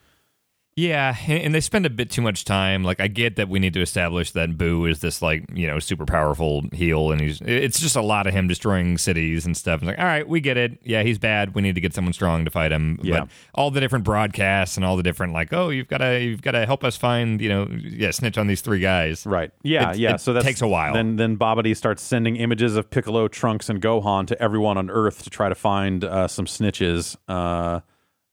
Yeah, 0.81 1.15
and, 1.27 1.53
they 1.53 1.61
spend 1.61 1.85
a 1.85 1.91
bit 1.91 2.09
too 2.09 2.23
much 2.23 2.43
time. 2.43 2.83
Like 2.83 2.99
I 2.99 3.07
get 3.07 3.35
that 3.35 3.49
we 3.49 3.59
need 3.59 3.73
to 3.75 3.81
establish 3.81 4.31
that 4.31 4.57
Buu 4.57 4.89
is 4.89 4.99
this 4.99 5.21
like 5.21 5.45
you 5.53 5.67
know 5.67 5.77
super 5.77 6.05
powerful 6.07 6.63
heel, 6.71 7.11
and 7.11 7.21
he's 7.21 7.39
it's 7.41 7.79
just 7.79 7.95
a 7.95 8.01
lot 8.01 8.25
of 8.25 8.33
him 8.33 8.47
destroying 8.47 8.97
cities 8.97 9.45
and 9.45 9.55
stuff. 9.55 9.81
It's 9.81 9.87
like, 9.87 9.99
all 9.99 10.05
right, 10.05 10.27
we 10.27 10.41
get 10.41 10.57
it. 10.57 10.79
Yeah, 10.83 11.03
he's 11.03 11.19
bad. 11.19 11.53
We 11.53 11.61
need 11.61 11.75
to 11.75 11.81
get 11.81 11.93
someone 11.93 12.13
strong 12.13 12.45
to 12.45 12.51
fight 12.51 12.71
him. 12.71 12.99
Yeah. 13.03 13.21
But 13.21 13.29
all 13.53 13.69
the 13.69 13.79
different 13.79 14.05
broadcasts 14.05 14.75
and 14.75 14.83
all 14.83 14.97
the 14.97 15.03
different 15.03 15.33
like, 15.33 15.53
oh, 15.53 15.69
you've 15.69 15.87
got 15.87 15.99
to 15.99 16.19
you've 16.19 16.41
got 16.41 16.51
to 16.51 16.65
help 16.65 16.83
us 16.83 16.97
find 16.97 17.39
you 17.41 17.49
know 17.49 17.67
yeah 17.69 18.09
snitch 18.09 18.39
on 18.39 18.47
these 18.47 18.61
three 18.61 18.79
guys. 18.79 19.23
Right. 19.23 19.51
Yeah. 19.61 19.91
It- 19.91 19.97
yeah. 19.97 20.15
it 20.15 20.21
so 20.21 20.33
that 20.33 20.43
takes 20.43 20.63
a 20.63 20.67
while. 20.67 20.95
Then 20.95 21.15
then 21.15 21.37
Babidi 21.37 21.77
starts 21.77 22.01
sending 22.01 22.37
images 22.37 22.75
of 22.75 22.89
Piccolo, 22.89 23.27
Trunks, 23.27 23.69
and 23.69 23.79
Gohan 23.79 24.25
to 24.27 24.41
everyone 24.41 24.79
on 24.79 24.89
Earth 24.89 25.21
to 25.23 25.29
try 25.29 25.47
to 25.47 25.55
find 25.55 26.03
uh, 26.03 26.27
some 26.27 26.45
snitches. 26.45 27.17
Uh, 27.27 27.81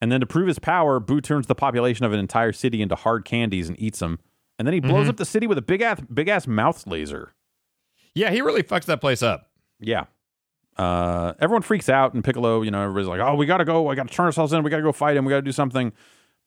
and 0.01 0.11
then 0.11 0.19
to 0.21 0.25
prove 0.25 0.47
his 0.47 0.59
power, 0.59 0.99
Buu 0.99 1.21
turns 1.23 1.47
the 1.47 1.55
population 1.55 2.05
of 2.05 2.13
an 2.13 2.19
entire 2.19 2.51
city 2.51 2.81
into 2.81 2.95
hard 2.95 3.25
candies 3.25 3.67
and 3.69 3.79
eats 3.79 3.99
them. 3.99 4.19
And 4.57 4.67
then 4.67 4.73
he 4.73 4.79
blows 4.79 5.01
Mm-hmm. 5.03 5.09
up 5.11 5.17
the 5.17 5.25
city 5.25 5.47
with 5.47 5.57
a 5.57 5.61
big 5.61 5.81
ass 5.81 5.99
big 6.13 6.27
ass 6.27 6.45
mouth 6.47 6.85
laser. 6.87 7.33
Yeah, 8.15 8.31
he 8.31 8.41
really 8.41 8.63
fucks 8.63 8.85
that 8.85 8.99
place 9.01 9.21
up. 9.23 9.49
Yeah. 9.79 10.05
Uh, 10.77 11.33
everyone 11.39 11.61
freaks 11.61 11.89
out, 11.89 12.13
and 12.13 12.23
Piccolo, 12.23 12.61
you 12.61 12.71
know, 12.71 12.81
everybody's 12.81 13.07
like, 13.09 13.19
"Oh, 13.19 13.35
we 13.35 13.45
gotta 13.45 13.65
go! 13.65 13.89
I 13.89 13.95
gotta 13.95 14.09
turn 14.13 14.25
ourselves 14.25 14.53
in. 14.53 14.63
We 14.63 14.69
gotta 14.69 14.83
go 14.83 14.91
fight 14.93 15.17
him. 15.17 15.25
We 15.25 15.29
gotta 15.29 15.41
do 15.41 15.51
something." 15.51 15.91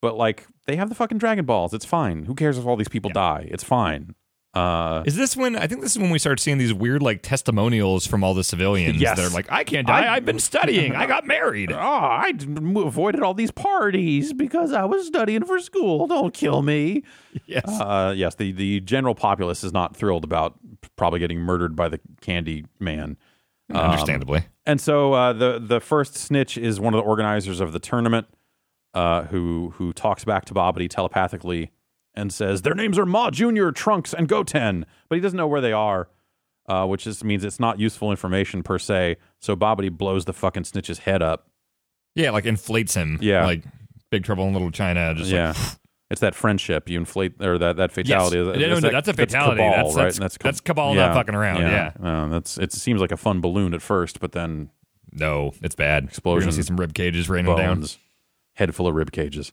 But 0.00 0.16
like, 0.16 0.46
they 0.66 0.76
have 0.76 0.88
the 0.88 0.94
fucking 0.94 1.18
Dragon 1.18 1.44
Balls. 1.44 1.72
It's 1.74 1.84
fine. 1.84 2.24
Who 2.24 2.34
cares 2.34 2.58
if 2.58 2.66
all 2.66 2.76
these 2.76 2.88
people 2.88 3.10
die? 3.10 3.46
It's 3.50 3.62
fine. 3.64 4.14
Uh, 4.54 5.02
Is 5.06 5.16
this 5.16 5.34
when 5.34 5.56
I 5.56 5.66
think 5.66 5.80
this 5.80 5.92
is 5.92 5.98
when 5.98 6.10
we 6.10 6.18
start 6.18 6.38
seeing 6.38 6.58
these 6.58 6.74
weird 6.74 7.02
like 7.02 7.22
testimonials 7.22 8.06
from 8.06 8.22
all 8.22 8.34
the 8.34 8.44
civilians? 8.44 9.00
Yes. 9.00 9.16
They're 9.16 9.30
like, 9.30 9.50
I 9.50 9.64
can't 9.64 9.86
die. 9.86 10.00
I- 10.10 10.14
have 10.14 10.26
been 10.26 10.38
studying. 10.38 10.94
I 10.94 11.06
got 11.06 11.26
married. 11.26 11.72
oh, 11.72 11.76
I 11.78 12.34
avoided 12.76 13.22
all 13.22 13.32
these 13.32 13.50
parties 13.50 14.34
because 14.34 14.72
I 14.72 14.84
was 14.84 15.06
studying 15.06 15.44
for 15.46 15.58
school. 15.58 16.06
Don't 16.06 16.34
kill 16.34 16.60
me. 16.60 17.02
yes. 17.46 17.64
Uh, 17.66 18.12
yes, 18.14 18.34
the, 18.34 18.52
the 18.52 18.80
general 18.80 19.14
populace 19.14 19.64
is 19.64 19.72
not 19.72 19.96
thrilled 19.96 20.24
about 20.24 20.58
probably 20.96 21.18
getting 21.18 21.38
murdered 21.38 21.74
by 21.74 21.88
the 21.88 21.98
candy 22.20 22.66
man. 22.78 23.16
Understandably. 23.72 24.44
And 24.66 24.80
so 24.80 25.14
uh, 25.14 25.32
the 25.32 25.58
the 25.58 25.80
first 25.80 26.14
snitch 26.14 26.58
is 26.58 26.78
one 26.78 26.92
of 26.92 26.98
the 26.98 27.04
organizers 27.04 27.58
of 27.60 27.72
the 27.72 27.78
tournament, 27.80 28.26
uh, 28.92 29.22
who 29.24 29.72
who 29.76 29.94
talks 29.94 30.24
back 30.26 30.44
to 30.46 30.54
Babidi 30.54 30.90
telepathically 30.90 31.70
and 32.14 32.32
says 32.32 32.62
their 32.62 32.74
names 32.74 32.98
are 32.98 33.06
Ma 33.06 33.30
Junior, 33.30 33.72
Trunks, 33.72 34.12
and 34.12 34.28
Goten, 34.28 34.86
but 35.08 35.14
he 35.16 35.20
doesn't 35.20 35.36
know 35.36 35.46
where 35.46 35.60
they 35.60 35.72
are, 35.72 36.08
uh, 36.68 36.86
which 36.86 37.04
just 37.04 37.24
means 37.24 37.44
it's 37.44 37.60
not 37.60 37.78
useful 37.80 38.10
information 38.10 38.62
per 38.62 38.78
se. 38.78 39.16
So 39.40 39.56
Babidi 39.56 39.90
blows 39.90 40.24
the 40.24 40.32
fucking 40.32 40.64
snitch's 40.64 40.98
head 41.00 41.22
up. 41.22 41.48
Yeah, 42.14 42.30
like 42.30 42.44
inflates 42.44 42.94
him. 42.94 43.18
Yeah. 43.22 43.44
Like 43.46 43.64
Big 44.10 44.24
Trouble 44.24 44.46
in 44.46 44.52
Little 44.52 44.70
China. 44.70 45.14
Just 45.14 45.30
yeah. 45.30 45.48
like 45.56 45.56
it's 46.10 46.20
that 46.20 46.34
friendship 46.34 46.90
you 46.90 46.98
inflate 46.98 47.40
or 47.40 47.56
that 47.56 47.76
that 47.76 47.90
Yes. 47.96 48.30
fatality. 48.30 48.36
No, 48.36 48.52
no, 48.68 48.80
that- 48.80 48.92
that's 48.92 49.08
a 49.08 49.14
fatality. 49.14 49.62
Kabal, 49.62 49.70
That's- 49.70 49.94
right? 49.94 50.02
that's- 50.04 50.18
That's, 50.18 50.36
that's 50.38 50.60
Kabal 50.60 50.94
not 50.94 51.14
fucking 51.14 51.34
around, 51.34 51.62
Uh, 51.64 52.28
that's 52.28 52.58
it. 52.58 52.72
Seems 52.72 53.00
like 53.00 53.12
a 53.12 53.16
fun 53.16 53.40
balloon 53.40 53.72
at 53.72 53.80
first, 53.80 54.20
but 54.20 54.32
then 54.32 54.68
no, 55.10 55.52
it's 55.62 55.74
bad. 55.74 56.04
Explosion. 56.04 56.48
You're 56.50 56.52
see 56.56 56.62
some 56.62 56.76
rib 56.76 56.92
cages 56.92 57.30
raining 57.30 57.56
down. 57.56 57.84
head 58.54 58.74
full 58.74 58.86
of 58.86 58.94
rib 58.94 59.10
cages. 59.12 59.52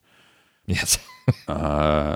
Yes. 0.65 0.97
Uh, 1.47 2.15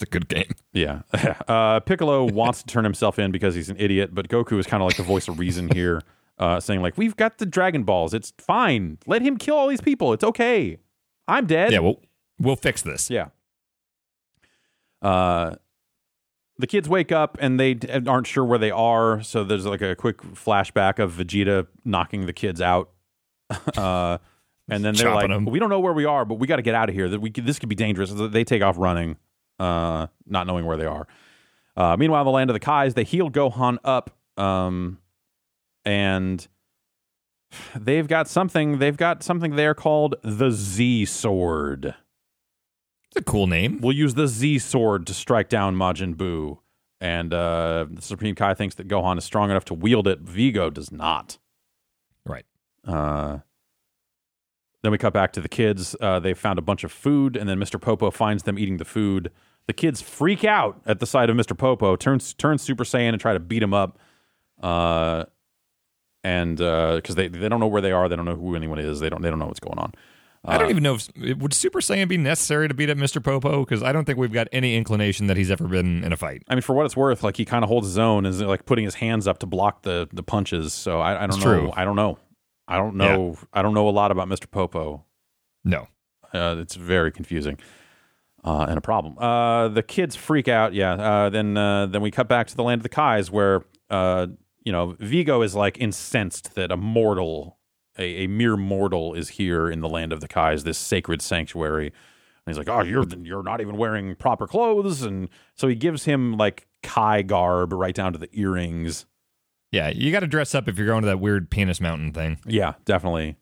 it's 0.00 0.08
a 0.08 0.10
good 0.10 0.28
game. 0.28 0.52
Yeah. 0.72 1.02
Uh, 1.48 1.80
Piccolo 1.80 2.24
wants 2.32 2.62
to 2.62 2.66
turn 2.66 2.84
himself 2.84 3.18
in 3.18 3.32
because 3.32 3.54
he's 3.54 3.68
an 3.68 3.76
idiot, 3.78 4.14
but 4.14 4.28
Goku 4.28 4.58
is 4.58 4.66
kind 4.66 4.82
of 4.82 4.86
like 4.86 4.96
the 4.96 5.02
voice 5.02 5.26
of 5.26 5.38
reason 5.38 5.68
here, 5.68 6.00
uh, 6.38 6.60
saying, 6.60 6.80
like, 6.80 6.96
we've 6.96 7.16
got 7.16 7.38
the 7.38 7.46
Dragon 7.46 7.82
Balls. 7.82 8.14
It's 8.14 8.32
fine. 8.38 8.98
Let 9.06 9.22
him 9.22 9.36
kill 9.36 9.56
all 9.56 9.66
these 9.66 9.80
people. 9.80 10.12
It's 10.12 10.22
okay. 10.22 10.78
I'm 11.26 11.46
dead. 11.46 11.72
Yeah, 11.72 11.80
we'll 11.80 12.00
we'll 12.38 12.56
fix 12.56 12.82
this. 12.82 13.10
Yeah. 13.10 13.28
Uh, 15.02 15.56
the 16.58 16.66
kids 16.66 16.88
wake 16.88 17.10
up 17.10 17.36
and 17.40 17.58
they 17.58 17.78
aren't 18.06 18.26
sure 18.26 18.44
where 18.44 18.58
they 18.58 18.70
are. 18.70 19.22
So 19.22 19.44
there's 19.44 19.66
like 19.66 19.82
a 19.82 19.96
quick 19.96 20.18
flashback 20.18 20.98
of 20.98 21.12
Vegeta 21.12 21.66
knocking 21.84 22.26
the 22.26 22.32
kids 22.32 22.60
out. 22.60 22.90
uh, 23.76 24.18
and 24.68 24.84
then 24.84 24.94
they're 24.94 25.12
Chopping 25.12 25.44
like. 25.44 25.52
"We 25.52 25.58
don't 25.58 25.68
know 25.70 25.80
where 25.80 25.92
we 25.92 26.04
are, 26.04 26.24
but 26.24 26.34
we 26.34 26.46
got 26.46 26.56
to 26.56 26.62
get 26.62 26.74
out 26.74 26.88
of 26.88 26.94
here. 26.94 27.08
That 27.08 27.20
we 27.20 27.30
this 27.30 27.58
could 27.58 27.68
be 27.68 27.74
dangerous." 27.74 28.12
They 28.14 28.44
take 28.44 28.62
off 28.62 28.76
running, 28.78 29.16
uh, 29.60 30.06
not 30.26 30.46
knowing 30.46 30.64
where 30.64 30.76
they 30.76 30.86
are. 30.86 31.06
Uh, 31.76 31.96
meanwhile, 31.96 32.24
the 32.24 32.30
land 32.30 32.50
of 32.50 32.54
the 32.54 32.60
Kais, 32.60 32.94
they 32.94 33.04
heal 33.04 33.30
Gohan 33.30 33.78
up, 33.84 34.10
um, 34.36 34.98
and 35.84 36.46
they've 37.76 38.08
got 38.08 38.28
something. 38.28 38.78
They've 38.78 38.96
got 38.96 39.22
something 39.22 39.56
there 39.56 39.74
called 39.74 40.16
the 40.22 40.50
Z 40.50 41.04
Sword. 41.04 41.94
It's 43.10 43.16
a 43.16 43.22
cool 43.24 43.48
name. 43.48 43.80
We'll 43.80 43.96
use 43.96 44.14
the 44.14 44.28
Z 44.28 44.60
sword 44.60 45.04
to 45.08 45.14
strike 45.14 45.48
down 45.48 45.74
Majin 45.74 46.14
Buu. 46.14 46.58
And 47.00 47.34
uh, 47.34 47.86
the 47.90 48.02
Supreme 48.02 48.36
Kai 48.36 48.54
thinks 48.54 48.76
that 48.76 48.86
Gohan 48.86 49.18
is 49.18 49.24
strong 49.24 49.50
enough 49.50 49.64
to 49.66 49.74
wield 49.74 50.06
it. 50.06 50.20
Vigo 50.20 50.70
does 50.70 50.92
not. 50.92 51.38
Right. 52.24 52.44
Uh, 52.86 53.38
then 54.82 54.92
we 54.92 54.98
cut 54.98 55.12
back 55.12 55.32
to 55.32 55.40
the 55.40 55.48
kids. 55.48 55.96
Uh, 56.00 56.20
they 56.20 56.34
found 56.34 56.58
a 56.58 56.62
bunch 56.62 56.84
of 56.84 56.92
food, 56.92 57.36
and 57.36 57.48
then 57.48 57.58
Mr. 57.58 57.80
Popo 57.80 58.12
finds 58.12 58.44
them 58.44 58.58
eating 58.58 58.76
the 58.76 58.84
food. 58.84 59.32
The 59.70 59.74
kids 59.74 60.02
freak 60.02 60.42
out 60.44 60.80
at 60.84 60.98
the 60.98 61.06
sight 61.06 61.30
of 61.30 61.36
Mr. 61.36 61.56
Popo, 61.56 61.94
turns 61.94 62.34
turns 62.34 62.60
Super 62.60 62.82
Saiyan 62.82 63.10
and 63.10 63.20
try 63.20 63.34
to 63.34 63.38
beat 63.38 63.62
him 63.62 63.72
up. 63.72 64.00
Uh, 64.60 65.26
and 66.24 66.56
because 66.56 67.14
they 67.14 67.28
they 67.28 67.48
don't 67.48 67.60
know 67.60 67.68
where 67.68 67.80
they 67.80 67.92
are, 67.92 68.08
they 68.08 68.16
don't 68.16 68.24
know 68.24 68.34
who 68.34 68.56
anyone 68.56 68.80
is. 68.80 68.98
They 68.98 69.08
don't 69.08 69.22
they 69.22 69.30
don't 69.30 69.38
know 69.38 69.46
what's 69.46 69.60
going 69.60 69.78
on. 69.78 69.92
I 70.44 70.56
Uh, 70.56 70.58
don't 70.58 70.70
even 70.70 70.82
know 70.82 70.96
if 70.96 71.38
would 71.38 71.54
Super 71.54 71.80
Saiyan 71.80 72.08
be 72.08 72.16
necessary 72.16 72.66
to 72.66 72.74
beat 72.74 72.90
up 72.90 72.98
Mr. 72.98 73.22
Popo 73.22 73.60
because 73.60 73.80
I 73.84 73.92
don't 73.92 74.06
think 74.06 74.18
we've 74.18 74.32
got 74.32 74.48
any 74.50 74.74
inclination 74.74 75.28
that 75.28 75.36
he's 75.36 75.52
ever 75.52 75.68
been 75.68 76.02
in 76.02 76.12
a 76.12 76.16
fight. 76.16 76.42
I 76.48 76.56
mean, 76.56 76.62
for 76.62 76.74
what 76.74 76.84
it's 76.84 76.96
worth, 76.96 77.22
like 77.22 77.36
he 77.36 77.44
kind 77.44 77.62
of 77.62 77.68
holds 77.68 77.86
his 77.86 77.96
own, 77.96 78.26
and 78.26 78.34
is 78.34 78.42
like 78.42 78.66
putting 78.66 78.84
his 78.84 78.96
hands 78.96 79.28
up 79.28 79.38
to 79.38 79.46
block 79.46 79.82
the 79.82 80.08
the 80.12 80.24
punches. 80.24 80.72
So 80.72 80.98
I, 80.98 81.12
I 81.14 81.26
don't 81.28 81.36
It's 81.36 81.44
know. 81.44 81.44
true. 81.60 81.72
I 81.76 81.84
don't 81.84 81.94
know. 81.94 82.18
I 82.66 82.76
don't 82.76 82.96
know. 82.96 83.36
I 83.52 83.62
don't 83.62 83.74
know 83.74 83.88
a 83.88 83.90
lot 83.90 84.10
about 84.10 84.26
Mr. 84.26 84.50
Popo. 84.50 85.04
No. 85.62 85.86
Uh, 86.34 86.56
it's 86.58 86.74
very 86.74 87.12
confusing 87.12 87.56
uh, 88.44 88.66
and 88.68 88.78
a 88.78 88.80
problem. 88.80 89.18
Uh, 89.18 89.68
the 89.68 89.82
kids 89.82 90.16
freak 90.16 90.48
out. 90.48 90.74
Yeah. 90.74 90.92
Uh, 90.94 91.30
then 91.30 91.56
uh, 91.56 91.86
then 91.86 92.02
we 92.02 92.10
cut 92.10 92.28
back 92.28 92.46
to 92.48 92.56
the 92.56 92.62
land 92.62 92.80
of 92.80 92.82
the 92.82 92.88
Kais, 92.88 93.30
where 93.30 93.64
uh, 93.90 94.28
you 94.64 94.72
know 94.72 94.96
Vigo 94.98 95.42
is 95.42 95.54
like 95.54 95.78
incensed 95.78 96.54
that 96.54 96.70
a 96.70 96.76
mortal, 96.76 97.58
a, 97.98 98.24
a 98.24 98.26
mere 98.26 98.56
mortal, 98.56 99.14
is 99.14 99.30
here 99.30 99.70
in 99.70 99.80
the 99.80 99.88
land 99.88 100.12
of 100.12 100.20
the 100.20 100.28
Kais, 100.28 100.64
this 100.64 100.78
sacred 100.78 101.22
sanctuary. 101.22 101.86
And 101.86 101.94
he's 102.46 102.58
like, 102.58 102.68
"Oh, 102.68 102.82
you're 102.82 103.06
you're 103.22 103.42
not 103.42 103.60
even 103.60 103.76
wearing 103.76 104.14
proper 104.16 104.46
clothes," 104.46 105.02
and 105.02 105.28
so 105.54 105.68
he 105.68 105.74
gives 105.74 106.04
him 106.04 106.36
like 106.36 106.66
Kai 106.82 107.22
garb 107.22 107.72
right 107.72 107.94
down 107.94 108.12
to 108.12 108.18
the 108.18 108.30
earrings. 108.32 109.06
Yeah, 109.72 109.90
you 109.90 110.10
got 110.10 110.20
to 110.20 110.26
dress 110.26 110.54
up 110.54 110.66
if 110.66 110.78
you're 110.78 110.86
going 110.86 111.02
to 111.02 111.06
that 111.06 111.20
weird 111.20 111.50
penis 111.50 111.80
mountain 111.80 112.12
thing. 112.12 112.40
Yeah, 112.44 112.74
definitely. 112.84 113.36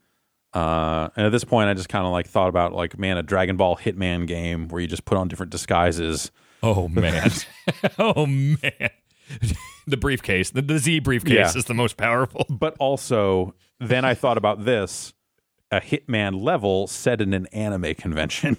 Uh, 0.55 1.09
and 1.17 1.27
at 1.27 1.33
this 1.33 1.45
point, 1.45 1.69
I 1.69 1.75
just 1.75 1.89
kind 1.89 2.07
of 2.07 2.13
like 2.13 2.27
thought 2.27 2.49
about 2.49 2.73
like, 2.73 2.99
man, 2.99 3.19
a 3.19 3.23
Dragon 3.23 3.57
Ball 3.57 3.77
Hitman 3.77 4.27
game 4.27 4.69
where 4.69 4.81
you 4.81 4.87
just 4.87 5.05
put 5.05 5.19
on 5.19 5.29
different 5.29 5.51
disguises. 5.53 6.31
Oh 6.63 6.89
man. 6.89 7.31
oh 7.99 8.27
man. 8.27 8.91
the 9.87 9.97
briefcase, 9.99 10.51
the, 10.51 10.63
the 10.63 10.79
Z 10.79 11.01
briefcase 11.01 11.55
Yeah. 11.55 11.59
is 11.59 11.67
the 11.67 11.75
most 11.75 11.97
powerful. 11.97 12.47
But 12.51 12.77
also, 12.79 13.55
then 13.79 14.05
I 14.05 14.15
thought 14.15 14.39
about 14.39 14.65
this: 14.65 15.13
a 15.71 15.81
Hitman 15.81 16.43
level 16.43 16.87
set 16.87 17.21
in 17.21 17.35
an 17.35 17.47
anime 17.53 17.95
convention. 17.95 18.57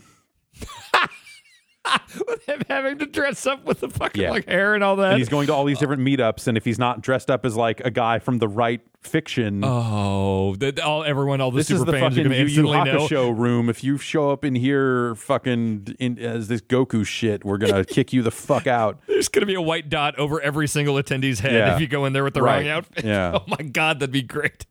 With 2.27 2.47
him 2.47 2.61
having 2.69 2.99
to 2.99 3.07
dress 3.07 3.47
up 3.47 3.65
with 3.65 3.79
the 3.79 3.89
fucking 3.89 4.21
Yeah. 4.21 4.29
like 4.29 4.45
hair 4.47 4.75
and 4.75 4.83
all 4.83 4.95
that. 4.97 5.11
and 5.13 5.17
he's 5.17 5.29
going 5.29 5.47
to 5.47 5.53
all 5.53 5.65
these 5.65 5.79
different 5.79 6.03
meetups, 6.03 6.47
and 6.47 6.55
if 6.55 6.63
he's 6.65 6.77
not 6.77 7.01
dressed 7.01 7.31
up 7.31 7.45
as 7.45 7.55
like 7.55 7.79
a 7.81 7.89
guy 7.89 8.19
from 8.19 8.37
the 8.37 8.47
right 8.47 8.81
fiction. 9.01 9.63
oh, 9.63 10.55
the, 10.55 10.83
all 10.83 11.03
everyone, 11.03 11.39
all 11.41 11.51
the 11.51 11.57
this 11.57 11.67
super 11.67 11.79
is 11.79 11.85
the 11.85 11.91
fans 11.93 12.15
fucking 12.17 12.31
Yu 12.31 12.45
Yu. 12.45 12.63
Hakusho 12.63 13.37
room. 13.37 13.69
If 13.69 13.83
you 13.83 13.97
show 13.97 14.31
up 14.31 14.43
in 14.43 14.55
here, 14.55 15.15
fucking 15.15 15.95
in, 15.99 16.19
as 16.19 16.47
this 16.47 16.61
Goku 16.61 17.05
shit, 17.05 17.43
we're 17.45 17.57
gonna 17.57 17.85
kick 17.85 18.11
you 18.13 18.21
the 18.21 18.31
fuck 18.31 18.67
out. 18.67 18.99
There's 19.07 19.29
going 19.29 19.41
to 19.41 19.45
be 19.47 19.55
a 19.55 19.61
white 19.61 19.89
dot 19.89 20.17
over 20.19 20.39
every 20.41 20.67
single 20.67 20.95
attendee's 20.95 21.39
head 21.39 21.53
Yeah. 21.53 21.75
if 21.75 21.81
you 21.81 21.87
go 21.87 22.05
in 22.05 22.13
there 22.13 22.23
with 22.23 22.33
the 22.33 22.41
Right. 22.41 22.59
wrong 22.59 22.67
outfit. 22.67 23.05
Yeah. 23.05 23.31
Oh 23.39 23.43
my 23.47 23.63
god, 23.63 23.99
that'd 23.99 24.11
be 24.11 24.21
great. 24.21 24.65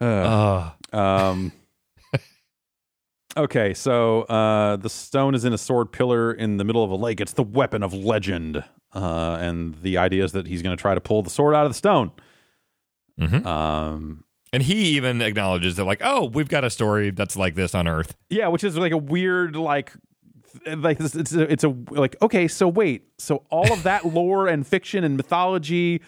Uh, 0.00 0.70
Uh, 0.92 0.96
Um. 0.96 1.52
okay, 3.36 3.74
so 3.74 4.22
uh, 4.22 4.76
the 4.76 4.88
stone 4.90 5.34
is 5.34 5.44
in 5.44 5.52
a 5.52 5.58
sword 5.58 5.92
pillar 5.92 6.32
in 6.32 6.56
the 6.56 6.64
middle 6.64 6.82
of 6.84 6.90
a 6.90 6.96
lake. 6.96 7.20
It's 7.20 7.32
the 7.32 7.42
weapon 7.42 7.82
of 7.82 7.92
legend, 7.94 8.64
uh, 8.94 9.38
and 9.40 9.74
the 9.82 9.98
idea 9.98 10.24
is 10.24 10.32
that 10.32 10.46
he's 10.46 10.62
going 10.62 10.76
to 10.76 10.80
try 10.80 10.94
to 10.94 11.00
pull 11.00 11.22
the 11.22 11.30
sword 11.30 11.54
out 11.54 11.64
of 11.66 11.70
the 11.70 11.74
stone. 11.76 12.10
Mhm. 13.20 13.46
Um. 13.46 14.24
and 14.52 14.62
he 14.62 14.96
even 14.96 15.20
acknowledges 15.22 15.76
that, 15.76 15.84
like, 15.84 16.00
oh, 16.04 16.26
we've 16.26 16.48
got 16.48 16.64
a 16.64 16.70
story 16.70 17.10
that's 17.10 17.36
like 17.36 17.54
this 17.54 17.74
on 17.74 17.88
Earth. 17.88 18.16
Yeah, 18.30 18.48
which 18.48 18.64
is 18.64 18.76
like 18.76 18.92
a 18.92 18.98
weird 18.98 19.56
like. 19.56 19.92
Like 20.66 20.96
this, 20.96 21.14
it's 21.14 21.34
a, 21.34 21.42
it's 21.52 21.64
a 21.64 21.68
like 21.90 22.16
okay, 22.22 22.48
so 22.48 22.66
wait, 22.66 23.08
so 23.18 23.44
all 23.50 23.70
of 23.72 23.82
that 23.82 24.06
lore 24.14 24.48
and 24.48 24.66
fiction 24.66 25.04
and 25.04 25.16
mythology 25.16 26.00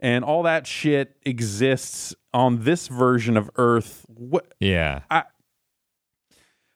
and 0.00 0.22
all 0.22 0.42
that 0.42 0.66
shit 0.66 1.16
exists 1.24 2.14
on 2.34 2.64
this 2.64 2.88
version 2.88 3.38
of 3.38 3.50
Earth. 3.56 4.04
What? 4.08 4.52
Yeah. 4.60 5.00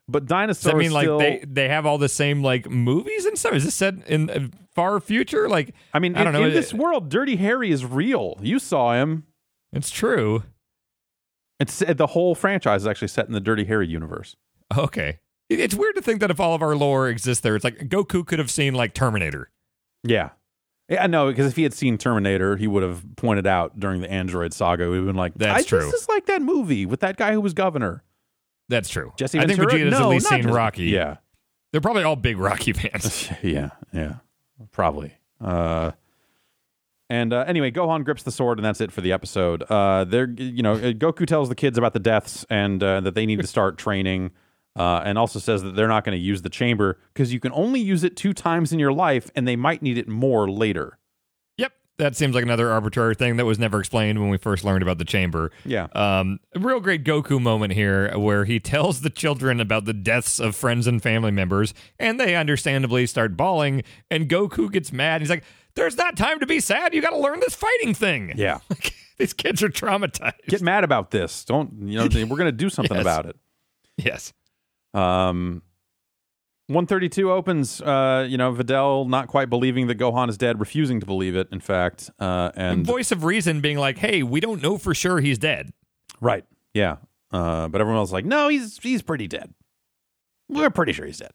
But 0.07 0.25
Does 0.25 0.29
dinosaurs 0.29 0.73
that 0.73 0.77
mean 0.79 0.93
like 0.93 1.05
still, 1.05 1.19
they 1.19 1.45
they 1.47 1.69
have 1.69 1.87
all 1.87 1.99
the 1.99 2.09
same 2.09 2.43
like 2.43 2.69
movies 2.71 3.25
and 3.25 3.39
stuff? 3.39 3.55
Is 3.55 3.65
this 3.65 3.75
set 3.75 3.95
in 4.07 4.27
the 4.27 4.51
far 4.75 5.01
future? 5.01 5.49
Like, 5.49 5.75
I 5.95 5.99
mean, 5.99 6.15
I 6.17 6.25
don't 6.25 6.33
know. 6.35 6.45
in 6.45 6.53
this 6.53 6.75
world, 6.75 7.09
Dirty 7.09 7.37
Harry 7.37 7.71
is 7.71 7.85
real. 7.85 8.39
You 8.43 8.59
saw 8.59 8.95
him. 8.95 9.25
It's 9.75 9.91
true. 9.91 10.43
It's 11.61 11.79
the 11.79 12.09
whole 12.09 12.35
franchise 12.35 12.83
is 12.83 12.87
actually 12.87 13.09
set 13.09 13.27
in 13.27 13.33
the 13.33 13.41
Dirty 13.41 13.65
Harry 13.65 13.87
universe. 13.87 14.37
Okay. 14.77 15.21
It's 15.49 15.75
weird 15.75 15.95
to 15.97 16.03
think 16.03 16.21
that 16.21 16.31
if 16.31 16.41
all 16.41 16.55
of 16.55 16.63
our 16.63 16.75
lore 16.75 17.09
exists 17.09 17.43
there, 17.43 17.55
it's 17.55 17.65
like 17.65 17.79
Goku 17.89 18.27
could 18.27 18.39
have 18.39 18.51
seen 18.51 18.75
like 18.75 18.95
Terminator. 18.95 19.51
Yeah. 20.03 20.31
Yeah, 20.89 21.07
no, 21.07 21.29
because 21.29 21.47
if 21.47 21.57
he 21.57 21.63
had 21.63 21.73
seen 21.73 21.97
Terminator, 21.97 22.57
he 22.57 22.67
would 22.67 22.83
have 22.83 23.03
pointed 23.17 23.47
out 23.47 23.79
during 23.81 24.01
the 24.01 24.11
Android 24.11 24.53
saga. 24.53 24.91
we've 24.91 25.05
been 25.05 25.17
like, 25.17 25.33
That's 25.35 25.65
I, 25.65 25.67
true. 25.67 25.81
This 25.85 26.03
is 26.03 26.09
like 26.09 26.27
that 26.27 26.43
movie 26.43 26.85
with 26.87 27.01
that 27.01 27.17
guy 27.17 27.33
who 27.33 27.41
was 27.41 27.55
governor. 27.55 28.03
That's 28.69 28.89
true. 28.89 29.13
Jesse 29.17 29.39
I 29.39 29.47
think 29.47 29.59
Ventura? 29.59 29.79
Vegeta's 29.85 29.99
no, 29.99 30.05
at 30.05 30.09
least 30.09 30.29
seen 30.29 30.43
Jesse- 30.43 30.55
Rocky. 30.55 30.85
Yeah. 30.85 31.17
They're 31.73 31.81
probably 31.81 32.03
all 32.05 32.17
big 32.17 32.39
Rocky 32.39 32.73
fans. 32.73 33.29
yeah, 33.43 33.71
yeah, 33.93 34.17
probably. 34.71 35.13
Uh, 35.41 35.91
and 37.15 37.33
uh, 37.33 37.45
anyway, 37.47 37.71
Gohan 37.71 38.05
grips 38.05 38.25
the 38.25 38.33
sword, 38.33 38.59
and 38.59 38.65
that's 38.65 38.81
it 38.81 38.91
for 38.91 39.01
the 39.01 39.13
episode. 39.13 39.63
Uh, 39.63 40.03
they're, 40.03 40.29
you 40.31 40.65
know, 40.65 40.73
uh, 40.73 40.93
Goku 40.93 41.25
tells 41.27 41.49
the 41.49 41.55
kids 41.55 41.79
about 41.79 41.93
the 41.93 42.01
deaths 42.01 42.45
and 42.51 42.83
uh, 42.83 43.01
that 43.03 43.15
they 43.15 43.25
need 43.25 43.41
to 43.41 43.47
start 43.47 43.79
training. 43.79 44.33
Uh, 44.77 45.01
and 45.05 45.17
also 45.17 45.39
says 45.39 45.63
that 45.63 45.77
they're 45.77 45.87
not 45.87 46.03
going 46.03 46.19
to 46.19 46.21
use 46.21 46.43
the 46.43 46.49
chamber 46.49 46.99
because 47.13 47.33
you 47.33 47.39
can 47.39 47.53
only 47.53 47.79
use 47.79 48.03
it 48.03 48.17
two 48.17 48.33
times 48.33 48.73
in 48.73 48.81
your 48.81 48.93
life, 48.93 49.31
and 49.37 49.47
they 49.47 49.55
might 49.55 49.83
need 49.83 49.97
it 49.97 50.09
more 50.09 50.51
later. 50.51 50.99
Yep. 51.59 51.73
That 51.99 52.17
seems 52.17 52.35
like 52.35 52.43
another 52.43 52.69
arbitrary 52.73 53.15
thing 53.15 53.37
that 53.37 53.45
was 53.45 53.57
never 53.57 53.79
explained 53.79 54.19
when 54.19 54.31
we 54.31 54.37
first 54.37 54.65
learned 54.65 54.83
about 54.83 54.99
the 54.99 55.05
chamber. 55.05 55.53
Yeah. 55.65 55.87
Um, 55.93 56.41
real 56.57 56.81
great 56.81 57.05
Goku 57.05 57.41
moment 57.41 57.73
here 57.75 58.19
where 58.19 58.45
he 58.45 58.59
tells 58.59 59.03
the 59.03 59.11
children 59.11 59.61
about 59.61 59.85
the 59.85 59.93
deaths 59.93 60.41
of 60.41 60.57
friends 60.57 60.89
and 60.89 61.01
family 61.01 61.31
members, 61.31 61.73
and 62.01 62.19
they 62.19 62.35
understandably 62.35 63.07
start 63.07 63.37
bawling, 63.37 63.85
and 64.11 64.29
Goku 64.29 64.73
gets 64.73 64.93
mad. 64.93 65.21
He's 65.21 65.31
like, 65.31 65.45
There's 65.77 65.97
not 65.97 66.17
time 66.17 66.41
to 66.41 66.47
be 66.47 66.61
sad. 66.61 66.95
You 66.95 67.03
got 67.03 67.11
to 67.11 67.19
learn 67.19 67.41
this 67.41 67.55
fighting 67.55 67.95
thing. 67.95 68.33
Yeah. 68.37 68.59
These 69.19 69.33
kids 69.33 69.63
are 69.63 69.69
traumatized. 69.69 70.33
Get 70.49 70.63
mad 70.63 70.85
about 70.85 71.11
this. 71.11 71.45
Don't 71.45 71.73
you 71.89 71.99
know? 71.99 72.05
We're 72.27 72.37
going 72.37 72.47
to 72.47 72.53
do 72.53 72.69
something 72.71 72.97
Yes. 72.97 73.03
about 73.03 73.27
it. 73.27 73.37
yes. 73.97 74.33
Um, 74.93 75.63
132 76.69 77.31
opens, 77.31 77.81
uh, 77.83 78.27
you 78.29 78.39
know, 78.39 78.53
Videl 78.53 79.07
not 79.09 79.29
quite 79.29 79.51
believing 79.51 79.87
that 79.89 79.99
Gohan 79.99 80.29
is 80.31 80.39
dead, 80.39 80.59
refusing 80.61 80.99
to 81.01 81.07
believe 81.07 81.37
it, 81.37 81.49
in 81.53 81.61
fact. 81.61 82.11
Uh, 82.19 82.51
and 82.57 82.87
Voice 82.87 83.13
of 83.13 83.23
reason 83.25 83.61
being 83.61 83.77
like, 83.77 83.99
Hey, 83.99 84.23
we 84.23 84.41
don't 84.41 84.63
know 84.63 84.79
for 84.79 84.95
sure 84.95 85.21
he's 85.21 85.39
dead. 85.39 85.73
right, 86.21 86.45
yeah. 86.73 86.97
Uh, 87.31 87.69
but 87.69 87.81
everyone 87.81 87.99
else 87.99 88.11
is 88.11 88.13
like, 88.15 88.25
no, 88.25 88.49
he's 88.49 88.79
he's 88.79 89.03
pretty 89.03 89.27
dead. 89.27 89.53
We're 90.49 90.71
pretty 90.71 90.93
sure 90.93 91.05
he's 91.05 91.19
dead. 91.19 91.33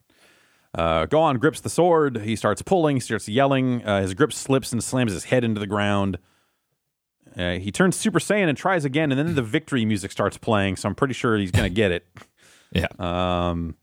Uh, 0.78 1.06
Gohan 1.08 1.40
grips 1.40 1.62
the 1.62 1.70
sword. 1.70 2.18
He 2.22 2.36
starts 2.36 2.62
pulling. 2.62 2.98
He 2.98 3.00
starts 3.00 3.28
yelling. 3.28 3.84
Uh, 3.84 4.02
his 4.02 4.14
grip 4.14 4.32
slips 4.32 4.72
and 4.72 4.84
slams 4.84 5.12
his 5.12 5.26
head 5.26 5.44
into 5.44 5.60
the 5.60 5.68
ground. 5.68 6.20
Uh, 7.38 7.54
he 7.54 7.72
turns 7.72 7.96
Super 7.96 8.20
Saiyan 8.20 8.50
and 8.50 8.58
tries 8.58 8.86
again, 8.86 9.12
and 9.12 9.20
then 9.20 9.36
the 9.36 9.42
victory 9.42 9.86
music 9.86 10.12
starts 10.12 10.38
playing. 10.38 10.76
So 10.76 10.90
I'm 10.90 10.96
pretty 10.96 11.14
sure 11.14 11.38
he's 11.38 11.52
gonna 11.52 11.70
get 11.70 11.92
it. 11.92 12.06
Yeah. 12.72 12.86
Um, 13.00 13.74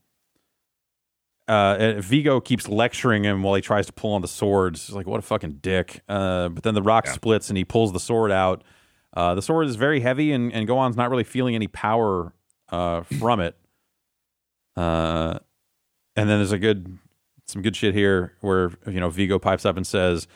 uh, 1.47 1.95
Vigo 1.99 2.39
keeps 2.39 2.69
lecturing 2.69 3.23
him 3.23 3.43
while 3.43 3.55
he 3.55 3.61
tries 3.61 3.85
to 3.87 3.91
pull 3.91 4.13
on 4.13 4.21
the 4.21 4.29
swords. 4.29 4.87
He's 4.87 4.95
like, 4.95 5.07
what 5.07 5.19
a 5.19 5.21
fucking 5.21 5.59
dick. 5.61 6.01
Uh, 6.07 6.47
but 6.47 6.63
then 6.63 6.73
the 6.73 6.81
rock 6.81 7.05
splits 7.07 7.49
and 7.49 7.57
he 7.57 7.65
pulls 7.65 7.91
the 7.91 7.99
sword 7.99 8.31
out. 8.31 8.63
Uh, 9.13 9.35
the 9.35 9.41
sword 9.41 9.67
is 9.67 9.75
very 9.75 9.99
heavy, 9.99 10.31
and, 10.31 10.53
and 10.53 10.67
Gohan's 10.67 10.95
not 10.95 11.09
really 11.09 11.23
feeling 11.23 11.53
any 11.55 11.67
power 11.67 12.33
uh, 12.69 13.01
from 13.03 13.39
it. 13.41 13.57
Uh, 14.75 15.39
and 16.17 16.29
then 16.29 16.39
there's 16.39 16.51
a 16.51 16.59
good, 16.59 16.97
some 17.45 17.61
good 17.61 17.75
shit 17.75 17.93
here 17.93 18.33
where 18.41 18.71
you 18.87 18.99
know 18.99 19.09
Vigo 19.09 19.39
pipes 19.39 19.65
up 19.65 19.77
and 19.77 19.87
says, 19.87 20.27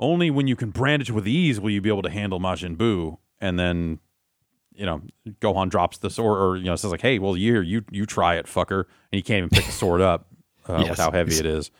"Only 0.00 0.30
when 0.30 0.46
you 0.46 0.56
can 0.56 0.70
brandish 0.70 1.10
with 1.10 1.28
ease 1.28 1.60
will 1.60 1.70
you 1.70 1.82
be 1.82 1.90
able 1.90 2.02
to 2.02 2.10
handle 2.10 2.40
Majin 2.40 2.76
Buu." 2.76 3.18
And 3.40 3.58
then 3.58 3.98
you 4.74 4.86
know, 4.86 5.02
Gohan 5.40 5.68
drops 5.68 5.98
the 5.98 6.08
sword, 6.10 6.40
or 6.40 6.56
you 6.56 6.64
know, 6.64 6.76
says 6.76 6.90
like, 6.90 7.02
"Hey, 7.02 7.18
well, 7.18 7.36
you 7.36 7.60
you 7.60 7.84
you 7.90 8.06
try 8.06 8.36
it, 8.36 8.46
fucker," 8.46 8.80
and 8.84 9.16
he 9.18 9.22
can't 9.22 9.38
even 9.38 9.50
pick 9.50 9.66
the 9.66 9.72
sword 9.72 10.00
up 10.00 10.26
uh, 10.68 10.76
Yes. 10.80 10.90
with 10.90 10.98
how 10.98 11.10
heavy 11.10 11.36
it 11.36 11.46
is. 11.46 11.70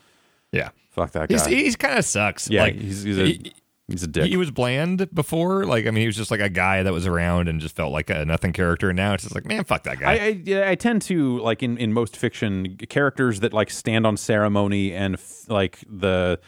Yeah. 0.52 0.68
Fuck 0.90 1.10
that 1.12 1.28
He's, 1.28 1.42
guy. 1.42 1.48
he's 1.50 1.74
kind 1.74 1.98
of 1.98 2.04
sucks. 2.04 2.48
yeah, 2.48 2.62
like, 2.62 2.74
he's 2.76 3.02
he's 3.02 3.18
a 3.18 3.26
he- 3.26 3.52
he's 3.88 4.02
a 4.02 4.06
dick. 4.06 4.26
He 4.26 4.36
was 4.36 4.50
bland 4.50 5.08
before. 5.14 5.64
Like, 5.64 5.86
I 5.86 5.90
mean, 5.90 6.00
he 6.00 6.06
was 6.06 6.16
just 6.16 6.30
like 6.30 6.40
a 6.40 6.48
guy 6.48 6.82
that 6.82 6.92
was 6.92 7.06
around 7.06 7.48
and 7.48 7.60
just 7.60 7.76
felt 7.76 7.92
like 7.92 8.10
a 8.10 8.24
nothing 8.24 8.52
character. 8.52 8.90
And 8.90 8.96
now 8.96 9.14
it's 9.14 9.24
just 9.24 9.34
like, 9.34 9.44
man, 9.44 9.64
fuck 9.64 9.82
that 9.84 9.98
guy. 9.98 10.12
I, 10.12 10.14
I 10.14 10.40
yeah, 10.44 10.70
I 10.70 10.74
tend 10.74 11.02
to 11.02 11.38
like 11.40 11.62
in, 11.62 11.76
in 11.78 11.92
most 11.92 12.16
fiction 12.16 12.76
characters 12.88 13.40
that 13.40 13.52
like 13.52 13.70
stand 13.70 14.06
on 14.06 14.16
ceremony 14.16 14.92
and 14.92 15.14
f- 15.14 15.48
like 15.48 15.84
the 15.88 16.40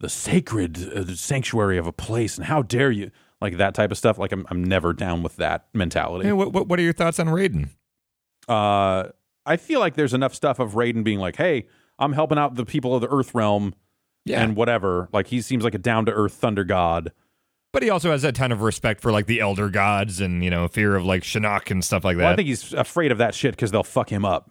the 0.00 0.08
sacred 0.08 0.76
uh, 0.94 1.02
the 1.02 1.16
sanctuary 1.16 1.78
of 1.78 1.86
a 1.86 1.92
place 1.92 2.36
and 2.36 2.46
how 2.46 2.62
dare 2.62 2.90
you 2.90 3.10
like 3.40 3.56
that 3.56 3.74
type 3.74 3.90
of 3.90 3.98
stuff 3.98 4.18
like 4.18 4.32
I'm 4.32 4.46
I'm 4.50 4.62
never 4.62 4.92
down 4.92 5.22
with 5.22 5.36
that 5.36 5.66
mentality. 5.72 6.26
Hey, 6.26 6.32
what, 6.32 6.52
what, 6.52 6.68
what 6.68 6.78
are 6.78 6.82
your 6.82 6.92
thoughts 6.92 7.18
on 7.18 7.26
Raiden? 7.26 7.70
uh, 8.48 9.08
I 9.46 9.56
feel 9.56 9.80
like 9.80 9.94
there's 9.94 10.14
enough 10.14 10.34
stuff 10.34 10.58
of 10.58 10.72
Raiden 10.72 11.04
being 11.04 11.18
like, 11.18 11.36
"Hey, 11.36 11.66
I'm 11.98 12.12
helping 12.12 12.38
out 12.38 12.54
the 12.54 12.64
people 12.64 12.94
of 12.94 13.00
the 13.00 13.08
Earth 13.08 13.34
realm 13.34 13.74
Yeah. 14.24 14.42
and 14.42 14.56
whatever." 14.56 15.08
Like 15.12 15.26
he 15.28 15.40
seems 15.40 15.64
like 15.64 15.74
a 15.74 15.78
down 15.78 16.06
to 16.06 16.12
earth 16.12 16.34
thunder 16.34 16.64
god. 16.64 17.12
But 17.72 17.82
he 17.82 17.90
also 17.90 18.12
has 18.12 18.22
a 18.22 18.30
ton 18.30 18.52
of 18.52 18.62
respect 18.62 19.00
for 19.00 19.10
like 19.10 19.26
the 19.26 19.40
elder 19.40 19.68
gods 19.68 20.20
and, 20.20 20.44
you 20.44 20.50
know, 20.50 20.68
fear 20.68 20.94
of 20.94 21.04
like 21.04 21.22
Shinnok 21.24 21.72
and 21.72 21.84
stuff 21.84 22.04
like 22.04 22.16
that. 22.16 22.22
Well, 22.22 22.32
I 22.32 22.36
think 22.36 22.46
he's 22.46 22.72
afraid 22.72 23.10
of 23.10 23.18
that 23.18 23.34
shit 23.34 23.50
because 23.50 23.72
they'll 23.72 23.82
fuck 23.82 24.08
him 24.10 24.24
up. 24.24 24.48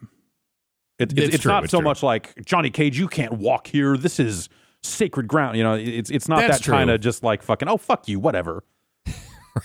It, 1.00 1.14
it's 1.14 1.14
It's 1.14 1.36
it's 1.36 1.42
true, 1.44 1.52
not 1.54 1.64
it's 1.64 1.72
so 1.72 1.78
true. 1.80 1.86
much 1.86 2.04
like 2.04 2.34
Johnny 2.46 2.70
Cage. 2.70 3.00
You 3.00 3.08
can't 3.08 3.32
walk 3.34 3.68
here. 3.68 3.96
This 3.96 4.20
is 4.20 4.50
sacred 4.82 5.30
ground. 5.30 5.56
You 5.58 5.64
know, 5.64 5.76
it's 5.76 6.10
it's 6.12 6.28
not 6.28 6.42
That's 6.42 6.60
that 6.66 6.70
kind 6.70 6.90
of 6.90 7.00
just 7.00 7.24
like 7.24 7.42
fucking. 7.44 7.70
Oh 7.70 7.78
fuck 7.78 8.10
you, 8.10 8.20
whatever. 8.20 8.66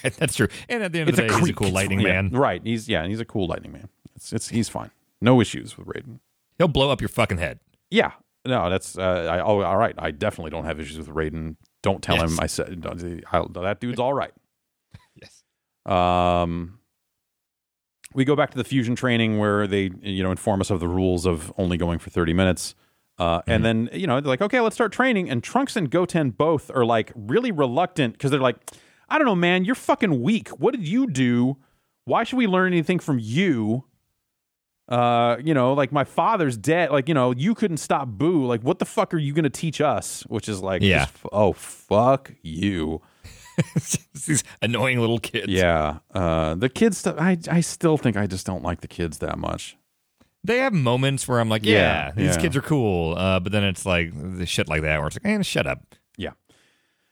right. 0.04 0.12
That's 0.16 0.36
true. 0.36 0.46
And 0.68 0.84
at 0.84 0.92
the 0.92 1.00
end 1.00 1.08
It's 1.10 1.18
of 1.18 1.24
a 1.24 1.28
the 1.28 1.34
day, 1.34 1.40
he's 1.40 1.50
a 1.50 1.54
cool 1.54 1.70
lightning 1.70 1.98
Yeah, 2.00 2.22
man. 2.22 2.30
right? 2.30 2.62
He's 2.62 2.88
yeah, 2.88 3.06
he's 3.08 3.18
a 3.20 3.24
cool 3.24 3.48
lightning 3.48 3.72
man. 3.72 3.88
It's 4.14 4.32
it's 4.32 4.48
he's 4.50 4.68
fine. 4.68 4.92
No 5.20 5.40
issues 5.40 5.76
with 5.76 5.88
Raiden. 5.88 6.20
He'll 6.58 6.68
blow 6.68 6.90
up 6.92 7.00
your 7.00 7.08
fucking 7.08 7.38
head. 7.38 7.58
Yeah, 7.90 8.12
no, 8.48 8.68
that's 8.70 8.98
uh, 8.98 9.28
I, 9.30 9.38
oh, 9.40 9.60
all 9.62 9.76
right. 9.76 9.94
I 9.98 10.10
definitely 10.10 10.50
don't 10.50 10.64
have 10.64 10.80
issues 10.80 10.98
with 10.98 11.08
Raiden. 11.08 11.56
Don't 11.82 12.02
tell 12.02 12.16
Yes. 12.16 12.32
him 12.32 12.40
I 12.40 12.46
said 12.46 12.82
that 12.82 13.76
dude's 13.80 14.00
all 14.00 14.12
right. 14.14 14.32
Yes. 15.14 15.42
Um, 15.86 16.78
we 18.14 18.24
go 18.24 18.34
back 18.34 18.50
to 18.50 18.56
the 18.58 18.64
fusion 18.64 18.96
training 18.96 19.38
where 19.38 19.66
they, 19.66 19.90
you 20.02 20.22
know, 20.22 20.30
inform 20.30 20.60
us 20.60 20.70
of 20.70 20.80
the 20.80 20.88
rules 20.88 21.26
of 21.26 21.52
only 21.58 21.76
going 21.76 21.98
for 21.98 22.10
30 22.10 22.32
minutes. 22.32 22.74
Uh, 23.18 23.42
And 23.46 23.64
then, 23.64 23.88
you 23.92 24.06
know, 24.06 24.20
they're 24.20 24.28
like, 24.30 24.40
okay, 24.42 24.60
let's 24.60 24.74
start 24.76 24.92
training. 24.92 25.28
And 25.28 25.42
Trunks 25.42 25.76
and 25.76 25.90
Goten 25.90 26.30
both 26.30 26.70
are 26.74 26.84
like 26.84 27.12
really 27.14 27.50
reluctant 27.52 28.14
because 28.14 28.30
they're 28.30 28.40
like, 28.40 28.56
I 29.08 29.18
don't 29.18 29.26
know, 29.26 29.34
man, 29.34 29.64
you're 29.64 29.74
fucking 29.74 30.22
weak. 30.22 30.48
What 30.50 30.74
did 30.74 30.86
you 30.86 31.06
do? 31.08 31.56
Why 32.04 32.24
should 32.24 32.36
we 32.38 32.46
learn 32.46 32.72
anything 32.72 32.98
from 32.98 33.18
you? 33.20 33.84
Uh, 34.88 35.36
you 35.44 35.52
know, 35.52 35.74
like 35.74 35.92
my 35.92 36.04
father's 36.04 36.56
dead. 36.56 36.90
Like, 36.90 37.08
you 37.08 37.14
know, 37.14 37.32
you 37.32 37.54
couldn't 37.54 37.76
stop 37.76 38.08
Buu. 38.08 38.46
Like, 38.46 38.62
what 38.62 38.78
the 38.78 38.86
fuck 38.86 39.12
are 39.12 39.18
you 39.18 39.34
going 39.34 39.44
to 39.44 39.50
teach 39.50 39.80
us? 39.82 40.22
Which 40.28 40.48
is 40.48 40.62
like, 40.62 40.80
Yeah. 40.82 41.04
just 41.04 41.16
oh, 41.30 41.52
fuck 41.52 42.32
you. 42.42 43.02
These 44.26 44.44
annoying 44.62 45.00
little 45.00 45.18
kids. 45.18 45.48
Yeah, 45.48 45.98
uh, 46.14 46.54
the 46.54 46.68
kids 46.68 46.98
stuff. 46.98 47.16
I 47.18 47.36
I 47.50 47.60
still 47.60 47.98
think 47.98 48.16
I 48.16 48.26
just 48.28 48.46
don't 48.46 48.62
like 48.62 48.80
the 48.82 48.88
kids 48.88 49.18
that 49.18 49.36
much. 49.38 49.76
They 50.44 50.58
have 50.58 50.72
moments 50.72 51.26
where 51.26 51.40
I'm 51.40 51.48
like, 51.48 51.66
yeah, 51.66 52.06
Yeah, 52.06 52.12
these 52.12 52.36
yeah. 52.36 52.40
kids 52.42 52.56
are 52.56 52.62
cool. 52.62 53.14
Uh, 53.18 53.40
but 53.40 53.50
then 53.50 53.64
it's 53.64 53.84
like 53.84 54.12
the 54.14 54.46
shit 54.46 54.68
like 54.68 54.82
that 54.82 54.98
where 54.98 55.08
it's 55.08 55.16
like, 55.16 55.24
man, 55.24 55.42
shut 55.42 55.66
up. 55.66 55.96
Yeah. 56.16 56.30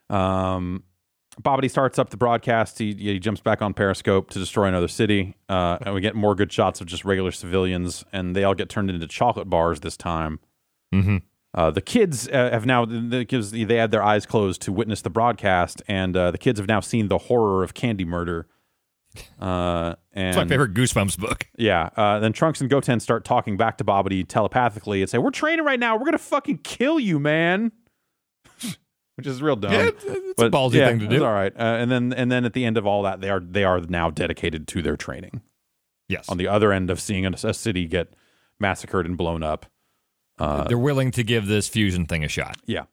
Um, 0.09 0.85
Babidi 1.43 1.71
starts 1.71 1.99
up 1.99 2.11
the 2.11 2.17
broadcast. 2.17 2.79
He 2.79 2.95
he 2.95 3.19
jumps 3.19 3.41
back 3.41 3.61
on 3.61 3.75
Periscope 3.75 4.31
to 4.31 4.39
destroy 4.39 4.67
another 4.67 4.89
city, 4.89 5.37
uh, 5.49 5.79
and 5.83 5.95
we 5.95 6.01
get 6.01 6.15
more 6.15 6.35
good 6.35 6.53
shots 6.53 6.81
of 6.81 6.87
just 6.87 7.05
regular 7.05 7.31
civilians, 7.31 8.05
and 8.13 8.35
they 8.35 8.45
all 8.45 8.55
get 8.55 8.69
turned 8.69 8.91
into 8.91 9.07
chocolate 9.07 9.51
bars 9.51 9.81
this 9.81 9.97
time. 9.97 10.41
Mm-hmm. 10.95 11.19
Uh, 11.55 11.71
the 11.71 11.81
kids 11.81 12.29
uh, 12.29 12.51
have 12.51 12.67
now 12.67 12.85
because 12.85 13.51
they 13.51 13.77
had 13.77 13.91
their 13.91 14.03
eyes 14.03 14.27
closed 14.27 14.63
to 14.63 14.73
witness 14.73 15.03
the 15.03 15.11
broadcast, 15.11 15.83
and 15.89 16.17
uh, 16.17 16.31
the 16.31 16.39
kids 16.39 16.59
have 16.59 16.69
now 16.69 16.81
seen 16.81 17.09
the 17.09 17.19
horror 17.19 17.63
of 17.63 17.75
candy 17.75 18.05
murder. 18.05 18.47
Uh, 19.41 19.95
and 20.13 20.29
It's 20.29 20.37
my 20.37 20.47
favorite 20.47 20.75
Goosebumps 20.75 21.19
book. 21.19 21.49
Yeah. 21.57 21.89
Uh, 21.97 22.19
then 22.19 22.35
Trunks 22.35 22.61
and 22.61 22.69
Goten 22.69 23.01
start 23.01 23.25
talking 23.25 23.57
back 23.57 23.79
to 23.79 23.85
Babidi 23.85 24.27
telepathically 24.27 25.01
and 25.01 25.11
say, 25.11 25.17
"We're 25.19 25.31
training 25.31 25.65
right 25.65 25.81
now. 25.81 25.97
We're 25.97 26.05
gonna 26.05 26.19
fucking 26.19 26.59
kill 26.59 27.01
you, 27.01 27.19
man." 27.19 27.73
Which 29.17 29.27
is 29.27 29.41
real 29.43 29.57
dumb. 29.57 29.73
Yeah, 29.73 29.87
it's- 29.87 30.05
it's 30.07 30.43
a 30.43 30.51
ballsy 30.51 30.73
thing 30.87 30.99
to 31.01 31.07
do. 31.09 31.17
It's 31.17 31.25
all 31.25 31.33
right. 31.33 31.53
Uh, 31.57 31.63
and 31.63 31.91
then 31.91 32.13
and 32.13 32.31
then 32.31 32.45
at 32.45 32.53
the 32.53 32.65
end 32.65 32.77
of 32.77 32.87
all 32.87 33.03
that, 33.03 33.21
they 33.21 33.31
are 33.31 33.41
they 33.41 33.65
are 33.65 33.81
now 33.81 34.11
dedicated 34.11 34.69
to 34.69 34.83
their 34.83 34.97
training. 34.97 35.41
Yes. 36.09 36.29
On 36.29 36.37
the 36.37 36.47
other 36.49 36.73
end 36.73 36.91
of 36.91 37.01
seeing 37.01 37.25
a, 37.27 37.31
a 37.43 37.55
city 37.55 37.87
get 37.87 38.13
massacred 38.61 39.07
and 39.07 39.17
blown 39.17 39.43
up. 39.43 39.67
They're 40.39 40.77
willing 40.79 41.11
to 41.13 41.23
give 41.23 41.47
this 41.47 41.67
fusion 41.69 42.05
thing 42.07 42.23
a 42.25 42.29
shot. 42.29 42.59
Yeah. 42.67 42.85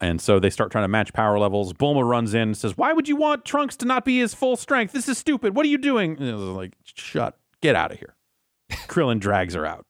And 0.00 0.20
so 0.20 0.38
they 0.38 0.50
start 0.50 0.70
trying 0.70 0.84
to 0.84 0.88
match 0.88 1.12
power 1.12 1.38
levels. 1.38 1.72
Bulma 1.72 2.08
runs 2.08 2.32
in 2.34 2.42
and 2.42 2.56
says, 2.56 2.76
Why 2.76 2.92
would 2.92 3.08
you 3.08 3.16
want 3.16 3.44
Trunks 3.44 3.76
to 3.78 3.86
not 3.86 4.04
be 4.04 4.18
his 4.18 4.34
full 4.34 4.56
strength? 4.56 4.92
This 4.92 5.08
is 5.08 5.18
stupid. 5.18 5.56
What 5.56 5.64
are 5.66 5.68
you 5.70 5.78
doing? 5.78 6.16
And 6.18 6.28
it 6.28 6.34
was 6.34 6.42
like, 6.50 6.74
Shut, 6.84 7.36
get 7.62 7.74
out 7.74 7.92
of 7.92 7.98
here. 7.98 8.14
Krillin 8.88 9.18
drags 9.18 9.54
her 9.54 9.66
out. 9.66 9.84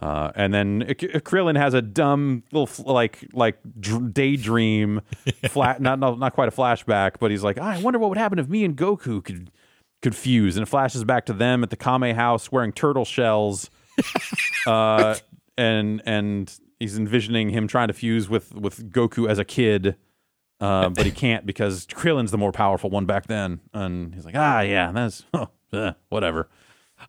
Uh, 0.00 0.30
and 0.36 0.54
then 0.54 0.82
Krillin 0.82 1.56
has 1.56 1.74
a 1.74 1.82
dumb 1.82 2.44
little 2.52 2.68
like 2.84 3.26
like 3.32 3.58
dr- 3.80 4.14
daydream, 4.14 5.00
flat 5.48 5.80
not, 5.80 5.98
not 5.98 6.18
not 6.20 6.34
quite 6.34 6.48
a 6.48 6.52
flashback, 6.52 7.14
but 7.18 7.32
he's 7.32 7.42
like, 7.42 7.58
I 7.58 7.80
wonder 7.80 7.98
what 7.98 8.08
would 8.10 8.18
happen 8.18 8.38
if 8.38 8.48
me 8.48 8.64
and 8.64 8.76
Goku 8.76 9.24
could 9.24 9.50
could 10.00 10.14
fuse, 10.14 10.56
and 10.56 10.62
it 10.62 10.66
flashes 10.66 11.02
back 11.02 11.26
to 11.26 11.32
them 11.32 11.64
at 11.64 11.70
the 11.70 11.76
Kame 11.76 12.14
house 12.14 12.52
wearing 12.52 12.72
turtle 12.72 13.04
shells, 13.04 13.70
uh, 14.66 15.16
and 15.56 16.00
and 16.06 16.56
he's 16.78 16.96
envisioning 16.96 17.50
him 17.50 17.66
trying 17.66 17.88
to 17.88 17.94
fuse 17.94 18.28
with 18.28 18.54
with 18.54 18.92
Goku 18.92 19.28
as 19.28 19.40
a 19.40 19.44
kid, 19.44 19.96
uh, 20.60 20.90
but 20.90 21.06
he 21.06 21.12
can't 21.12 21.44
because 21.44 21.86
Krillin's 21.86 22.30
the 22.30 22.38
more 22.38 22.52
powerful 22.52 22.88
one 22.88 23.04
back 23.04 23.26
then, 23.26 23.58
and 23.74 24.14
he's 24.14 24.24
like, 24.24 24.36
ah, 24.36 24.60
yeah, 24.60 24.92
that's 24.92 25.24
oh, 25.34 25.48
eh, 25.72 25.92
whatever. 26.08 26.48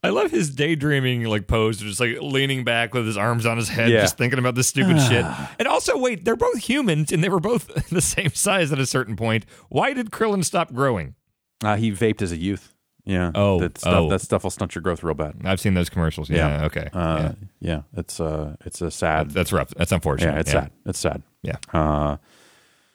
I 0.03 0.09
love 0.09 0.31
his 0.31 0.49
daydreaming 0.53 1.23
like 1.25 1.47
pose, 1.47 1.77
just 1.79 1.99
like 1.99 2.17
leaning 2.21 2.63
back 2.63 2.93
with 2.93 3.05
his 3.05 3.17
arms 3.17 3.45
on 3.45 3.57
his 3.57 3.69
head, 3.69 3.89
Yeah. 3.89 4.01
just 4.01 4.17
thinking 4.17 4.39
about 4.39 4.55
this 4.55 4.67
stupid 4.67 4.99
shit. 5.01 5.25
And 5.57 5.67
also, 5.67 5.97
wait, 5.97 6.23
they're 6.25 6.35
both 6.35 6.57
humans 6.69 7.11
and 7.11 7.23
they 7.23 7.29
were 7.29 7.39
both 7.39 7.67
the 7.89 8.01
same 8.01 8.29
size 8.29 8.71
at 8.71 8.79
a 8.79 8.85
certain 8.85 9.15
point. 9.15 9.45
Why 9.69 9.93
did 9.93 10.11
Krillin 10.11 10.43
stop 10.45 10.73
growing? 10.73 11.15
Uh, 11.63 11.75
he 11.75 11.91
vaped 11.91 12.21
as 12.21 12.31
a 12.31 12.37
youth. 12.37 12.73
Yeah. 13.05 13.31
Oh, 13.33 13.59
that 13.59 13.77
stuff, 13.77 13.93
oh. 13.93 14.09
that 14.09 14.21
stuff 14.21 14.43
will 14.43 14.51
stunt 14.51 14.75
your 14.75 14.81
growth 14.83 15.03
real 15.03 15.15
bad. 15.15 15.35
I've 15.43 15.59
seen 15.59 15.73
those 15.73 15.89
commercials. 15.89 16.29
Yeah. 16.29 16.59
Yeah. 16.59 16.65
Okay. 16.65 16.89
Uh, 16.93 17.17
yeah. 17.19 17.31
yeah. 17.59 17.81
It's 17.97 18.19
uh, 18.19 18.55
it's 18.65 18.81
a 18.81 18.91
sad. 18.91 19.31
That's 19.31 19.51
rough. 19.51 19.69
That's 19.75 19.91
unfortunate. 19.91 20.33
yeah, 20.33 20.39
it's 20.39 20.51
sad. 20.51 20.71
It's 20.85 20.99
sad. 20.99 21.23
Yeah. 21.41 21.55
Uh, 21.73 22.17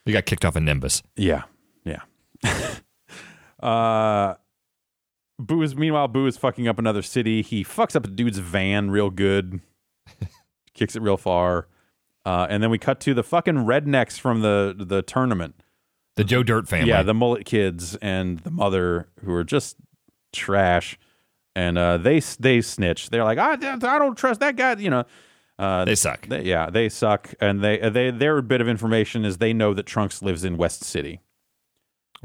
You 0.07 0.13
got 0.13 0.25
kicked 0.27 0.45
off 0.45 0.55
a 0.57 0.61
Nimbus. 0.61 1.03
yeah, 1.17 1.43
yeah. 1.85 2.03
uh, 3.61 4.35
Buu 5.41 5.65
is 5.65 5.75
meanwhile 5.75 6.09
Buu 6.09 6.29
is 6.29 6.37
fucking 6.37 6.69
up 6.69 6.79
another 6.79 7.03
city. 7.03 7.43
He 7.43 7.65
fucks 7.65 7.97
up 7.97 8.05
a 8.05 8.09
dude's 8.09 8.39
van 8.39 8.91
real 8.91 9.11
good, 9.11 9.61
kicks 10.75 10.95
it 10.95 11.03
real 11.03 11.17
far, 11.17 11.69
uh, 12.25 12.47
and 12.49 12.63
then 12.63 12.71
we 12.71 12.79
cut 12.79 13.01
to 13.01 13.15
the 13.15 13.23
fucking 13.23 13.57
rednecks 13.57 14.19
from 14.19 14.43
the 14.43 14.75
the 14.77 15.03
tournament. 15.03 15.57
The 16.17 16.25
Joe 16.25 16.45
Dirt 16.45 16.69
family. 16.69 16.91
Yeah, 16.91 17.03
the 17.03 17.15
mullet 17.15 17.45
kids 17.45 17.97
and 17.97 18.39
the 18.41 18.51
mother 18.51 19.09
who 19.25 19.33
are 19.33 19.43
just 19.43 19.77
trash, 20.33 20.99
and 21.57 21.77
uh, 21.77 21.99
they 21.99 22.21
they 22.39 22.61
snitch. 22.61 23.11
They're 23.11 23.25
like, 23.25 23.39
I, 23.39 23.53
I 23.55 23.99
don't 23.99 24.17
trust 24.17 24.39
that 24.39 24.55
guy. 24.55 24.77
You 24.77 24.91
know, 24.91 25.05
uh, 25.59 25.85
they 25.85 25.97
suck. 25.97 26.27
they, 26.29 26.43
yeah, 26.45 26.71
they 26.71 26.89
suck, 26.89 27.35
and 27.41 27.63
they 27.63 27.91
they 27.91 28.13
their 28.13 28.41
bit 28.43 28.61
of 28.61 28.69
information 28.69 29.25
is 29.25 29.39
they 29.39 29.53
know 29.53 29.75
that 29.75 29.87
Trunks 29.87 30.23
lives 30.23 30.45
in 30.45 30.57
West 30.57 30.85
City. 30.85 31.21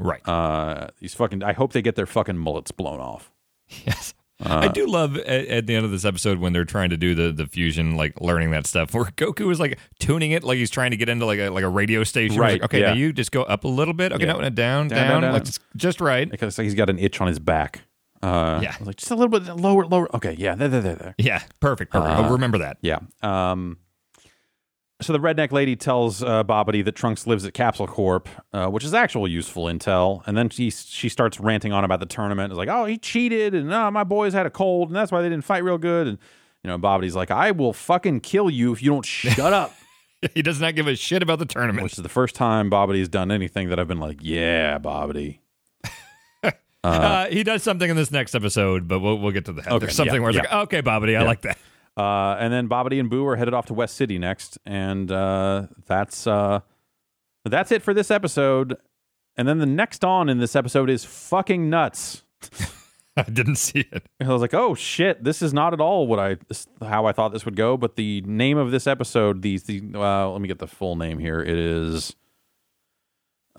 Right. 0.00 0.26
Uh, 0.28 0.88
these 0.98 1.14
fucking. 1.14 1.42
I 1.42 1.52
hope 1.52 1.72
they 1.72 1.82
get 1.82 1.94
their 1.96 2.06
fucking 2.06 2.36
mullets 2.38 2.70
blown 2.72 3.00
off. 3.00 3.30
yes. 3.86 4.14
Uh, 4.42 4.60
I 4.62 4.68
do 4.68 4.86
love 4.86 5.18
at, 5.18 5.46
at 5.48 5.66
the 5.66 5.74
end 5.74 5.84
of 5.84 5.90
this 5.90 6.06
episode 6.06 6.38
when 6.38 6.54
they're 6.54 6.64
trying 6.64 6.88
to 6.88 6.96
do 6.96 7.14
the, 7.14 7.30
the 7.30 7.46
fusion, 7.46 7.94
like 7.96 8.18
learning 8.22 8.52
that 8.52 8.66
stuff, 8.66 8.94
where 8.94 9.04
Goku 9.04 9.52
is 9.52 9.60
like 9.60 9.78
tuning 9.98 10.30
it, 10.30 10.42
like 10.42 10.56
he's 10.56 10.70
trying 10.70 10.92
to 10.92 10.96
get 10.96 11.10
into 11.10 11.26
like 11.26 11.38
a 11.38 11.50
like 11.50 11.62
a 11.64 11.68
radio 11.68 12.04
station. 12.04 12.38
Right, 12.40 12.52
like, 12.52 12.62
okay, 12.64 12.80
yeah. 12.80 12.86
now 12.88 12.94
you 12.94 13.12
just 13.12 13.32
go 13.32 13.42
up 13.42 13.64
a 13.64 13.68
little 13.68 13.92
bit. 13.92 14.12
Okay, 14.12 14.24
Yeah. 14.24 14.32
no, 14.32 14.40
no, 14.40 14.48
down, 14.48 14.88
Down, 14.88 14.96
down, 14.98 15.08
down, 15.10 15.22
down. 15.22 15.32
like 15.34 15.44
just, 15.44 15.60
just 15.76 16.00
right. 16.00 16.30
Because 16.30 16.56
like 16.56 16.64
he's 16.64 16.74
got 16.74 16.88
an 16.88 16.98
itch 16.98 17.20
on 17.20 17.28
his 17.28 17.38
back. 17.38 17.82
Uh, 18.22 18.60
Yeah. 18.62 18.74
Like 18.80 18.96
just 18.96 19.10
a 19.10 19.14
little 19.14 19.28
bit 19.28 19.54
lower, 19.56 19.84
lower. 19.84 20.14
Okay, 20.16 20.34
yeah, 20.38 20.54
there, 20.54 20.68
there, 20.68 20.80
there, 20.80 20.94
there. 20.94 21.14
Yeah, 21.18 21.42
perfect, 21.60 21.92
perfect. 21.92 22.10
Uh, 22.10 22.22
I'll 22.22 22.32
remember 22.32 22.58
that. 22.58 22.78
Yeah. 22.80 23.00
Um, 23.22 23.76
so 25.00 25.12
the 25.12 25.18
redneck 25.18 25.52
lady 25.52 25.76
tells 25.76 26.22
uh, 26.22 26.44
Babidi 26.44 26.84
that 26.84 26.94
Trunks 26.94 27.26
lives 27.26 27.44
at 27.44 27.54
Capsule 27.54 27.86
Corp, 27.86 28.28
uh, 28.52 28.68
which 28.68 28.84
is 28.84 28.94
actual 28.94 29.26
useful 29.26 29.64
intel. 29.64 30.22
And 30.26 30.36
then 30.36 30.50
she 30.50 30.70
she 30.70 31.08
starts 31.08 31.40
ranting 31.40 31.72
on 31.72 31.84
about 31.84 32.00
the 32.00 32.06
tournament. 32.06 32.52
It's 32.52 32.58
like, 32.58 32.68
oh, 32.68 32.84
he 32.84 32.98
cheated, 32.98 33.54
and 33.54 33.72
oh, 33.72 33.90
my 33.90 34.04
boys 34.04 34.32
had 34.32 34.46
a 34.46 34.50
cold, 34.50 34.88
and 34.88 34.96
that's 34.96 35.10
why 35.10 35.22
they 35.22 35.28
didn't 35.28 35.44
fight 35.44 35.64
real 35.64 35.78
good. 35.78 36.06
And 36.06 36.18
you 36.62 36.68
know, 36.68 36.78
Babidi's 36.78 37.16
like, 37.16 37.30
I 37.30 37.50
will 37.50 37.72
fucking 37.72 38.20
kill 38.20 38.50
you 38.50 38.72
if 38.72 38.82
you 38.82 38.90
don't 38.90 39.06
shut 39.06 39.52
up. 39.52 39.74
he 40.34 40.42
does 40.42 40.60
not 40.60 40.74
give 40.74 40.86
a 40.86 40.96
shit 40.96 41.22
about 41.22 41.38
the 41.38 41.46
tournament. 41.46 41.82
which 41.82 41.94
is 41.94 42.02
the 42.02 42.08
first 42.08 42.34
time 42.34 42.70
Babidi's 42.70 43.08
done 43.08 43.30
anything 43.30 43.70
that 43.70 43.78
I've 43.78 43.88
been 43.88 44.00
like, 44.00 44.18
yeah, 44.20 44.78
Babidi. 44.78 45.38
Uh, 46.82 47.26
he 47.26 47.42
does 47.42 47.62
something 47.62 47.90
in 47.90 47.94
this 47.96 48.10
next 48.10 48.34
episode, 48.34 48.88
but 48.88 49.00
we'll 49.00 49.18
we'll 49.18 49.32
get 49.32 49.44
to 49.44 49.52
that. 49.52 49.66
Okay, 49.66 49.78
There's 49.80 49.94
something 49.94 50.14
yeah, 50.14 50.20
where 50.20 50.30
it's 50.30 50.36
yeah. 50.36 50.56
like, 50.56 50.74
okay, 50.74 50.80
Babidi, 50.80 51.14
I 51.14 51.24
like 51.24 51.42
that. 51.42 51.58
Uh, 51.96 52.36
and 52.38 52.52
then 52.52 52.68
Babidi 52.68 53.00
and 53.00 53.10
Buu 53.10 53.26
are 53.26 53.36
headed 53.36 53.52
off 53.52 53.66
to 53.66 53.74
West 53.74 53.96
City 53.96 54.18
next, 54.18 54.58
and 54.64 55.10
uh, 55.10 55.66
that's 55.86 56.26
uh, 56.26 56.60
that's 57.44 57.72
it 57.72 57.82
for 57.82 57.92
this 57.92 58.10
episode. 58.10 58.76
And 59.36 59.48
then 59.48 59.58
the 59.58 59.66
next 59.66 60.04
on 60.04 60.28
in 60.28 60.38
this 60.38 60.54
episode 60.54 60.90
is 60.90 61.04
fucking 61.04 61.70
nuts. 61.70 62.22
I 63.16 63.22
didn't 63.24 63.56
see 63.56 63.80
it. 63.92 64.06
I 64.20 64.28
was 64.28 64.40
like, 64.40 64.54
oh 64.54 64.74
shit, 64.74 65.24
this 65.24 65.42
is 65.42 65.52
not 65.52 65.72
at 65.72 65.80
all 65.80 66.06
what 66.06 66.18
I 66.18 66.36
how 66.80 67.06
I 67.06 67.12
thought 67.12 67.32
this 67.32 67.44
would 67.44 67.56
go. 67.56 67.76
But 67.76 67.96
the 67.96 68.22
name 68.22 68.56
of 68.56 68.70
this 68.70 68.86
episode, 68.86 69.42
the 69.42 69.58
the 69.58 69.82
uh, 69.94 70.28
let 70.30 70.40
me 70.40 70.48
get 70.48 70.58
the 70.58 70.66
full 70.66 70.96
name 70.96 71.18
here. 71.18 71.40
It 71.40 71.58
is 71.58 72.14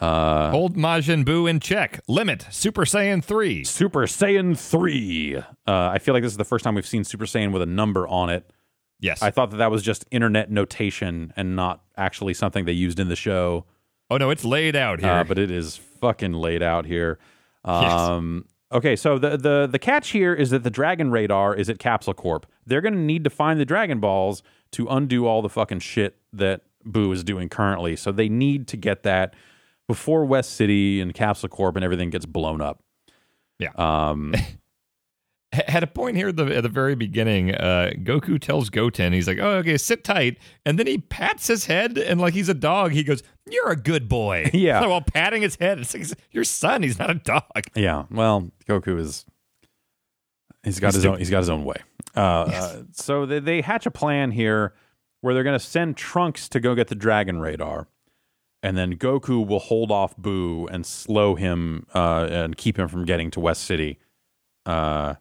uh, 0.01 0.51
Hold 0.51 0.75
Majin 0.75 1.23
Buu 1.23 1.49
in 1.49 1.59
check. 1.59 1.99
Limit 2.07 2.47
Super 2.49 2.83
Saiyan 2.85 3.23
three. 3.23 3.63
Super 3.63 4.01
Saiyan 4.01 4.57
three. 4.57 5.37
Uh, 5.37 5.43
I 5.67 5.99
feel 5.99 6.13
like 6.13 6.23
this 6.23 6.31
is 6.33 6.37
the 6.37 6.43
first 6.45 6.63
time 6.63 6.75
we've 6.75 6.85
seen 6.87 7.03
Super 7.03 7.25
Saiyan 7.25 7.51
with 7.51 7.61
a 7.61 7.67
number 7.67 8.07
on 8.07 8.29
it. 8.29 8.51
Yes. 8.99 9.21
I 9.21 9.31
thought 9.31 9.51
that 9.51 9.57
that 9.57 9.71
was 9.71 9.81
just 9.83 10.05
internet 10.11 10.51
notation 10.51 11.33
and 11.35 11.55
not 11.55 11.81
actually 11.97 12.33
something 12.33 12.65
they 12.65 12.71
used 12.71 12.99
in 12.99 13.09
the 13.09 13.15
show. 13.15 13.65
oh 14.09 14.17
no, 14.17 14.29
it's 14.29 14.43
laid 14.45 14.75
out 14.75 14.99
here. 14.99 15.09
Uh, 15.11 15.23
but 15.23 15.37
it 15.37 15.49
is 15.51 15.77
fucking 15.77 16.33
laid 16.33 16.61
out 16.61 16.85
here. 16.85 17.19
Yes. 17.65 17.91
Um, 17.91 18.45
Okay, 18.73 18.95
so 18.95 19.17
the, 19.19 19.35
the 19.35 19.67
the 19.69 19.79
catch 19.79 20.11
here 20.11 20.33
is 20.33 20.51
that 20.51 20.63
the 20.63 20.69
Dragon 20.69 21.11
Radar 21.11 21.53
is 21.53 21.69
at 21.69 21.77
Capsule 21.77 22.13
Corp. 22.13 22.45
They're 22.65 22.79
going 22.79 22.93
to 22.93 22.99
need 23.01 23.25
to 23.25 23.29
find 23.29 23.59
the 23.59 23.65
Dragon 23.65 23.99
Balls 23.99 24.43
to 24.71 24.87
undo 24.87 25.27
all 25.27 25.41
the 25.41 25.49
fucking 25.49 25.79
shit 25.79 26.15
that 26.31 26.61
Boo 26.85 27.11
is 27.11 27.21
doing 27.25 27.49
currently. 27.49 27.97
So 27.97 28.13
they 28.13 28.29
need 28.29 28.69
to 28.69 28.77
get 28.77 29.03
that 29.03 29.33
before 29.91 30.25
West 30.25 30.53
City 30.53 31.01
and 31.01 31.13
Capsule 31.13 31.49
Corp 31.49 31.75
and 31.75 31.83
everything 31.83 32.09
gets 32.09 32.25
blown 32.25 32.61
up. 32.61 32.81
Yeah. 33.59 33.71
Um, 33.77 34.33
H- 35.53 35.63
At 35.67 35.83
a 35.83 35.87
point 35.87 36.15
here 36.15 36.29
at 36.29 36.37
the, 36.37 36.45
at 36.55 36.63
the 36.63 36.69
very 36.69 36.95
beginning, 36.95 37.53
uh, 37.53 37.91
Goku 37.97 38.39
tells 38.39 38.69
Goten, 38.69 39.11
he's 39.11 39.27
like, 39.27 39.37
"Oh, 39.39 39.57
okay, 39.57 39.77
sit 39.77 40.05
tight," 40.05 40.37
and 40.65 40.79
then 40.79 40.87
he 40.87 40.97
pats 40.99 41.45
his 41.47 41.65
head, 41.65 41.97
and 41.97 42.21
like 42.21 42.33
he's 42.33 42.47
a 42.47 42.53
dog, 42.53 42.93
he 42.93 43.03
goes, 43.03 43.21
"You're 43.49 43.69
a 43.71 43.75
good 43.75 44.07
boy." 44.07 44.49
Yeah. 44.53 44.79
So 44.81 44.87
while 44.89 45.01
patting 45.01 45.41
his 45.41 45.57
head, 45.57 45.77
it's 45.79 45.93
like 45.93 46.07
your 46.31 46.45
son. 46.45 46.83
He's 46.83 46.97
not 46.97 47.09
a 47.09 47.15
dog. 47.15 47.43
Yeah, 47.75 48.05
well, 48.09 48.49
Goku 48.65 48.97
is 48.97 49.25
he's 50.63 50.79
got 50.79 50.87
He's 50.93 50.95
his 51.03 51.05
own 51.05 51.17
he's 51.17 51.29
got 51.29 51.39
his 51.39 51.49
own 51.49 51.65
way. 51.65 51.77
Uh, 52.15 52.19
uh, 52.19 52.83
so 52.93 53.25
they, 53.25 53.39
they 53.39 53.59
hatch 53.59 53.85
a 53.85 53.91
plan 53.91 54.31
here 54.31 54.73
where 55.19 55.33
they're 55.33 55.43
going 55.43 55.59
to 55.59 55.65
send 55.65 55.97
Trunks 55.97 56.47
to 56.49 56.61
go 56.61 56.75
get 56.75 56.87
the 56.87 56.95
Dragon 56.95 57.41
Radar, 57.41 57.89
and 58.63 58.77
then 58.77 58.95
Goku 58.95 59.45
will 59.45 59.59
hold 59.59 59.91
off 59.91 60.15
Buu 60.17 60.67
and 60.71 60.85
slow 60.85 61.35
him 61.35 61.85
uh, 61.93 62.27
and 62.29 62.57
keep 62.57 62.77
him 62.77 62.87
from 62.87 63.05
getting 63.05 63.31
to 63.31 63.39
West 63.39 63.63
City. 63.63 63.99
Uh, 64.65 65.15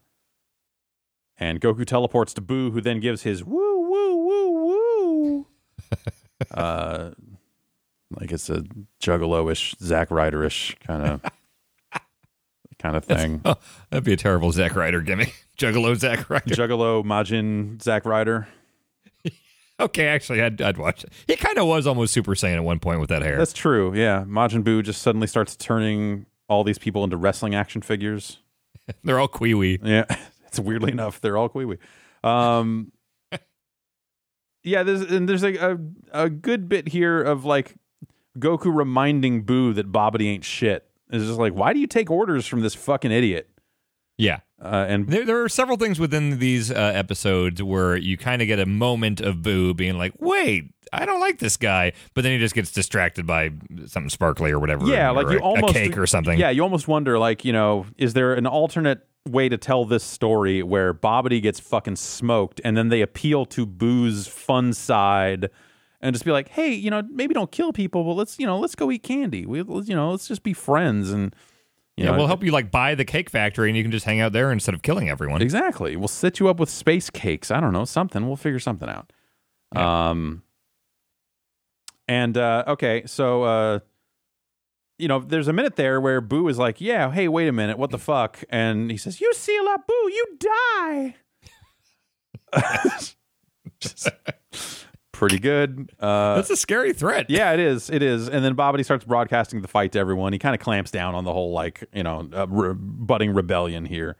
and 1.39 1.61
Goku 1.61 1.87
teleports 1.87 2.35
to 2.35 2.43
Buu, 2.43 2.73
who 2.73 2.81
then 2.81 3.01
gives 3.01 3.23
his 3.23 3.43
woo 3.43 3.89
woo 3.89 4.17
woo 4.17 4.51
woo. 4.51 5.47
uh, 6.51 7.11
like 8.11 8.33
it's 8.33 8.51
a 8.51 8.65
juggalo-ish, 9.01 9.75
Zack 9.81 10.11
Ryder-ish 10.11 10.77
kind 10.87 11.07
of 11.07 11.23
kind 12.79 12.97
of 12.97 13.05
thing. 13.05 13.41
Oh, 13.45 13.55
that'd 13.91 14.05
be 14.05 14.13
a 14.13 14.17
terrible 14.17 14.53
Zack 14.53 14.75
Ryder 14.75 15.01
gimmick. 15.01 15.47
Juggalo 15.57 15.97
Zack 15.97 16.29
Ryder. 16.29 16.55
Juggalo 16.55 17.05
Majin 17.05 17.81
Zack 17.83 18.05
Ryder. 18.05 18.49
Okay, 19.91 20.09
actually, 20.09 20.43
I'd, 20.43 20.61
I'd 20.61 20.77
watch 20.77 21.05
it. 21.05 21.13
He 21.27 21.37
kind 21.37 21.57
of 21.59 21.67
was 21.67 21.87
almost 21.87 22.13
Super 22.13 22.35
Saiyan 22.35 22.57
at 22.57 22.65
one 22.65 22.79
point 22.81 23.01
with 23.01 23.09
that 23.09 23.23
hair. 23.23 23.39
That's 23.39 23.55
true. 23.55 23.95
Yeah, 23.95 24.25
Majin 24.27 24.63
Buu 24.63 24.83
just 24.83 25.01
suddenly 25.01 25.27
starts 25.27 25.57
turning 25.57 26.27
all 26.49 26.65
these 26.65 26.79
people 26.79 27.03
into 27.03 27.17
wrestling 27.17 27.55
action 27.55 27.81
figures. 27.81 28.39
They're 29.05 29.19
all 29.19 29.29
Kiwi. 29.29 29.81
Yeah, 29.83 30.05
it's 30.49 30.61
weirdly 30.61 30.93
enough 30.93 31.21
they're 31.21 31.37
all 31.37 31.49
Kiwi. 31.49 31.79
Um, 32.23 32.93
yeah, 34.63 34.83
there's 34.83 35.01
and 35.03 35.29
there's 35.29 35.45
a, 35.45 35.55
a 35.55 35.79
a 36.13 36.29
good 36.29 36.69
bit 36.69 36.89
here 36.89 37.23
of 37.23 37.45
like 37.45 37.77
Goku 38.39 38.75
reminding 38.75 39.45
Buu 39.45 39.75
that 39.75 39.91
Babidi 39.91 40.27
ain't 40.27 40.45
shit. 40.45 40.87
It's 41.11 41.25
just 41.25 41.39
like, 41.39 41.55
why 41.55 41.73
do 41.73 41.81
you 41.81 41.87
take 41.87 42.11
orders 42.11 42.47
from 42.47 42.61
this 42.61 42.75
fucking 42.75 43.11
idiot? 43.11 43.49
Yeah. 44.19 44.41
Uh, 44.63 44.85
and 44.89 45.09
There, 45.09 45.25
there 45.25 45.43
are 45.43 45.49
several 45.49 45.79
things 45.79 45.99
within 45.99 46.39
these 46.39 46.71
uh, 46.71 46.75
episodes 46.75 47.63
where 47.63 47.97
you 47.97 48.17
kind 48.17 48.43
of 48.43 48.49
get 48.49 48.59
a 48.59 48.67
moment 48.67 49.21
of 49.21 49.37
Buu 49.37 49.75
being 49.75 49.97
like, 49.97 50.13
wait, 50.19 50.75
I 50.93 51.07
don't 51.07 51.21
like 51.21 51.39
this 51.39 51.57
guy. 51.57 51.93
But 52.15 52.25
then 52.25 52.33
he 52.33 52.39
just 52.39 52.55
gets 52.55 52.71
distracted 52.71 53.27
by 53.27 53.53
something 53.87 54.11
sparkly 54.11 54.51
or 54.51 54.59
whatever. 54.59 54.87
yeah, 54.87 55.11
or 55.11 55.15
like 55.15 55.29
a, 55.29 55.33
you 55.33 55.39
a 55.39 55.43
almost 55.43 55.73
cake 55.73 55.97
or 55.97 56.07
something. 56.07 56.39
Yeah, 56.39 56.51
you 56.51 56.63
almost 56.63 56.89
wonder, 56.89 57.19
like, 57.19 57.45
you 57.45 57.53
know, 57.53 57.87
is 57.97 58.13
there 58.13 58.35
an 58.35 58.47
alternate 58.47 59.07
way 59.27 59.49
to 59.49 59.57
tell 59.57 59.85
this 59.85 60.05
story 60.05 60.63
where 60.63 60.93
Babidi 60.93 61.41
gets 61.41 61.61
fucking 61.61 61.97
smoked 61.97 62.61
and 62.65 62.77
then 62.77 62.89
they 62.89 63.01
appeal 63.01 63.47
to 63.47 63.67
Buu's 63.67 64.27
fun 64.27 64.73
side 64.73 65.49
and 66.03 66.15
just 66.15 66.25
be 66.25 66.33
like, 66.33 66.49
hey, 66.49 66.73
you 66.73 66.91
know, 66.91 67.03
maybe 67.11 67.35
don't 67.35 67.53
kill 67.53 67.73
people, 67.73 68.05
but 68.05 68.13
let's, 68.13 68.39
you 68.39 68.47
know, 68.47 68.59
let's 68.59 68.75
go 68.75 68.91
eat 68.91 69.03
candy. 69.03 69.47
We, 69.47 69.59
you 69.59 69.95
know, 69.95 70.11
let's 70.11 70.29
just 70.29 70.43
be 70.43 70.53
friends 70.53 71.11
and, 71.11 71.35
you 72.01 72.07
Yeah, 72.07 72.13
know, 72.13 72.19
we'll 72.19 72.27
help 72.29 72.43
you 72.43 72.51
like 72.51 72.71
buy 72.71 72.95
the 72.95 73.05
cake 73.05 73.29
factory 73.29 73.69
and 73.69 73.77
you 73.77 73.85
can 73.85 73.93
just 73.93 74.07
hang 74.07 74.21
out 74.21 74.33
there 74.33 74.51
instead 74.51 74.75
of 74.75 74.81
killing 74.83 75.09
everyone. 75.11 75.43
Exactly. 75.43 75.97
We'll 75.97 76.09
set 76.09 76.41
you 76.41 76.49
up 76.49 76.59
with 76.59 76.71
space 76.71 77.11
cakes. 77.11 77.51
I 77.51 77.61
don't 77.61 77.73
know, 77.73 77.85
something. 77.85 78.27
We'll 78.27 78.37
figure 78.37 78.59
something 78.59 78.89
out. 78.89 79.13
Um 79.77 80.43
and 82.09 82.37
uh 82.37 82.65
okay, 82.69 83.03
so 83.07 83.43
uh 83.45 83.79
you 84.99 85.09
know, 85.09 85.21
there's 85.21 85.49
a 85.49 85.53
minute 85.53 85.77
there 85.77 86.01
where 86.01 86.21
Buu 86.21 86.51
is 86.51 86.59
like, 86.59 86.79
"Yeah, 86.81 87.11
hey, 87.11 87.27
wait 87.27 87.49
a 87.49 87.53
minute, 87.53 87.79
what 87.79 87.91
the 87.91 87.99
fuck?" 87.99 88.43
And 88.51 88.91
he 88.91 88.99
says, 88.99 89.19
"You 89.21 89.33
seal 89.33 89.65
up, 89.69 89.87
Buu, 89.87 90.11
you 90.11 90.27
die." 90.39 91.15
Just 93.81 94.09
pretty 95.21 95.39
good. 95.39 95.93
Uh 96.01 96.35
That's 96.35 96.51
a 96.51 96.57
scary 96.57 96.93
threat. 96.93 97.31
yeah, 97.31 97.53
it 97.53 97.61
is. 97.61 97.89
It 97.91 98.03
is. 98.03 98.29
And 98.29 98.45
then 98.45 98.57
Babidi 98.57 98.85
starts 98.85 99.05
broadcasting 99.05 99.61
the 99.63 99.69
fight 99.69 99.93
to 99.93 99.99
everyone. 100.01 100.33
He 100.33 100.39
kind 100.41 100.55
of 100.57 100.61
clamps 100.61 100.91
down 100.91 101.15
on 101.15 101.23
the 101.25 101.33
whole, 101.33 101.53
like, 101.53 101.85
you 101.93 102.03
know, 102.03 102.29
uh, 102.35 102.47
re- 102.49 102.75
budding 102.75 103.33
rebellion 103.35 103.85
here. 103.85 104.17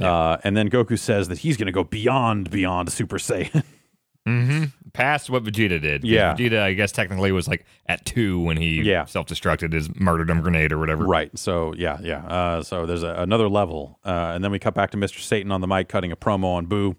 Uh, 0.00 0.38
and 0.42 0.56
then 0.56 0.70
Goku 0.70 0.98
says 0.98 1.28
that 1.28 1.38
he's 1.38 1.56
going 1.58 1.66
to 1.66 1.72
go 1.72 1.84
beyond, 1.84 2.50
beyond 2.50 2.90
Super 2.90 3.18
Saiyan. 3.18 3.62
hmm 4.26 4.64
past 4.94 5.30
what 5.30 5.42
Vegeta 5.42 5.80
did. 5.80 6.04
Yeah. 6.04 6.34
Vegeta, 6.34 6.60
I 6.60 6.74
guess, 6.74 6.92
technically 6.92 7.32
was 7.32 7.48
like 7.48 7.64
at 7.86 8.04
two 8.04 8.38
when 8.40 8.56
he 8.58 8.82
Yeah. 8.82 9.06
self 9.06 9.26
destructed 9.26 9.72
his 9.72 9.88
martyrdom 9.98 10.40
grenade 10.42 10.70
or 10.70 10.78
whatever. 10.78 11.04
Right. 11.04 11.36
So 11.38 11.72
yeah, 11.76 11.98
yeah. 12.02 12.24
Uh, 12.26 12.62
so 12.62 12.84
there's 12.86 13.02
a, 13.02 13.14
another 13.18 13.48
level, 13.48 13.98
uh, 14.04 14.32
and 14.34 14.44
then 14.44 14.50
we 14.52 14.58
cut 14.58 14.74
back 14.74 14.90
to 14.92 14.96
Mr. 14.98 15.20
Satan 15.20 15.50
on 15.50 15.60
the 15.62 15.66
mic 15.66 15.88
cutting 15.88 16.12
a 16.12 16.16
promo 16.16 16.54
on 16.56 16.66
Buu. 16.66 16.94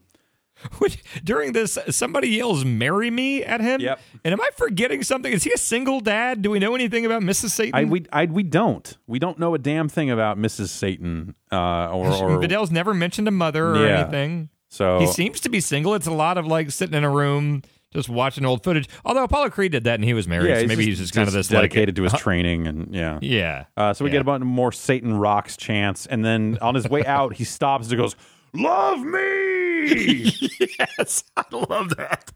Which, 0.79 1.03
during 1.23 1.53
this, 1.53 1.77
somebody 1.89 2.29
yells 2.29 2.63
"Marry 2.65 3.09
me" 3.11 3.43
at 3.43 3.61
him. 3.61 3.81
Yep. 3.81 3.99
And 4.23 4.33
am 4.33 4.41
I 4.41 4.49
forgetting 4.55 5.03
something? 5.03 5.31
Is 5.31 5.43
he 5.43 5.51
a 5.53 5.57
single 5.57 5.99
dad? 5.99 6.41
Do 6.41 6.49
we 6.51 6.59
know 6.59 6.75
anything 6.75 7.05
about 7.05 7.21
Mrs. 7.21 7.49
Satan? 7.49 7.75
I 7.75 7.83
we 7.85 8.05
I 8.11 8.25
we 8.25 8.43
don't 8.43 8.97
we 9.07 9.19
don't 9.19 9.39
know 9.39 9.53
a 9.55 9.59
damn 9.59 9.89
thing 9.89 10.09
about 10.09 10.37
Mrs. 10.37 10.69
Satan 10.69 11.35
uh, 11.51 11.89
or 11.91 12.07
or 12.13 12.39
Videl's 12.39 12.71
never 12.71 12.93
mentioned 12.93 13.27
a 13.27 13.31
mother 13.31 13.75
or 13.75 13.85
Yeah. 13.85 14.01
anything. 14.01 14.49
so 14.69 14.99
He 14.99 15.07
seems 15.07 15.39
to 15.41 15.49
be 15.49 15.59
single. 15.59 15.93
It's 15.95 16.07
a 16.07 16.11
lot 16.11 16.37
of 16.37 16.45
like 16.47 16.71
sitting 16.71 16.95
in 16.95 17.03
a 17.03 17.09
room 17.09 17.61
just 17.93 18.09
watching 18.09 18.43
old 18.43 18.63
footage. 18.63 18.89
Although 19.05 19.23
Apollo 19.23 19.51
Creed 19.51 19.71
did 19.71 19.83
that 19.83 19.95
and 19.95 20.03
he 20.03 20.15
was 20.15 20.27
married, 20.27 20.49
yeah, 20.49 20.61
so 20.61 20.65
maybe 20.65 20.83
he's 20.85 20.97
just 20.97 21.13
kind 21.13 21.27
of 21.27 21.33
this 21.35 21.51
like 21.51 21.61
dedicated 21.61 21.95
to 21.97 22.03
his 22.03 22.13
training 22.13 22.65
and 22.65 22.93
yeah. 22.95 23.19
yeah. 23.21 23.65
Uh, 23.77 23.93
so 23.93 24.03
we 24.03 24.09
Yeah. 24.09 24.13
get 24.13 24.21
a 24.21 24.25
bunch 24.25 24.43
more 24.43 24.71
Satan 24.71 25.15
rocks 25.19 25.55
chants, 25.57 26.07
and 26.07 26.25
then 26.25 26.57
on 26.61 26.73
his 26.73 26.89
way 26.89 27.05
out, 27.05 27.35
he 27.35 27.43
stops 27.43 27.89
and 27.89 27.97
goes, 27.97 28.15
"Love 28.53 28.99
me." 29.01 29.42
yes, 30.79 31.23
I 31.37 31.43
love 31.51 31.95
that. 31.97 32.31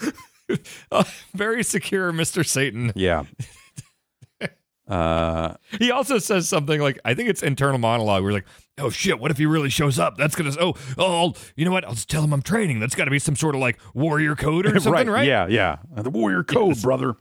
Uh, 0.92 1.04
very 1.34 1.64
secure, 1.64 2.12
Mr. 2.12 2.46
Satan. 2.46 2.92
yeah. 2.94 3.24
Uh, 4.86 5.54
He 5.78 5.90
also 5.90 6.18
says 6.18 6.46
something 6.46 6.78
like, 6.78 6.98
I 7.06 7.14
think 7.14 7.30
it's 7.30 7.42
internal 7.42 7.78
monologue. 7.78 8.22
We're 8.22 8.32
like, 8.32 8.44
oh 8.76 8.90
shit, 8.90 9.18
what 9.18 9.30
if 9.30 9.38
he 9.38 9.46
really 9.46 9.70
shows 9.70 9.98
up? 9.98 10.18
That's 10.18 10.34
gonna, 10.36 10.52
oh, 10.60 10.74
oh, 10.98 11.16
I'll- 11.20 11.36
you 11.56 11.64
know 11.64 11.70
what? 11.70 11.86
I'll 11.86 11.94
just 11.94 12.10
tell 12.10 12.22
him 12.22 12.34
I'm 12.34 12.42
training. 12.42 12.80
That's 12.80 12.94
got 12.94 13.06
to 13.06 13.10
be 13.10 13.18
some 13.18 13.34
sort 13.36 13.54
of 13.54 13.62
like 13.62 13.78
warrior 13.94 14.36
code 14.36 14.66
or 14.66 14.78
something, 14.78 15.08
right? 15.08 15.26
Yeah, 15.26 15.46
yeah. 15.46 15.78
Uh, 15.96 16.02
the 16.02 16.10
warrior 16.10 16.44
code, 16.44 16.82
brother. 16.82 17.14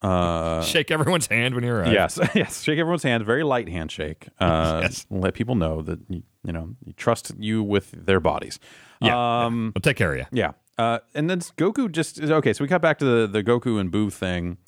Uh, 0.00 0.62
Shake 0.62 0.90
everyone's 0.92 1.26
hand 1.26 1.54
when 1.54 1.64
you 1.64 1.72
arrive. 1.72 1.92
yes, 1.92 2.18
yes. 2.34 2.62
Shake 2.62 2.78
everyone's 2.78 3.02
hand. 3.02 3.24
Very 3.24 3.42
light 3.42 3.68
handshake. 3.68 4.28
Uh, 4.38 4.80
Yes. 4.84 5.06
Let 5.10 5.34
people 5.34 5.54
know 5.56 5.82
that 5.82 5.98
you, 6.08 6.22
you 6.44 6.52
know 6.52 6.76
you 6.84 6.92
trust 6.92 7.32
you 7.38 7.62
with 7.64 7.90
their 7.92 8.20
bodies. 8.20 8.60
Yeah. 9.00 9.44
Um, 9.44 9.72
I'll 9.74 9.80
take 9.82 9.96
care 9.96 10.12
of 10.12 10.18
you. 10.18 10.26
Yeah. 10.32 10.52
Uh, 10.78 11.00
and 11.14 11.28
then 11.28 11.40
Goku 11.40 11.90
just 11.90 12.20
okay. 12.20 12.52
So 12.52 12.62
we 12.62 12.68
cut 12.68 12.80
back 12.80 12.98
to 12.98 13.04
the, 13.04 13.26
the 13.26 13.42
Goku 13.42 13.80
and 13.80 13.90
Buu 13.90 14.12
thing. 14.12 14.58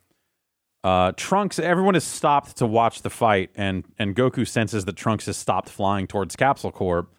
Uh, 0.82 1.12
Trunks, 1.16 1.58
everyone 1.58 1.94
has 1.94 2.04
stopped 2.04 2.56
to 2.56 2.66
watch 2.66 3.02
the 3.02 3.10
fight, 3.10 3.50
and 3.54 3.84
and 3.98 4.16
Goku 4.16 4.48
senses 4.48 4.84
that 4.86 4.96
Trunks 4.96 5.26
has 5.26 5.36
stopped 5.36 5.68
flying 5.68 6.06
towards 6.08 6.34
Capsule 6.34 6.72
Corp, 6.72 7.12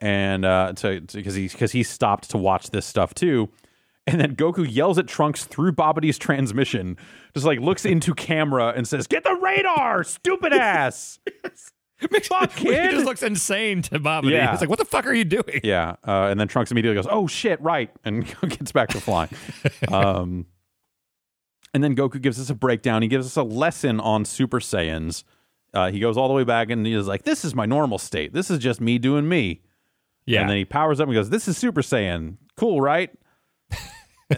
and 0.00 0.44
uh, 0.44 0.72
to 0.76 1.00
because 1.02 1.34
he 1.34 1.46
because 1.46 1.72
he 1.72 1.82
stopped 1.84 2.30
to 2.30 2.38
watch 2.38 2.70
this 2.70 2.86
stuff 2.86 3.14
too. 3.14 3.50
And 4.10 4.20
then 4.20 4.34
Goku 4.34 4.66
yells 4.68 4.98
at 4.98 5.06
Trunks 5.06 5.44
through 5.44 5.72
Babidi's 5.72 6.18
transmission, 6.18 6.96
just 7.34 7.46
like 7.46 7.60
looks 7.60 7.84
into 7.84 8.14
camera 8.14 8.72
and 8.76 8.86
says, 8.86 9.06
"Get 9.06 9.24
the 9.24 9.34
radar, 9.34 10.02
stupid 10.04 10.52
ass!" 10.52 11.18
Fuck, 12.22 12.52
He 12.58 12.70
just 12.70 13.04
looks 13.04 13.22
insane 13.22 13.82
to 13.82 14.00
Babidi. 14.00 14.30
Yeah. 14.30 14.52
He's 14.52 14.60
like, 14.60 14.70
what 14.70 14.78
the 14.78 14.86
fuck 14.86 15.04
are 15.06 15.12
you 15.12 15.24
doing? 15.24 15.60
Yeah, 15.62 15.96
uh, 16.06 16.28
and 16.30 16.40
then 16.40 16.48
Trunks 16.48 16.70
immediately 16.70 16.96
goes, 16.96 17.06
"Oh 17.10 17.26
shit, 17.26 17.60
right," 17.60 17.90
and 18.04 18.24
gets 18.48 18.72
back 18.72 18.88
to 18.90 19.00
flying. 19.00 19.30
um, 19.88 20.46
and 21.74 21.84
then 21.84 21.94
Goku 21.94 22.20
gives 22.20 22.40
us 22.40 22.50
a 22.50 22.54
breakdown. 22.54 23.02
He 23.02 23.08
gives 23.08 23.26
us 23.26 23.36
a 23.36 23.42
lesson 23.42 24.00
on 24.00 24.24
Super 24.24 24.60
Saiyans. 24.60 25.24
Uh, 25.72 25.90
he 25.90 26.00
goes 26.00 26.16
all 26.16 26.26
the 26.26 26.34
way 26.34 26.42
back 26.42 26.70
and 26.70 26.86
he's 26.86 27.06
like, 27.06 27.24
"This 27.24 27.44
is 27.44 27.54
my 27.54 27.66
normal 27.66 27.98
state. 27.98 28.32
This 28.32 28.50
is 28.50 28.58
just 28.58 28.80
me 28.80 28.98
doing 28.98 29.28
me." 29.28 29.60
Yeah. 30.26 30.40
And 30.40 30.50
then 30.50 30.56
he 30.56 30.64
powers 30.64 31.00
up 31.00 31.06
and 31.06 31.14
goes, 31.14 31.30
"This 31.30 31.48
is 31.48 31.56
Super 31.58 31.82
Saiyan. 31.82 32.38
Cool, 32.56 32.80
right?" 32.80 33.10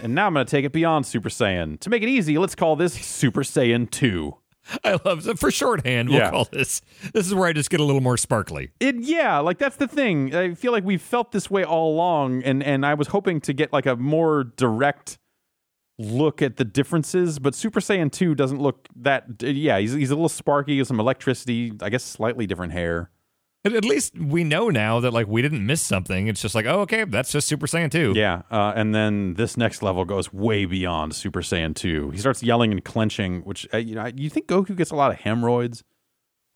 And 0.03 0.15
now 0.15 0.27
I'm 0.27 0.35
going 0.35 0.47
to 0.47 0.51
take 0.51 0.65
it 0.65 0.73
beyond 0.73 1.07
Super 1.07 1.29
Saiyan. 1.29 1.79
To 1.81 1.91
make 1.91 2.03
it 2.03 2.09
easy, 2.09 2.39
let's 2.39 2.55
call 2.55 2.77
this 2.77 2.95
Super 2.95 3.43
Saiyan 3.43 3.91
2. 3.91 4.37
I 4.85 4.97
love 5.05 5.27
it. 5.27 5.39
For 5.41 5.51
shorthand, 5.51 6.09
we'll 6.09 6.19
Yeah. 6.19 6.31
call 6.31 6.45
this. 6.45 6.83
This 7.13 7.27
is 7.27 7.35
where 7.35 7.49
I 7.49 7.53
just 7.53 7.69
get 7.69 7.81
a 7.81 7.85
little 7.85 8.01
more 8.01 8.17
sparkly. 8.17 8.71
It 8.79 8.95
yeah, 9.01 9.39
like 9.41 9.59
that's 9.59 9.75
the 9.77 9.89
thing. 9.89 10.33
I 10.35 10.55
feel 10.55 10.71
like 10.71 10.85
we've 10.85 11.03
felt 11.03 11.33
this 11.33 11.51
way 11.51 11.65
all 11.65 11.93
along, 11.93 12.45
and 12.45 12.63
and 12.63 12.87
I 12.87 12.95
was 12.95 13.09
hoping 13.09 13.41
to 13.41 13.53
get 13.53 13.73
like 13.73 13.87
a 13.87 13.97
more 13.97 14.45
direct 14.45 15.19
look 15.99 16.41
at 16.43 16.57
the 16.59 16.65
differences, 16.65 17.39
but 17.41 17.55
Super 17.57 17.81
Saiyan 17.81 18.13
two 18.13 18.37
doesn't 18.37 18.61
look 18.63 18.87
that. 18.95 19.25
Yeah, 19.43 19.79
he's 19.81 19.95
he's 19.95 20.11
a 20.13 20.15
little 20.15 20.29
sparky, 20.29 20.83
some 20.85 21.01
electricity. 21.01 21.73
I 21.83 21.91
guess 21.91 22.05
slightly 22.05 22.47
different 22.47 22.73
hair. 22.73 23.11
At 23.65 23.73
at 23.75 23.85
least 23.85 24.19
we 24.19 24.43
know 24.43 24.71
now 24.71 24.99
that 25.01 25.13
like 25.13 25.29
we 25.29 25.41
didn't 25.41 25.65
miss 25.65 25.81
something. 25.83 26.27
It's 26.27 26.43
just 26.43 26.55
like, 26.55 26.67
oh, 26.67 26.81
okay, 26.81 27.05
that's 27.05 27.31
just 27.31 27.47
Super 27.47 27.67
Saiyan 27.69 27.91
2. 27.93 28.15
Yeah, 28.17 28.43
uh, 28.51 28.73
and 28.75 28.93
then 28.95 29.35
this 29.35 29.57
next 29.57 29.83
level 29.83 30.05
goes 30.05 30.33
way 30.33 30.65
beyond 30.65 31.15
Super 31.15 31.43
Saiyan 31.43 31.75
two. 31.77 32.11
He 32.11 32.19
starts 32.19 32.43
yelling 32.43 32.73
and 32.73 32.85
clenching, 32.85 33.43
which 33.43 33.69
uh, 33.73 33.77
you 33.79 33.95
know 33.95 34.11
you 34.17 34.29
think 34.31 34.47
Goku 34.49 34.77
gets 34.77 34.91
a 34.91 34.97
lot 34.97 35.13
of 35.13 35.19
hemorrhoids. 35.19 35.85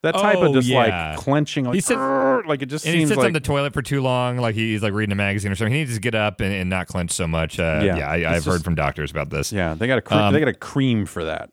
That 0.02 0.14
type 0.14 0.36
Oh, 0.38 0.46
of 0.48 0.52
just 0.54 0.68
yeah. 0.68 1.12
like 1.14 1.18
clenching, 1.18 1.64
like, 1.64 1.74
He 1.74 1.80
sits- 1.80 1.98
like 2.46 2.60
it 2.62 2.66
just 2.66 2.84
And 2.86 2.94
he 2.94 3.00
seems 3.00 3.08
sits 3.10 3.18
like 3.18 3.28
on 3.28 3.32
the 3.32 3.40
toilet 3.40 3.72
for 3.72 3.82
too 3.82 4.02
long, 4.02 4.36
like 4.36 4.54
he's 4.54 4.82
like 4.82 4.92
reading 4.92 5.10
a 5.12 5.16
magazine 5.16 5.50
or 5.50 5.54
something. 5.56 5.72
He 5.72 5.80
needs 5.80 5.94
to 5.94 6.00
get 6.00 6.14
up 6.14 6.40
and, 6.40 6.52
and 6.52 6.68
not 6.70 6.86
clench 6.86 7.10
so 7.12 7.26
much. 7.26 7.58
Uh, 7.58 7.80
Yeah, 7.82 7.96
yeah, 7.96 8.08
I, 8.08 8.14
I've 8.16 8.34
just- 8.34 8.46
heard 8.46 8.62
from 8.62 8.74
doctors 8.76 9.10
about 9.10 9.30
this. 9.30 9.52
yeah, 9.52 9.74
they 9.74 9.86
got 9.86 9.98
a 9.98 10.02
cre- 10.02 10.14
Um, 10.14 10.32
they 10.34 10.38
got 10.38 10.48
a 10.48 10.52
cream 10.54 11.06
for 11.06 11.24
that. 11.24 11.50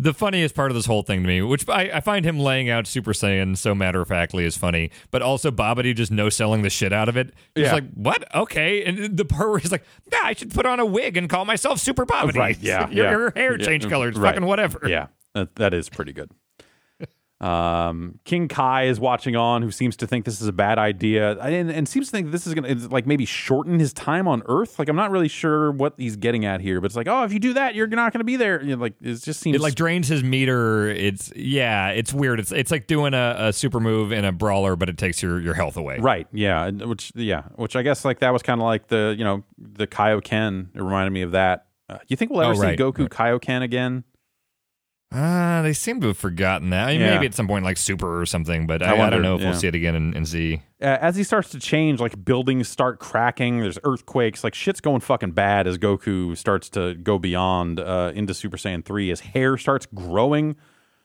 The 0.00 0.14
funniest 0.14 0.54
part 0.54 0.70
of 0.70 0.76
this 0.76 0.86
whole 0.86 1.02
thing 1.02 1.22
to 1.22 1.26
me, 1.26 1.42
which 1.42 1.68
I, 1.68 1.90
I 1.94 2.00
find 2.00 2.24
him 2.24 2.38
laying 2.38 2.70
out 2.70 2.86
Super 2.86 3.12
Saiyan 3.12 3.56
so 3.58 3.74
matter 3.74 4.00
of 4.00 4.06
factly 4.08 4.44
is 4.44 4.56
funny, 4.56 4.92
but 5.10 5.22
also 5.22 5.50
Babidi 5.50 5.92
just 5.94 6.12
no 6.12 6.28
selling 6.28 6.62
the 6.62 6.70
shit 6.70 6.92
out 6.92 7.08
of 7.08 7.16
it. 7.16 7.34
He's 7.56 7.64
Yeah. 7.66 7.72
like, 7.74 7.90
what? 7.94 8.32
Okay. 8.34 8.84
And 8.84 9.16
the 9.16 9.24
part 9.24 9.50
where 9.50 9.58
he's 9.58 9.72
like, 9.72 9.84
yeah, 10.12 10.20
I 10.22 10.34
should 10.34 10.54
put 10.54 10.66
on 10.66 10.78
a 10.78 10.86
wig 10.86 11.16
and 11.16 11.28
call 11.28 11.44
myself 11.44 11.80
Super 11.80 12.06
Babidi. 12.06 12.36
Right, 12.36 12.58
yeah, 12.60 12.88
your, 12.90 13.04
yeah. 13.04 13.10
your 13.10 13.30
hair 13.32 13.58
Yeah, 13.58 13.66
changed 13.66 13.90
colors, 13.90 14.16
right. 14.16 14.34
fucking 14.34 14.46
whatever. 14.46 14.82
Yeah, 14.88 15.08
that, 15.34 15.56
that 15.56 15.74
is 15.74 15.88
pretty 15.88 16.12
good. 16.12 16.30
Um, 17.40 18.18
King 18.24 18.48
Kai 18.48 18.84
is 18.84 18.98
watching 18.98 19.36
on, 19.36 19.62
who 19.62 19.70
seems 19.70 19.96
to 19.98 20.08
think 20.08 20.24
this 20.24 20.40
is 20.40 20.48
a 20.48 20.52
bad 20.52 20.76
idea, 20.76 21.38
and, 21.38 21.70
and 21.70 21.88
seems 21.88 22.06
to 22.06 22.10
think 22.10 22.32
this 22.32 22.48
is 22.48 22.54
going 22.54 22.64
to 22.78 22.88
like 22.88 23.06
maybe 23.06 23.24
shorten 23.24 23.78
his 23.78 23.92
time 23.92 24.26
on 24.26 24.42
Earth. 24.46 24.76
Like 24.78 24.88
I'm 24.88 24.96
not 24.96 25.12
really 25.12 25.28
sure 25.28 25.70
what 25.70 25.94
he's 25.96 26.16
getting 26.16 26.44
at 26.44 26.60
here, 26.60 26.80
but 26.80 26.86
it's 26.86 26.96
like, 26.96 27.06
oh, 27.06 27.22
if 27.22 27.32
you 27.32 27.38
do 27.38 27.52
that, 27.54 27.76
you're 27.76 27.86
not 27.86 28.12
going 28.12 28.20
to 28.20 28.24
be 28.24 28.34
there. 28.34 28.60
You 28.60 28.74
know, 28.74 28.82
like 28.82 28.94
it 29.00 29.22
just 29.22 29.38
seems 29.38 29.54
It 29.54 29.60
like 29.60 29.76
drains 29.76 30.08
his 30.08 30.24
meter. 30.24 30.88
It's 30.88 31.32
yeah, 31.36 31.90
it's 31.90 32.12
weird. 32.12 32.40
It's 32.40 32.50
it's 32.50 32.72
like 32.72 32.88
doing 32.88 33.14
a, 33.14 33.36
a 33.38 33.52
super 33.52 33.78
move 33.78 34.10
in 34.10 34.24
a 34.24 34.32
brawler, 34.32 34.74
but 34.74 34.88
it 34.88 34.98
takes 34.98 35.22
your, 35.22 35.40
your 35.40 35.54
health 35.54 35.76
away. 35.76 35.98
right, 36.00 36.26
yeah, 36.32 36.68
which 36.70 37.12
yeah, 37.14 37.42
which 37.54 37.76
I 37.76 37.82
guess 37.82 38.04
like 38.04 38.18
that 38.18 38.32
was 38.32 38.42
kind 38.42 38.60
of 38.60 38.64
like 38.64 38.88
the 38.88 39.14
you 39.16 39.22
know 39.24 39.44
the 39.56 39.86
Kaioken. 39.86 40.74
It 40.74 40.82
reminded 40.82 41.12
me 41.12 41.22
of 41.22 41.32
that. 41.32 41.66
Uh, 41.88 41.98
you 42.08 42.16
think 42.16 42.30
we'll 42.30 42.42
ever 42.42 42.54
Oh, 42.54 42.58
right, 42.60 42.76
see 42.76 42.82
Goku 42.82 42.98
right. 43.00 43.10
Kaioken 43.10 43.62
again? 43.62 44.04
Ah, 45.10 45.60
they 45.62 45.72
seem 45.72 46.02
to 46.02 46.08
have 46.08 46.18
forgotten 46.18 46.68
that. 46.70 46.88
I 46.88 46.92
mean, 46.92 47.00
Yeah. 47.00 47.14
maybe 47.14 47.26
at 47.26 47.34
some 47.34 47.46
point 47.48 47.64
like 47.64 47.78
super 47.78 48.20
or 48.20 48.26
something, 48.26 48.66
but 48.66 48.82
I 48.82 48.88
I, 48.90 48.94
I, 48.94 48.98
wonder, 48.98 49.16
don't 49.16 49.22
know 49.22 49.34
if 49.36 49.40
yeah. 49.40 49.50
we'll 49.50 49.58
see 49.58 49.66
it 49.68 49.74
again 49.74 49.94
in, 49.94 50.14
and 50.14 50.28
see. 50.28 50.60
uh, 50.82 50.98
as 51.00 51.16
he 51.16 51.24
starts 51.24 51.48
to 51.50 51.58
change, 51.58 51.98
like 51.98 52.22
buildings 52.26 52.68
start 52.68 52.98
cracking, 52.98 53.60
there's 53.60 53.78
earthquakes, 53.84 54.44
like 54.44 54.54
shit's 54.54 54.82
going 54.82 55.00
fucking 55.00 55.30
bad 55.30 55.66
as 55.66 55.78
Goku 55.78 56.36
starts 56.36 56.68
to 56.70 56.94
go 56.94 57.18
beyond 57.18 57.80
uh, 57.80 58.12
into 58.14 58.34
Super 58.34 58.58
Saiyan 58.58 58.84
3. 58.84 59.08
His 59.08 59.20
hair 59.20 59.56
starts 59.56 59.86
growing. 59.94 60.56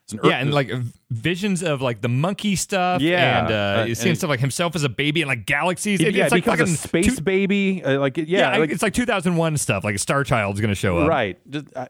It's 0.03 0.11
an 0.11 0.19
Yeah, 0.21 0.39
and 0.39 0.53
like 0.53 0.67
v- 0.67 0.91
visions 1.09 1.63
of 1.63 1.81
like 1.81 2.01
the 2.01 2.09
monkey 2.09 2.57
stuff. 2.57 3.01
Yeah, 3.01 3.39
and 3.45 3.51
uh, 3.53 3.55
uh, 3.91 3.95
seeing 3.95 4.09
and- 4.09 4.17
stuff 4.17 4.29
like 4.29 4.41
himself 4.41 4.75
as 4.75 4.83
a 4.83 4.89
baby 4.89 5.21
and 5.21 5.29
like 5.29 5.45
galaxies. 5.45 6.01
yeah, 6.01 6.09
It- 6.09 6.15
it 6.17 6.19
it's 6.23 6.31
like 6.33 6.43
becomes 6.43 6.59
fucking 6.59 6.73
a 6.73 6.77
space 7.05 7.15
two- 7.15 7.21
baby. 7.23 7.81
Uh, 7.81 7.99
like 8.01 8.17
yeah, 8.17 8.25
yeah, 8.27 8.57
like, 8.57 8.69
it's 8.69 8.83
like 8.83 8.93
2001 8.93 9.55
stuff. 9.55 9.85
Like 9.85 9.95
a 9.95 9.99
Star 9.99 10.25
Child's 10.25 10.59
gonna 10.59 10.75
show 10.75 10.97
up. 10.97 11.07
right. 11.07 11.39
Just, 11.49 11.67
uh, 11.73 11.85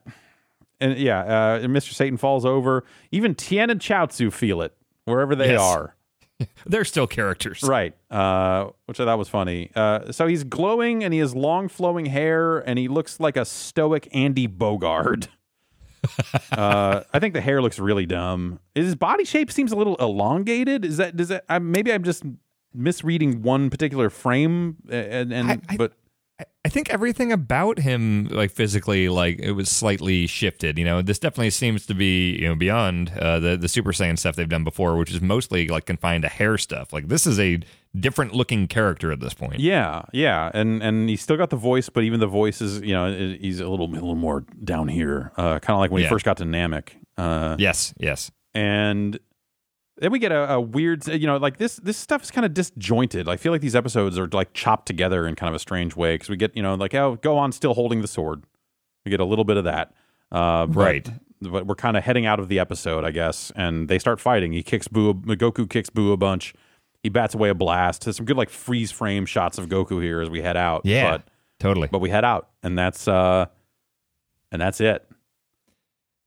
and 0.83 0.97
yeah, 0.99 1.19
uh, 1.21 1.59
and 1.63 1.73
Mr. 1.75 1.93
Satan 1.93 2.17
falls 2.17 2.45
over. 2.45 2.83
Even 3.11 3.35
Tien 3.35 3.69
and 3.69 3.79
Chaozu 3.79 4.31
feel 4.31 4.61
it 4.61 4.75
wherever 5.05 5.35
they 5.35 5.51
Yes. 5.51 5.61
are. 5.61 5.95
They're 6.65 6.83
still 6.85 7.07
characters. 7.07 7.61
Right, 7.63 7.95
uh, 8.11 8.69
which 8.87 8.99
I 8.99 9.05
thought 9.05 9.17
was 9.19 9.29
funny. 9.29 9.71
Uh, 9.75 10.11
so 10.11 10.27
he's 10.27 10.43
glowing 10.43 11.03
and 11.03 11.13
he 11.13 11.19
has 11.19 11.35
long 11.35 11.67
flowing 11.69 12.07
hair 12.07 12.57
and 12.59 12.77
he 12.79 12.87
looks 12.87 13.19
like 13.19 13.37
a 13.37 13.45
stoic 13.45 14.07
Andy 14.11 14.47
Bogard. 14.47 15.27
uh, 16.51 17.03
I 17.13 17.19
think 17.19 17.33
the 17.33 17.41
hair 17.41 17.61
looks 17.61 17.79
really 17.79 18.05
dumb. 18.05 18.59
His 18.75 18.95
body 18.95 19.23
shape 19.25 19.51
seems 19.51 19.71
a 19.71 19.75
little 19.75 19.95
elongated. 19.97 20.83
Is 20.85 20.97
that 20.97 21.15
does 21.15 21.29
that? 21.29 21.45
I, 21.47 21.59
maybe 21.59 21.93
I'm 21.93 22.03
just 22.03 22.23
misreading 22.73 23.41
one 23.41 23.69
particular 23.69 24.09
frame. 24.09 24.77
And, 24.89 25.31
and 25.31 25.51
I- 25.51 25.59
I- 25.69 25.77
but 25.77 25.93
I- 26.65 26.69
think 26.69 26.89
everything 26.89 27.31
about 27.31 27.79
him, 27.79 28.27
like 28.31 28.49
physically, 28.51 29.07
like 29.09 29.37
it 29.39 29.51
was 29.51 29.69
slightly 29.69 30.25
shifted. 30.27 30.77
You 30.79 30.85
know, 30.85 31.01
this 31.01 31.19
definitely 31.19 31.51
seems 31.51 31.85
to 31.87 31.93
be 31.93 32.31
you 32.39 32.47
know 32.47 32.55
beyond 32.55 33.11
uh, 33.17 33.39
the 33.39 33.57
the 33.57 33.67
Super 33.67 33.91
Saiyan 33.91 34.17
stuff 34.17 34.35
they've 34.35 34.49
done 34.49 34.63
before, 34.63 34.97
which 34.97 35.11
is 35.11 35.21
mostly 35.21 35.67
like 35.67 35.85
confined 35.85 36.23
to 36.23 36.29
hair 36.29 36.57
stuff. 36.57 36.91
Like 36.93 37.07
this 37.09 37.27
is 37.27 37.39
a 37.39 37.59
different 37.99 38.33
looking 38.33 38.67
character 38.67 39.11
at 39.11 39.19
this 39.19 39.33
point. 39.35 39.59
yeah, 39.59 40.01
yeah, 40.13 40.49
and 40.53 40.81
and 40.81 41.09
he's 41.09 41.21
still 41.21 41.37
got 41.37 41.49
the 41.51 41.55
voice, 41.57 41.89
but 41.89 42.03
even 42.03 42.19
the 42.19 42.27
voice 42.27 42.61
is 42.61 42.81
you 42.81 42.93
know 42.93 43.11
he's 43.39 43.59
a 43.59 43.67
little 43.69 43.87
a 43.87 43.93
little 43.93 44.15
more 44.15 44.45
down 44.63 44.87
here, 44.87 45.31
uh, 45.37 45.59
kind 45.59 45.75
of 45.75 45.79
like 45.79 45.91
when 45.91 46.01
he 46.01 46.09
first 46.09 46.25
got 46.25 46.37
to 46.37 46.43
Namek. 46.45 46.89
Uh, 47.17 47.55
Yes. 47.59 47.93
Yes. 47.99 48.31
and 48.55 49.19
then 49.97 50.11
we 50.11 50.19
get 50.19 50.31
a, 50.31 50.53
a 50.53 50.61
weird, 50.61 51.07
you 51.07 51.27
know, 51.27 51.37
like 51.37 51.57
this. 51.57 51.75
This 51.77 51.97
stuff 51.97 52.23
is 52.23 52.31
kind 52.31 52.45
of 52.45 52.53
disjointed. 52.53 53.27
I 53.29 53.37
feel 53.37 53.51
like 53.51 53.61
these 53.61 53.75
episodes 53.75 54.17
are 54.17 54.27
like 54.27 54.53
chopped 54.53 54.85
together 54.87 55.27
in 55.27 55.35
kind 55.35 55.49
of 55.49 55.55
a 55.55 55.59
strange 55.59 55.95
way 55.95 56.15
because 56.15 56.29
we 56.29 56.37
get, 56.37 56.55
you 56.55 56.63
know, 56.63 56.75
like 56.75 56.93
oh, 56.95 57.17
Gohan, 57.21 57.53
still 57.53 57.73
holding 57.73 58.01
the 58.01 58.07
sword. 58.07 58.43
We 59.05 59.09
get 59.11 59.19
a 59.19 59.25
little 59.25 59.45
bit 59.45 59.57
of 59.57 59.65
that, 59.65 59.93
uh, 60.31 60.65
but- 60.65 60.75
Right. 60.83 61.09
But 61.41 61.67
we're 61.67 61.75
kind 61.75 61.97
of 61.97 62.05
heading 62.05 62.25
out 62.25 62.39
of 62.39 62.47
the 62.47 62.57
episode, 62.57 63.03
I 63.03 63.11
guess, 63.11 63.51
and 63.57 63.89
they 63.89 63.99
start 63.99 64.21
fighting. 64.21 64.53
He 64.53 64.63
kicks 64.63 64.87
Buu. 64.87 65.13
Goku 65.25 65.69
kicks 65.69 65.89
Buu 65.89 66.13
a 66.13 66.17
bunch. 66.17 66.53
He 67.01 67.09
bats 67.09 67.35
away 67.35 67.49
a 67.49 67.53
blast. 67.53 68.05
There's 68.05 68.15
some 68.15 68.25
good 68.25 68.37
like 68.37 68.49
freeze 68.49 68.91
frame 68.93 69.25
shots 69.25 69.57
of 69.57 69.67
Goku 69.67 70.01
here 70.01 70.21
as 70.21 70.29
we 70.29 70.41
head 70.41 70.55
out. 70.55 70.85
Yeah, 70.85 71.11
but 71.17 71.27
totally. 71.59 71.89
but 71.91 71.99
we 71.99 72.09
head 72.09 72.23
out, 72.23 72.47
and 72.63 72.79
that's 72.79 73.09
uh, 73.09 73.47
and 74.53 74.61
that's 74.61 74.79
it. 74.79 75.05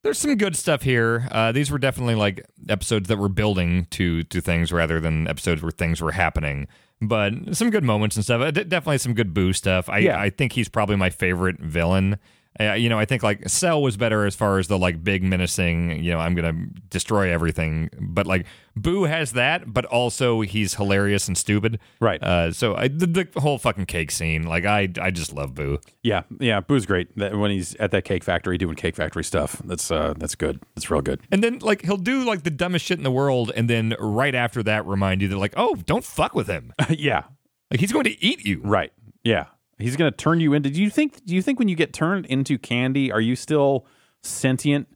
There's 0.07 0.19
some 0.19 0.37
good 0.37 0.55
stuff 0.55 0.83
here. 0.83 1.27
Uh, 1.33 1.51
these 1.51 1.69
were 1.69 1.79
definitely 1.81 2.15
like 2.15 2.47
episodes 2.69 3.09
that 3.09 3.19
were 3.19 3.29
building 3.29 3.87
to 3.91 4.23
to 4.23 4.41
things 4.41 4.71
rather 4.71 5.01
than 5.01 5.27
episodes 5.27 5.63
where 5.63 5.73
things 5.73 6.01
were 6.01 6.13
happening. 6.13 6.69
But 7.03 7.33
some 7.57 7.71
good 7.71 7.83
moments 7.83 8.15
and 8.15 8.25
stuff. 8.25 8.41
Uh, 8.41 8.53
Definitely 8.53 8.99
some 8.99 9.15
good 9.15 9.35
Buu 9.35 9.53
stuff. 9.53 9.89
I 9.89 9.99
Yeah. 9.99 10.21
I 10.21 10.31
think 10.31 10.53
he's 10.53 10.69
probably 10.69 10.95
my 10.95 11.11
favorite 11.11 11.59
villain. 11.59 12.21
Uh, 12.61 12.73
you 12.73 12.89
know, 12.89 12.99
I 12.99 13.05
think 13.05 13.23
like 13.23 13.49
Cell 13.49 13.83
was 13.83 13.97
better 13.97 14.25
as 14.25 14.35
far 14.35 14.59
as 14.59 14.69
the 14.69 14.79
like 14.79 15.03
big 15.05 15.23
menacing. 15.23 16.03
You 16.03 16.13
know, 16.13 16.19
I'm 16.19 16.35
gonna 16.35 16.67
destroy 16.89 17.31
everything. 17.33 17.91
But 18.01 18.27
like 18.27 18.47
Buu 18.79 19.09
has 19.09 19.33
that, 19.33 19.73
but 19.73 19.85
also 19.87 20.41
he's 20.43 20.75
hilarious 20.75 21.29
and 21.29 21.37
stupid. 21.37 21.79
Right. 22.01 22.23
Uh, 22.23 22.53
so 22.53 22.75
I, 22.75 22.89
the, 22.89 23.07
the 23.07 23.41
whole 23.41 23.59
fucking 23.59 23.87
cake 23.87 24.11
scene, 24.11 24.43
like 24.45 24.65
I 24.65 24.89
I 25.01 25.11
just 25.11 25.33
love 25.33 25.55
Buu. 25.55 25.83
Yeah, 26.03 26.23
yeah. 26.41 26.61
Buu's 26.61 26.87
great. 26.87 27.17
That, 27.19 27.37
when 27.37 27.51
he's 27.51 27.75
at 27.77 27.91
that 27.93 28.05
cake 28.05 28.25
factory 28.25 28.59
doing 28.59 28.77
cake 28.77 28.97
factory 28.97 29.25
stuff, 29.25 29.61
that's 29.65 29.91
uh, 29.91 30.15
that's 30.17 30.35
good. 30.35 30.63
That's 30.75 30.91
real 30.91 31.03
good. 31.03 31.21
And 31.31 31.43
then 31.43 31.59
like 31.61 31.83
he'll 31.83 31.97
do 31.97 32.25
like 32.25 32.43
the 32.45 32.51
dumbest 32.51 32.85
shit 32.85 32.99
in 32.99 33.05
the 33.05 33.11
world, 33.11 33.53
and 33.57 33.69
then 33.69 33.95
right 33.99 34.35
after 34.35 34.63
that 34.63 34.87
remind 34.87 35.23
you 35.23 35.29
that 35.29 35.39
like, 35.39 35.55
oh, 35.57 35.77
don't 35.87 36.05
fuck 36.05 36.35
with 36.35 36.47
him. 36.47 36.73
yeah, 36.91 37.25
Like 37.71 37.81
he's 37.81 37.93
going 37.93 38.05
to 38.05 38.25
eat 38.25 38.45
you. 38.47 38.61
right. 38.63 38.93
Yeah, 39.25 39.47
he's 39.79 39.97
gonna 39.97 40.11
turn 40.11 40.41
you 40.41 40.53
into. 40.55 40.71
Do 40.71 40.83
you 40.83 40.91
think? 40.91 41.25
Do 41.25 41.35
you 41.35 41.43
think 41.43 41.59
when 41.59 41.69
you 41.69 41.77
get 41.77 41.93
turned 41.93 42.27
into 42.27 42.59
candy, 42.59 43.11
are 43.13 43.21
you 43.21 43.37
still 43.37 43.87
sentient? 44.23 44.89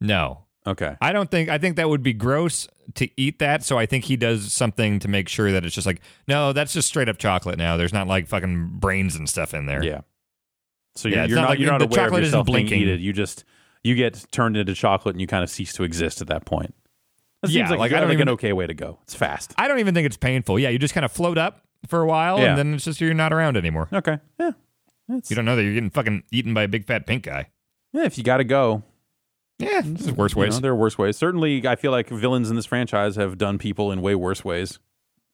No. 0.00 0.44
Okay. 0.66 0.96
I 1.00 1.12
don't 1.12 1.30
think 1.30 1.48
I 1.48 1.58
think 1.58 1.76
that 1.76 1.88
would 1.88 2.02
be 2.02 2.12
gross 2.12 2.68
to 2.94 3.08
eat 3.20 3.38
that. 3.40 3.64
So 3.64 3.78
I 3.78 3.86
think 3.86 4.04
he 4.04 4.16
does 4.16 4.52
something 4.52 4.98
to 5.00 5.08
make 5.08 5.28
sure 5.28 5.50
that 5.52 5.64
it's 5.64 5.74
just 5.74 5.86
like, 5.86 6.00
no, 6.28 6.52
that's 6.52 6.72
just 6.72 6.88
straight 6.88 7.08
up 7.08 7.18
chocolate 7.18 7.58
now. 7.58 7.76
There's 7.76 7.92
not 7.92 8.06
like 8.06 8.28
fucking 8.28 8.74
brains 8.74 9.16
and 9.16 9.28
stuff 9.28 9.54
in 9.54 9.66
there. 9.66 9.82
Yeah. 9.82 10.02
So 10.94 11.08
Yeah, 11.08 11.14
you're, 11.16 11.24
it's 11.24 11.30
you're 11.30 11.40
not 11.40 11.48
like 11.50 11.58
you're 11.58 11.70
not 11.70 11.78
the 11.78 11.86
aware 11.86 12.08
of 12.08 12.18
yourself 12.18 12.46
being 12.46 12.66
eaten. 12.68 13.00
You 13.00 13.12
just 13.12 13.44
you 13.82 13.94
get 13.96 14.24
turned 14.30 14.56
into 14.56 14.74
chocolate 14.74 15.14
and 15.14 15.20
you 15.20 15.26
kind 15.26 15.42
of 15.42 15.50
cease 15.50 15.72
to 15.74 15.82
exist 15.82 16.20
at 16.20 16.28
that 16.28 16.44
point. 16.44 16.74
That 17.42 17.50
Yeah, 17.50 17.62
seems 17.62 17.70
like, 17.70 17.78
like, 17.80 17.90
like, 17.90 17.96
I 17.96 18.00
don't 18.00 18.08
like 18.10 18.14
even- 18.14 18.28
an 18.28 18.34
okay 18.34 18.52
way 18.52 18.68
to 18.68 18.74
go. 18.74 19.00
It's 19.02 19.14
fast. 19.16 19.52
I 19.58 19.66
don't 19.66 19.80
even 19.80 19.94
think 19.94 20.06
it's 20.06 20.16
painful. 20.16 20.60
Yeah, 20.60 20.68
you 20.68 20.78
just 20.78 20.94
kind 20.94 21.04
of 21.04 21.10
float 21.10 21.38
up 21.38 21.64
for 21.86 22.00
a 22.00 22.06
while 22.06 22.38
Yeah. 22.38 22.50
and 22.50 22.58
then 22.58 22.74
it's 22.74 22.84
just 22.84 23.00
you're 23.00 23.14
not 23.14 23.32
around 23.32 23.56
anymore. 23.56 23.88
Okay. 23.92 24.18
Yeah. 24.38 24.52
It's, 25.08 25.30
You 25.30 25.36
don't 25.36 25.44
know 25.44 25.56
that 25.56 25.62
you're 25.64 25.74
getting 25.74 25.90
fucking 25.90 26.22
eaten 26.30 26.54
by 26.54 26.62
a 26.62 26.68
big 26.68 26.86
fat 26.86 27.06
pink 27.06 27.24
guy. 27.24 27.48
yeah. 27.92 28.04
If 28.04 28.16
you 28.18 28.24
got 28.24 28.38
to 28.38 28.44
go, 28.44 28.82
Yeah, 29.58 29.82
this 29.84 30.02
is 30.06 30.12
worse 30.12 30.34
you 30.34 30.40
ways. 30.42 30.54
know, 30.54 30.60
there 30.60 30.72
are 30.72 30.76
worse 30.76 30.96
ways. 30.96 31.16
Certainly, 31.16 31.66
I 31.66 31.76
feel 31.76 31.90
like 31.90 32.08
villains 32.08 32.50
in 32.50 32.56
this 32.56 32.66
franchise 32.66 33.16
have 33.16 33.36
done 33.38 33.58
people 33.58 33.90
in 33.92 34.00
way 34.02 34.14
worse 34.14 34.44
ways 34.44 34.78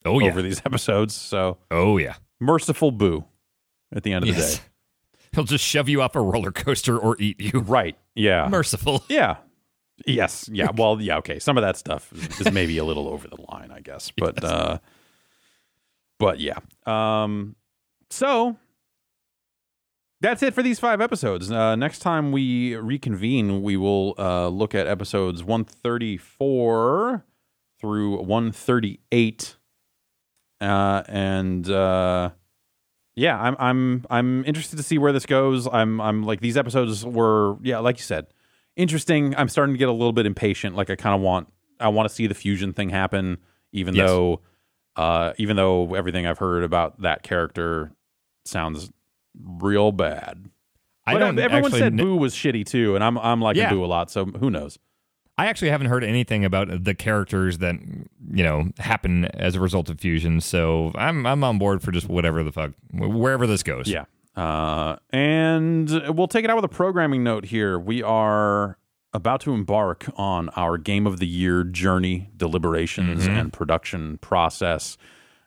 oh 0.04 0.18
yeah. 0.20 0.28
over 0.28 0.42
these 0.42 0.60
episodes. 0.66 1.14
So 1.14 1.58
Oh 1.70 1.96
yeah. 1.98 2.14
merciful 2.40 2.92
Buu 2.92 3.24
at 3.94 4.02
the 4.02 4.12
end 4.12 4.28
of 4.28 4.34
the 4.34 4.40
day. 4.40 4.54
He'll 5.32 5.44
just 5.44 5.64
shove 5.64 5.88
you 5.90 6.00
off 6.00 6.16
a 6.16 6.20
roller 6.22 6.50
coaster 6.52 6.98
or 6.98 7.14
eat 7.20 7.38
you. 7.40 7.60
Right. 7.60 7.96
Yeah. 8.14 8.48
Merciful. 8.48 9.04
yeah. 9.08 9.36
Yes. 10.06 10.48
Yeah. 10.50 10.70
Well, 10.74 11.00
yeah. 11.02 11.18
Okay. 11.18 11.38
Some 11.38 11.58
of 11.58 11.62
that 11.62 11.76
stuff 11.76 12.10
is, 12.14 12.40
is 12.46 12.52
maybe 12.52 12.78
a 12.78 12.84
little 12.84 13.08
over 13.08 13.28
the 13.28 13.40
line, 13.50 13.70
I 13.70 13.80
guess. 13.80 14.10
But, 14.16 14.42
uh, 14.42 14.78
but 16.18 16.40
yeah. 16.40 16.58
Um, 16.86 17.54
so 18.10 18.56
that's 20.20 20.42
it 20.42 20.52
for 20.54 20.62
these 20.62 20.80
five 20.80 21.00
episodes. 21.00 21.50
Uh, 21.50 21.76
next 21.76 22.00
time 22.00 22.32
we 22.32 22.74
reconvene, 22.76 23.62
we 23.62 23.76
will 23.76 24.14
uh, 24.18 24.48
look 24.48 24.74
at 24.74 24.86
episodes 24.86 25.44
134 25.44 27.24
through 27.80 28.16
138. 28.22 29.56
Uh, 30.60 31.02
and 31.08 31.70
uh, 31.70 32.30
yeah, 33.14 33.40
I'm 33.40 33.56
I'm 33.60 34.06
I'm 34.10 34.44
interested 34.44 34.76
to 34.76 34.82
see 34.82 34.98
where 34.98 35.12
this 35.12 35.24
goes. 35.26 35.68
I'm 35.72 36.00
I'm 36.00 36.24
like 36.24 36.40
these 36.40 36.56
episodes 36.56 37.04
were 37.06 37.56
yeah, 37.62 37.78
like 37.78 37.96
you 37.98 38.02
said, 38.02 38.26
interesting. 38.74 39.36
I'm 39.36 39.48
starting 39.48 39.74
to 39.74 39.78
get 39.78 39.88
a 39.88 39.92
little 39.92 40.12
bit 40.12 40.26
impatient. 40.26 40.74
Like 40.74 40.90
I 40.90 40.96
kind 40.96 41.14
of 41.14 41.20
want 41.20 41.46
I 41.78 41.88
want 41.88 42.08
to 42.08 42.14
see 42.14 42.26
the 42.26 42.34
fusion 42.34 42.72
thing 42.72 42.88
happen, 42.90 43.38
even 43.72 43.94
Yes. 43.94 44.08
though 44.08 44.40
uh, 44.98 45.32
even 45.38 45.56
though 45.56 45.94
everything 45.94 46.26
I've 46.26 46.38
heard 46.38 46.64
about 46.64 47.00
that 47.02 47.22
character 47.22 47.92
sounds 48.44 48.90
real 49.40 49.92
bad. 49.92 50.50
I 51.06 51.14
But 51.14 51.18
don't 51.20 51.38
everyone 51.38 51.70
said 51.70 51.96
kn- 51.96 52.06
Buu 52.06 52.18
was 52.18 52.34
shitty 52.34 52.66
too, 52.66 52.94
and 52.94 53.02
I'm 53.02 53.16
I'm 53.18 53.40
liking 53.40 53.62
Yeah. 53.62 53.70
Buu 53.70 53.82
a 53.82 53.86
lot. 53.86 54.10
So 54.10 54.26
who 54.26 54.50
knows? 54.50 54.78
I 55.38 55.46
actually 55.46 55.70
haven't 55.70 55.86
heard 55.86 56.02
anything 56.02 56.44
about 56.44 56.82
the 56.84 56.94
characters 56.94 57.58
that 57.58 57.76
you 58.32 58.42
know 58.44 58.70
happen 58.78 59.24
as 59.26 59.54
a 59.54 59.60
result 59.60 59.88
of 59.88 60.00
fusion. 60.00 60.40
So 60.40 60.90
I'm 60.96 61.24
I'm 61.26 61.42
on 61.44 61.58
board 61.58 61.80
for 61.82 61.92
just 61.92 62.08
whatever 62.08 62.42
the 62.42 62.52
fuck 62.52 62.72
wherever 62.92 63.46
this 63.46 63.62
goes. 63.62 63.88
Yeah. 63.88 64.04
Uh, 64.36 64.96
and 65.10 65.88
we'll 66.16 66.28
take 66.28 66.44
it 66.44 66.50
out 66.50 66.56
with 66.56 66.64
a 66.64 66.68
programming 66.74 67.24
note 67.24 67.44
here. 67.44 67.78
We 67.78 68.02
are 68.02 68.76
about 69.18 69.40
to 69.42 69.52
embark 69.52 70.06
on 70.16 70.48
our 70.50 70.78
game 70.78 71.06
of 71.06 71.18
the 71.18 71.26
year 71.26 71.62
journey, 71.64 72.30
deliberations, 72.36 73.26
and 73.26 73.52
production 73.52 74.18
process. 74.18 74.96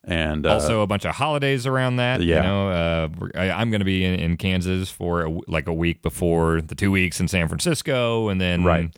And 0.04 0.46
uh, 0.48 0.54
Also, 0.54 0.82
a 0.82 0.88
bunch 0.88 1.06
of 1.06 1.16
holidays 1.16 1.66
around 1.68 1.98
that. 1.98 2.22
Yeah. 2.22 2.38
You 2.38 2.42
know, 2.44 2.70
uh, 2.70 3.10
I, 3.36 3.52
I'm 3.52 3.70
going 3.70 3.82
to 3.82 3.86
be 3.86 4.04
in, 4.04 4.16
in 4.20 4.38
Kansas 4.38 4.90
for 4.90 5.24
a 5.26 5.30
like 5.48 5.68
a 5.68 5.74
week 5.74 6.02
before 6.02 6.62
the 6.62 6.74
two 6.76 6.90
weeks 6.92 7.20
in 7.20 7.28
San 7.28 7.48
Francisco, 7.48 8.30
and 8.30 8.40
then 8.42 8.64
Right. 8.64 8.90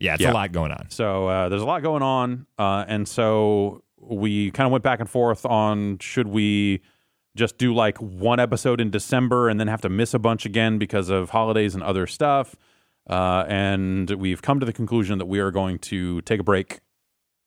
Yeah, 0.00 0.14
it's 0.14 0.22
Yeah. 0.22 0.30
a 0.30 0.34
lot 0.34 0.52
going 0.52 0.72
on. 0.72 0.86
So 0.90 1.26
uh, 1.28 1.48
there's 1.48 1.62
a 1.62 1.66
lot 1.66 1.82
going 1.82 2.02
on, 2.02 2.46
uh, 2.58 2.84
and 2.88 3.06
so 3.08 3.82
we 4.00 4.50
kind 4.52 4.66
of 4.66 4.72
went 4.72 4.84
back 4.84 5.00
and 5.00 5.08
forth 5.10 5.44
on 5.46 5.98
should 5.98 6.28
we 6.28 6.80
just 7.36 7.56
do 7.58 7.72
like 7.74 7.98
one 7.98 8.40
episode 8.40 8.80
in 8.80 8.90
December 8.90 9.48
and 9.48 9.60
then 9.60 9.68
have 9.68 9.80
to 9.82 9.88
miss 9.88 10.12
a 10.12 10.18
bunch 10.18 10.44
again 10.44 10.78
because 10.78 11.08
of 11.08 11.30
holidays 11.30 11.74
and 11.74 11.84
other 11.84 12.06
stuff. 12.06 12.56
Uh, 13.08 13.44
and 13.48 14.10
we've 14.10 14.42
come 14.42 14.60
to 14.60 14.66
the 14.66 14.72
conclusion 14.72 15.18
that 15.18 15.26
we 15.26 15.38
are 15.38 15.50
going 15.50 15.78
to 15.78 16.20
take 16.22 16.40
a 16.40 16.44
break 16.44 16.80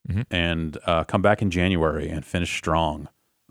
Mhm. 0.10 0.26
and 0.32 0.78
uh, 0.88 1.04
come 1.04 1.22
back 1.22 1.42
in 1.44 1.52
January 1.52 2.10
and 2.10 2.26
finish 2.26 2.56
strong. 2.58 3.08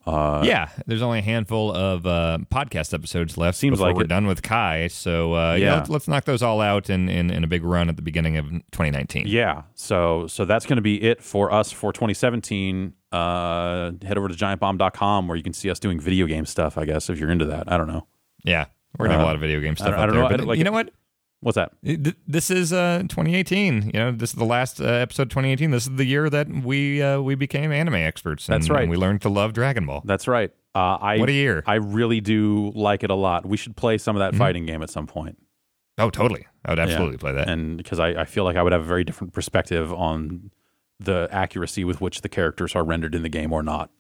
Uh, 0.07 0.43
yeah, 0.45 0.71
there's 0.87 1.03
only 1.03 1.19
a 1.19 1.23
handful 1.23 1.71
of 1.73 2.07
uh, 2.07 2.39
podcast 2.51 2.93
episodes 2.95 3.37
left 3.37 3.57
Seems 3.59 3.79
like 3.81 3.95
we're 3.95 4.05
it. 4.05 4.09
done 4.09 4.27
with 4.27 4.43
Kai. 4.43 4.89
So 4.89 5.35
uh, 5.35 5.53
yeah, 5.55 5.67
Yeah. 5.67 5.75
let's, 5.77 5.91
let's 5.91 6.09
knock 6.09 6.25
those 6.25 6.43
all 6.43 6.61
out 6.61 6.89
in, 6.91 7.09
in, 7.09 7.31
in 7.31 7.45
a 7.45 7.47
big 7.47 7.63
run 7.63 7.89
at 7.91 7.97
the 7.97 8.03
beginning 8.03 8.37
of 8.39 8.47
2019. 8.73 9.27
Yeah. 9.29 9.63
So 9.75 10.27
so 10.27 10.45
that's 10.47 10.65
going 10.67 10.79
to 10.79 10.83
be 10.83 11.01
it 11.03 11.23
for 11.23 11.53
us 11.53 11.71
for 11.71 11.93
2017. 11.93 12.95
Uh, 13.13 13.93
head 14.03 14.17
over 14.17 14.27
to 14.29 14.35
giantbomb.com 14.35 15.29
where 15.29 15.37
you 15.37 15.43
can 15.45 15.53
see 15.53 15.71
us 15.71 15.79
doing 15.79 16.01
video 16.01 16.27
game 16.27 16.47
stuff, 16.47 16.79
I 16.79 16.85
guess, 16.87 17.11
if 17.11 17.19
you're 17.21 17.31
into 17.31 17.45
that. 17.47 17.71
I 17.71 17.77
don't 17.77 17.87
know. 17.89 18.07
Yeah, 18.43 18.65
we're 18.99 19.07
gonna 19.07 19.19
have 19.19 19.23
a 19.23 19.27
lot 19.27 19.35
of 19.35 19.41
video 19.43 19.61
game 19.61 19.77
stuff 19.77 19.89
I 19.89 19.91
don't- 19.91 20.01
I 20.01 20.07
don't 20.07 20.15
there. 20.15 20.23
know, 20.23 20.29
I 20.29 20.37
don't 20.39 20.47
like 20.47 20.59
you 20.59 20.65
know 20.65 20.73
what? 20.73 20.91
What's 21.43 21.57
that? 21.57 21.73
This 21.83 22.51
is 22.51 22.73
uh, 22.73 22.99
2018. 23.09 23.93
You 23.95 24.01
know, 24.01 24.13
this 24.13 24.31
is 24.31 24.37
the 24.37 24.45
last 24.45 24.81
uh, 24.81 24.85
episode 24.85 25.31
2018. 25.31 25.71
This 25.71 25.85
is 25.87 25.97
the 25.97 26.05
year 26.05 26.29
that 26.29 26.49
we 26.49 27.03
uh, 27.03 27.21
we 27.21 27.35
became 27.35 27.73
anime 27.73 27.95
experts. 27.95 28.49
And, 28.49 28.55
That's 28.55 28.69
right. 28.69 28.83
And 28.83 28.91
we 28.91 28.99
learned 28.99 29.23
to 29.23 29.31
love 29.31 29.55
Dragon 29.55 29.87
Ball. 29.87 30.03
That's 30.05 30.29
right. 30.29 30.51
Uh, 30.75 30.99
I 31.01 31.19
What 31.19 31.29
a 31.31 31.33
year. 31.33 31.63
I 31.67 31.77
really 31.77 32.21
do 32.21 32.73
like 32.75 33.03
it 33.03 33.11
a 33.11 33.15
lot. 33.15 33.47
We 33.47 33.57
should 33.57 33.75
play 33.75 33.97
some 33.99 34.17
of 34.17 34.21
that 34.21 34.39
fighting 34.39 34.67
game 34.67 34.83
at 34.83 34.91
some 34.91 35.07
point, 35.07 35.39
Oh, 35.99 36.11
totally. 36.11 36.47
I 36.65 36.71
would 36.73 36.79
absolutely 36.79 37.17
play 37.17 37.33
that. 37.33 37.49
and 37.49 37.77
because 37.77 37.99
I, 37.99 38.09
I 38.11 38.25
feel 38.25 38.45
like 38.45 38.57
I 38.57 38.63
would 38.63 38.73
have 38.73 38.83
a 38.83 38.87
very 38.87 39.03
different 39.03 39.33
perspective 39.33 39.93
on 39.93 40.51
the 41.01 41.27
accuracy 41.33 41.85
with 41.85 42.01
which 42.01 42.21
the 42.21 42.29
characters 42.29 42.77
are 42.77 42.85
rendered 42.85 43.15
in 43.15 43.23
the 43.23 43.29
game 43.29 43.53
or 43.53 43.63
not. 43.63 43.91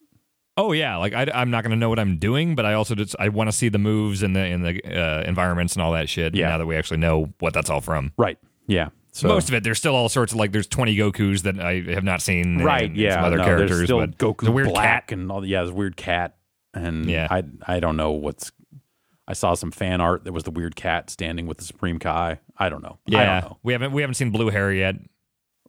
Oh 0.62 0.72
yeah, 0.72 0.96
like 0.96 1.12
I, 1.14 1.26
I'm 1.34 1.50
not 1.50 1.62
going 1.64 1.70
to 1.70 1.76
know 1.76 1.88
what 1.88 1.98
I'm 1.98 2.18
doing, 2.18 2.54
but 2.54 2.66
I 2.66 2.74
also 2.74 2.94
just 2.94 3.16
I 3.18 3.28
want 3.30 3.48
to 3.48 3.52
see 3.56 3.68
the 3.68 3.78
moves 3.78 4.22
and 4.22 4.34
the 4.36 4.44
in 4.46 4.62
the 4.62 4.80
uh, 4.84 5.22
environments 5.26 5.74
and 5.74 5.82
all 5.82 5.92
that 5.92 6.08
shit. 6.08 6.34
Yeah. 6.34 6.48
Now 6.50 6.58
that 6.58 6.66
we 6.66 6.76
actually 6.76 6.98
know 6.98 7.32
what 7.38 7.54
that's 7.54 7.70
all 7.70 7.80
from. 7.80 8.12
Right. 8.16 8.38
Yeah. 8.66 8.90
So 9.12 9.26
Most 9.26 9.48
of 9.48 9.54
it, 9.54 9.64
there's 9.64 9.78
still 9.78 9.96
all 9.96 10.08
sorts 10.08 10.32
of 10.32 10.38
like 10.38 10.52
there's 10.52 10.68
20 10.68 10.94
Goku's 10.96 11.42
that 11.42 11.58
I 11.58 11.80
have 11.92 12.04
not 12.04 12.22
seen. 12.22 12.58
right. 12.62 12.84
and 12.84 12.96
Yeah. 12.96 13.14
Some 13.16 13.24
other 13.24 13.38
no, 13.38 13.44
characters, 13.44 13.70
There's 13.78 13.84
still 13.88 14.06
Goku 14.06 14.44
the 14.44 14.52
weird 14.52 14.68
Black 14.68 15.08
cat. 15.08 15.18
and 15.18 15.32
all. 15.32 15.40
The, 15.40 15.48
yeah, 15.48 15.58
there's 15.60 15.70
a 15.70 15.74
weird 15.74 15.96
cat, 15.96 16.36
and 16.74 17.06
Yeah. 17.10 17.26
I 17.30 17.42
I 17.66 17.80
don't 17.80 17.96
know 17.96 18.12
what's. 18.12 18.52
I 19.26 19.32
saw 19.32 19.54
some 19.54 19.70
fan 19.70 20.00
art 20.00 20.24
that 20.24 20.32
was 20.32 20.42
the 20.44 20.50
weird 20.50 20.74
cat 20.76 21.08
standing 21.10 21.46
with 21.46 21.58
the 21.58 21.64
Supreme 21.64 21.98
Kai. 21.98 22.38
I 22.56 22.68
don't 22.68 22.82
know. 22.82 22.98
I 23.08 23.10
Yeah, 23.12 23.40
don't 23.40 23.50
know. 23.50 23.58
we 23.62 23.72
haven't 23.72 23.92
we 23.92 24.02
haven't 24.02 24.14
seen 24.14 24.30
Blue 24.30 24.50
Hair 24.50 24.72
yet. 24.74 24.96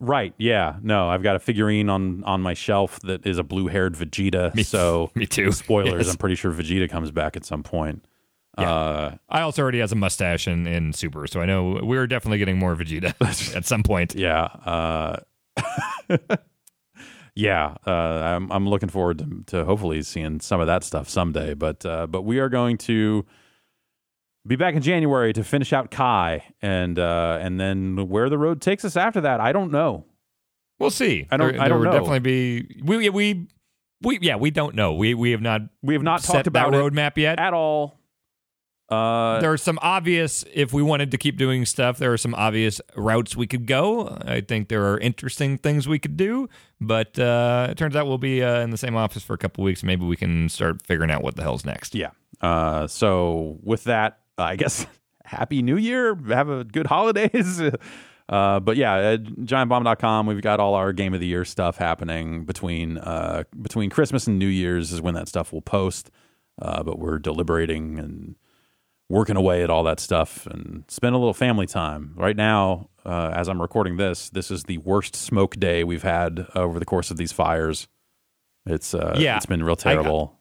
Right. 0.04 0.34
Yeah. 0.40 0.78
No, 0.82 1.10
I've 1.10 1.22
got 1.22 1.36
a 1.36 1.40
figurine 1.40 1.88
on 1.88 2.24
on 2.24 2.42
my 2.42 2.56
shelf 2.56 3.00
that 3.02 3.26
is 3.26 3.38
a 3.38 3.44
blue 3.44 3.68
haired 3.68 3.94
Vegeta. 3.94 4.54
Me- 4.56 4.64
so 4.64 5.12
me 5.14 5.28
too. 5.28 5.52
Spoilers. 5.52 6.06
Yes. 6.08 6.10
I'm 6.12 6.18
pretty 6.18 6.36
sure 6.36 6.52
Vegeta 6.52 6.90
comes 6.90 7.12
back 7.12 7.38
at 7.38 7.46
some 7.46 7.62
point. 7.62 8.04
Yeah. 8.58 8.70
Uh, 8.72 9.16
I 9.30 9.42
also 9.42 9.62
already 9.62 9.80
has 9.80 9.92
a 9.92 9.96
mustache 9.96 10.48
in, 10.48 10.68
in 10.68 10.92
Super, 10.92 11.26
so 11.28 11.40
I 11.40 11.46
know 11.46 11.80
we're 11.84 12.08
definitely 12.08 12.40
getting 12.40 12.58
more 12.60 12.76
Vegeta 12.76 13.14
at 13.56 13.66
some 13.66 13.84
point. 13.84 14.16
yeah. 14.16 14.44
Uh, 14.66 15.18
yeah, 17.36 17.76
uh, 17.86 17.92
I'm 17.92 18.52
I'm 18.52 18.68
looking 18.68 18.90
forward 18.90 19.20
to, 19.20 19.44
to 19.58 19.66
hopefully 19.66 20.02
seeing 20.02 20.40
some 20.40 20.60
of 20.60 20.68
that 20.68 20.84
stuff 20.84 21.08
someday. 21.10 21.54
But 21.54 21.86
uh, 21.86 22.08
but 22.08 22.24
we 22.24 22.40
are 22.40 22.50
going 22.50 22.78
to 22.80 23.26
be 24.46 24.56
back 24.56 24.76
in 24.76 24.82
January 24.82 25.34
to 25.34 25.44
finish 25.44 25.72
out 25.74 25.92
Kai, 25.92 26.44
and 26.62 26.98
uh, 26.98 27.38
and 27.42 27.60
then 27.60 28.08
where 28.10 28.30
the 28.30 28.38
road 28.38 28.62
takes 28.62 28.84
us 28.86 28.96
after 28.98 29.22
that, 29.22 29.40
I 29.40 29.52
don't 29.52 29.72
know. 29.72 30.06
We'll 30.80 30.90
see. 30.90 31.28
I 31.30 31.38
don't- 31.38 31.54
There, 31.54 31.62
I 31.62 31.68
don't 31.68 31.84
know. 31.84 31.92
definitely 31.92 32.20
be. 32.20 32.82
We 32.84 33.10
we 33.10 33.48
we 34.02 34.18
yeah. 34.22 34.36
We 34.38 34.50
don't 34.52 34.74
know. 34.76 34.94
We 34.94 35.14
we 35.14 35.32
have 35.32 35.42
not 35.42 35.62
We 35.84 35.94
have 35.94 36.02
not 36.04 36.24
talked 36.24 36.48
about 36.48 36.72
that 36.72 36.78
roadmap 36.78 37.18
yet. 37.18 37.40
at 37.40 37.54
all. 37.54 38.00
Uh, 38.90 39.40
there 39.40 39.54
are 39.54 39.58
some 39.58 39.80
obvious. 39.82 40.44
If 40.54 40.74
we 40.74 40.82
wanted 40.82 41.12
to 41.12 41.18
keep 41.18 41.38
doing 41.38 41.66
stuff, 41.66 41.98
there 41.98 42.12
are 42.12 42.18
some 42.18 42.34
obvious 42.36 42.82
routes 42.98 43.38
we 43.38 43.48
could 43.48 43.66
go. 43.66 44.18
I 44.26 44.42
think 44.42 44.68
there 44.68 44.86
are 44.92 44.98
interesting 44.98 45.58
things 45.58 45.88
we 45.88 45.98
could 45.98 46.18
do. 46.18 46.50
But 46.82 47.18
uh, 47.18 47.68
it 47.70 47.78
turns 47.78 47.96
out 47.96 48.06
we'll 48.08 48.18
be 48.18 48.44
uh, 48.44 48.60
in 48.62 48.72
the 48.72 48.78
same 48.78 48.98
office 48.98 49.24
for 49.24 49.34
a 49.34 49.38
couple 49.38 49.64
weeks. 49.64 49.82
Maybe 49.84 50.04
we 50.04 50.18
can 50.18 50.50
start 50.50 50.86
figuring 50.86 51.10
out 51.12 51.24
what 51.24 51.36
the 51.38 51.42
hell's 51.44 51.64
next. 51.64 51.96
Yeah. 51.96 52.10
Uh, 52.42 52.86
so 52.88 53.60
with 53.64 53.86
that, 53.86 54.20
I 54.38 54.56
guess 54.56 54.86
happy 55.26 55.62
new 55.62 55.78
year. 55.78 56.16
Have 56.30 56.50
a 56.50 56.64
good 56.64 56.88
holidays. 56.88 57.62
Uh, 58.30 58.62
but 58.62 58.78
yeah, 58.78 58.96
at 58.96 59.24
giantbomb.com, 59.26 60.26
we've 60.26 60.42
got 60.42 60.62
all 60.62 60.74
our 60.76 60.94
game 60.94 61.14
of 61.14 61.20
the 61.20 61.26
year 61.28 61.44
stuff 61.44 61.76
happening 61.76 62.46
between 62.46 62.98
uh, 62.98 63.44
between 63.62 63.90
Christmas 63.90 64.26
and 64.26 64.40
New 64.40 64.48
Year's 64.48 64.94
is 64.94 65.02
when 65.02 65.16
that 65.16 65.28
stuff 65.28 65.52
will 65.52 65.62
post. 65.62 66.10
Uh, 66.62 66.82
but 66.82 66.98
we're 66.98 67.20
deliberating 67.20 68.00
and 68.00 68.36
working 69.10 69.36
away 69.36 69.64
at 69.64 69.70
all 69.70 69.84
that 69.84 70.00
stuff 70.00 70.46
and 70.48 70.86
spend 70.88 71.14
a 71.14 71.18
little 71.18 71.34
family 71.34 71.66
time. 71.68 72.14
Right 72.16 72.38
now, 72.38 72.88
uh, 73.06 73.32
as 73.36 73.50
I'm 73.50 73.62
recording 73.62 73.98
this, 73.98 74.30
this 74.30 74.50
is 74.50 74.64
the 74.64 74.78
worst 74.78 75.14
smoke 75.14 75.58
day 75.58 75.84
we've 75.84 76.04
had 76.04 76.48
over 76.56 76.80
the 76.80 76.86
course 76.86 77.12
of 77.12 77.18
these 77.18 77.34
fires. 77.34 77.90
It's 78.66 78.94
uh, 78.94 79.18
Yeah. 79.20 79.36
it's 79.36 79.46
been 79.46 79.62
real 79.64 79.76
terrible. 79.76 80.40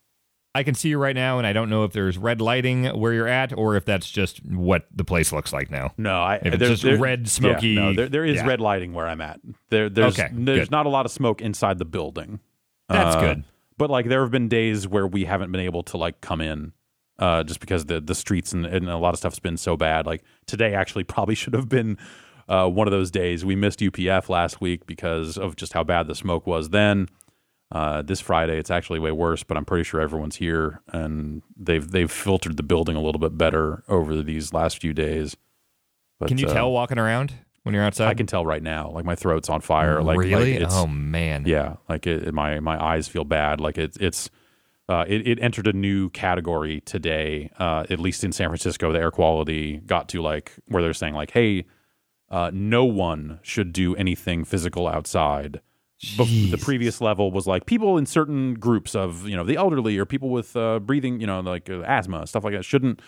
I 0.53 0.63
can 0.63 0.75
see 0.75 0.89
you 0.89 0.97
right 0.97 1.15
now, 1.15 1.37
and 1.37 1.47
I 1.47 1.53
don't 1.53 1.69
know 1.69 1.85
if 1.85 1.93
there's 1.93 2.17
red 2.17 2.41
lighting 2.41 2.83
where 2.99 3.13
you're 3.13 3.27
at, 3.27 3.53
or 3.53 3.75
if 3.77 3.85
that's 3.85 4.09
just 4.09 4.45
what 4.45 4.85
the 4.93 5.05
place 5.05 5.31
looks 5.31 5.53
like 5.53 5.71
now. 5.71 5.93
No, 5.97 6.21
I 6.21 6.35
If 6.43 6.55
it's 6.55 6.57
just 6.67 6.83
there- 6.83 6.97
red, 6.97 7.29
smoky- 7.29 7.69
Yeah, 7.69 7.81
no, 7.81 7.93
there, 7.93 8.09
there 8.09 8.25
is 8.25 8.35
yeah. 8.37 8.47
red 8.47 8.59
lighting 8.59 8.93
where 8.93 9.07
I'm 9.07 9.21
at. 9.21 9.39
There, 9.69 9.87
there's 9.89 10.19
Okay, 10.19 10.29
there's 10.33 10.59
good. 10.67 10.71
not 10.71 10.85
a 10.85 10.89
lot 10.89 11.05
of 11.05 11.11
smoke 11.13 11.41
inside 11.41 11.77
the 11.79 11.85
building. 11.85 12.41
That's 12.89 13.15
Uh, 13.15 13.21
good. 13.21 13.43
But 13.77 13.89
like 13.89 14.07
there 14.09 14.21
have 14.21 14.31
been 14.31 14.49
days 14.49 14.87
where 14.87 15.07
we 15.07 15.23
haven't 15.23 15.51
been 15.53 15.61
able 15.61 15.83
to 15.83 15.97
like 15.97 16.19
come 16.19 16.41
in, 16.41 16.73
uh, 17.17 17.43
just 17.43 17.61
because 17.61 17.85
the 17.85 18.01
the 18.01 18.13
streets 18.13 18.51
and, 18.51 18.65
and 18.65 18.89
a 18.89 18.97
lot 18.97 19.13
of 19.13 19.17
stuff's 19.19 19.39
been 19.39 19.55
so 19.57 19.77
bad. 19.77 20.05
Like 20.05 20.21
today 20.47 20.73
actually 20.73 21.05
probably 21.05 21.35
should 21.41 21.53
have 21.53 21.69
been 21.69 21.97
uh, 22.49 22.67
one 22.67 22.87
of 22.87 22.91
those 22.91 23.09
days. 23.09 23.45
We 23.45 23.55
missed 23.55 23.79
UPF 23.79 24.27
last 24.27 24.59
week 24.59 24.85
because 24.85 25.37
of 25.37 25.55
just 25.55 25.71
how 25.71 25.85
bad 25.85 26.07
the 26.07 26.15
smoke 26.15 26.45
was 26.45 26.71
then. 26.71 27.07
Uh, 27.71 28.01
this 28.01 28.19
Friday, 28.19 28.57
it's 28.57 28.69
actually 28.69 28.99
way 28.99 29.11
worse, 29.11 29.43
but 29.43 29.55
I'm 29.55 29.63
pretty 29.63 29.83
sure 29.85 30.01
everyone's 30.01 30.35
here 30.35 30.81
and 30.91 31.41
they've 31.55 31.89
they've 31.89 32.11
filtered 32.11 32.57
the 32.57 32.63
building 32.63 32.97
a 32.97 33.01
little 33.01 33.19
bit 33.19 33.37
better 33.37 33.83
over 33.87 34.21
these 34.21 34.51
last 34.53 34.79
few 34.81 34.93
days. 34.93 35.37
But, 36.19 36.27
Can 36.27 36.37
you 36.37 36.47
uh, 36.47 36.53
tell 36.53 36.71
walking 36.71 36.99
around 36.99 37.33
when 37.63 37.73
you're 37.73 37.83
outside? 37.83 38.09
I 38.09 38.13
can 38.13 38.27
tell 38.27 38.45
right 38.45 38.61
now, 38.61 38.89
like 38.91 39.05
my 39.05 39.15
throat's 39.15 39.49
on 39.49 39.61
fire. 39.61 40.03
Like 40.03 40.17
really? 40.17 40.53
like 40.53 40.63
it's, 40.63 40.75
oh 40.75 40.85
man. 40.87 41.45
yeah, 41.47 41.77
like 41.87 42.05
it, 42.07 42.27
it- 42.27 42.33
my 42.33 42.59
my 42.59 42.81
eyes 42.81 43.07
feel 43.07 43.23
bad. 43.23 43.61
Like 43.61 43.77
it's 43.77 43.95
it's 43.97 44.29
uh, 44.89 45.05
it, 45.07 45.25
it 45.25 45.39
entered 45.39 45.67
a 45.67 45.73
new 45.73 46.09
category 46.09 46.81
today. 46.81 47.49
Uh, 47.57 47.85
at 47.89 47.99
least 47.99 48.25
in 48.25 48.33
San 48.33 48.49
Francisco, 48.49 48.91
the 48.91 48.99
air 48.99 49.11
quality 49.11 49.77
got 49.85 50.09
to 50.09 50.21
like 50.21 50.51
where 50.67 50.83
they're 50.83 50.93
saying 50.93 51.13
like, 51.13 51.31
hey, 51.31 51.63
uh, 52.29 52.51
no 52.53 52.83
one 52.83 53.39
should 53.41 53.71
do 53.71 53.95
anything 53.95 54.43
physical 54.43 54.89
outside. 54.89 55.61
The 56.17 56.57
previous 56.59 56.99
level 56.99 57.31
was 57.31 57.45
like 57.45 57.65
people 57.67 57.97
in 57.97 58.05
certain 58.07 58.55
groups 58.55 58.95
of 58.95 59.27
you 59.27 59.35
know 59.35 59.43
the 59.43 59.55
elderly 59.55 59.97
or 59.99 60.05
people 60.05 60.29
with 60.29 60.55
uh, 60.55 60.79
breathing 60.79 61.21
you 61.21 61.27
know 61.27 61.39
like 61.41 61.69
uh, 61.69 61.81
asthma 61.81 62.25
stuff 62.25 62.43
like 62.43 62.53
that 62.53 62.65
shouldn't 62.65 63.01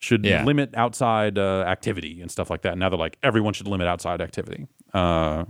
should 0.00 0.24
Yeah. 0.24 0.44
limit 0.44 0.74
outside 0.74 1.38
uh, 1.38 1.62
activity 1.66 2.20
and 2.20 2.28
stuff 2.30 2.50
like 2.50 2.62
that. 2.62 2.76
Now 2.76 2.88
they're 2.88 2.98
like 2.98 3.16
everyone 3.22 3.52
should 3.54 3.68
limit 3.68 3.86
outside 3.86 4.20
activity. 4.20 4.66
Uh, 4.92 5.44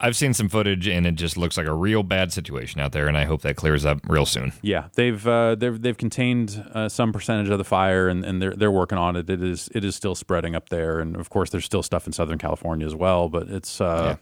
I've 0.00 0.16
seen 0.16 0.32
some 0.34 0.48
footage, 0.48 0.88
and 0.88 1.06
it 1.06 1.14
just 1.16 1.36
looks 1.36 1.56
like 1.58 1.66
a 1.66 1.74
real 1.74 2.02
bad 2.02 2.32
situation 2.32 2.80
out 2.80 2.90
there, 2.92 3.06
and 3.06 3.16
I 3.16 3.24
hope 3.24 3.42
that 3.42 3.54
clears 3.56 3.84
up 3.84 4.00
real 4.08 4.24
soon. 4.26 4.52
Yeah, 4.62 4.88
they've 4.94 5.24
uh, 5.28 5.54
they've 5.54 5.80
they've 5.80 5.96
contained 5.98 6.64
uh, 6.72 6.88
some 6.88 7.12
percentage 7.12 7.50
of 7.50 7.58
the 7.58 7.64
fire, 7.64 8.08
and, 8.08 8.24
and 8.24 8.40
they're 8.42 8.54
they're 8.56 8.70
working 8.72 8.96
on 8.98 9.14
it. 9.16 9.28
It 9.30 9.42
is 9.42 9.68
it 9.74 9.84
is 9.84 9.94
still 9.94 10.14
spreading 10.14 10.56
up 10.56 10.70
there, 10.70 10.98
and 10.98 11.14
of 11.14 11.28
course, 11.30 11.50
there's 11.50 11.66
still 11.66 11.82
stuff 11.84 12.06
in 12.06 12.12
Southern 12.14 12.38
California 12.38 12.86
as 12.86 12.94
well. 12.96 13.28
But 13.28 13.48
it's 13.48 13.80
uh, 13.82 14.16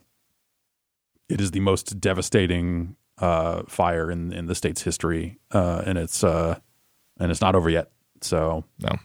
it 1.31 1.41
is 1.41 1.51
the 1.51 1.59
most 1.59 1.99
devastating 1.99 2.95
uh, 3.17 3.63
fire 3.67 4.11
in 4.11 4.31
in 4.33 4.45
the 4.47 4.55
state's 4.55 4.81
history, 4.83 5.37
uh, 5.51 5.81
and 5.85 5.97
it's 5.97 6.23
uh, 6.23 6.59
and 7.19 7.31
it's 7.31 7.41
not 7.41 7.55
over 7.55 7.69
yet. 7.69 7.91
So 8.21 8.63
No. 8.79 8.95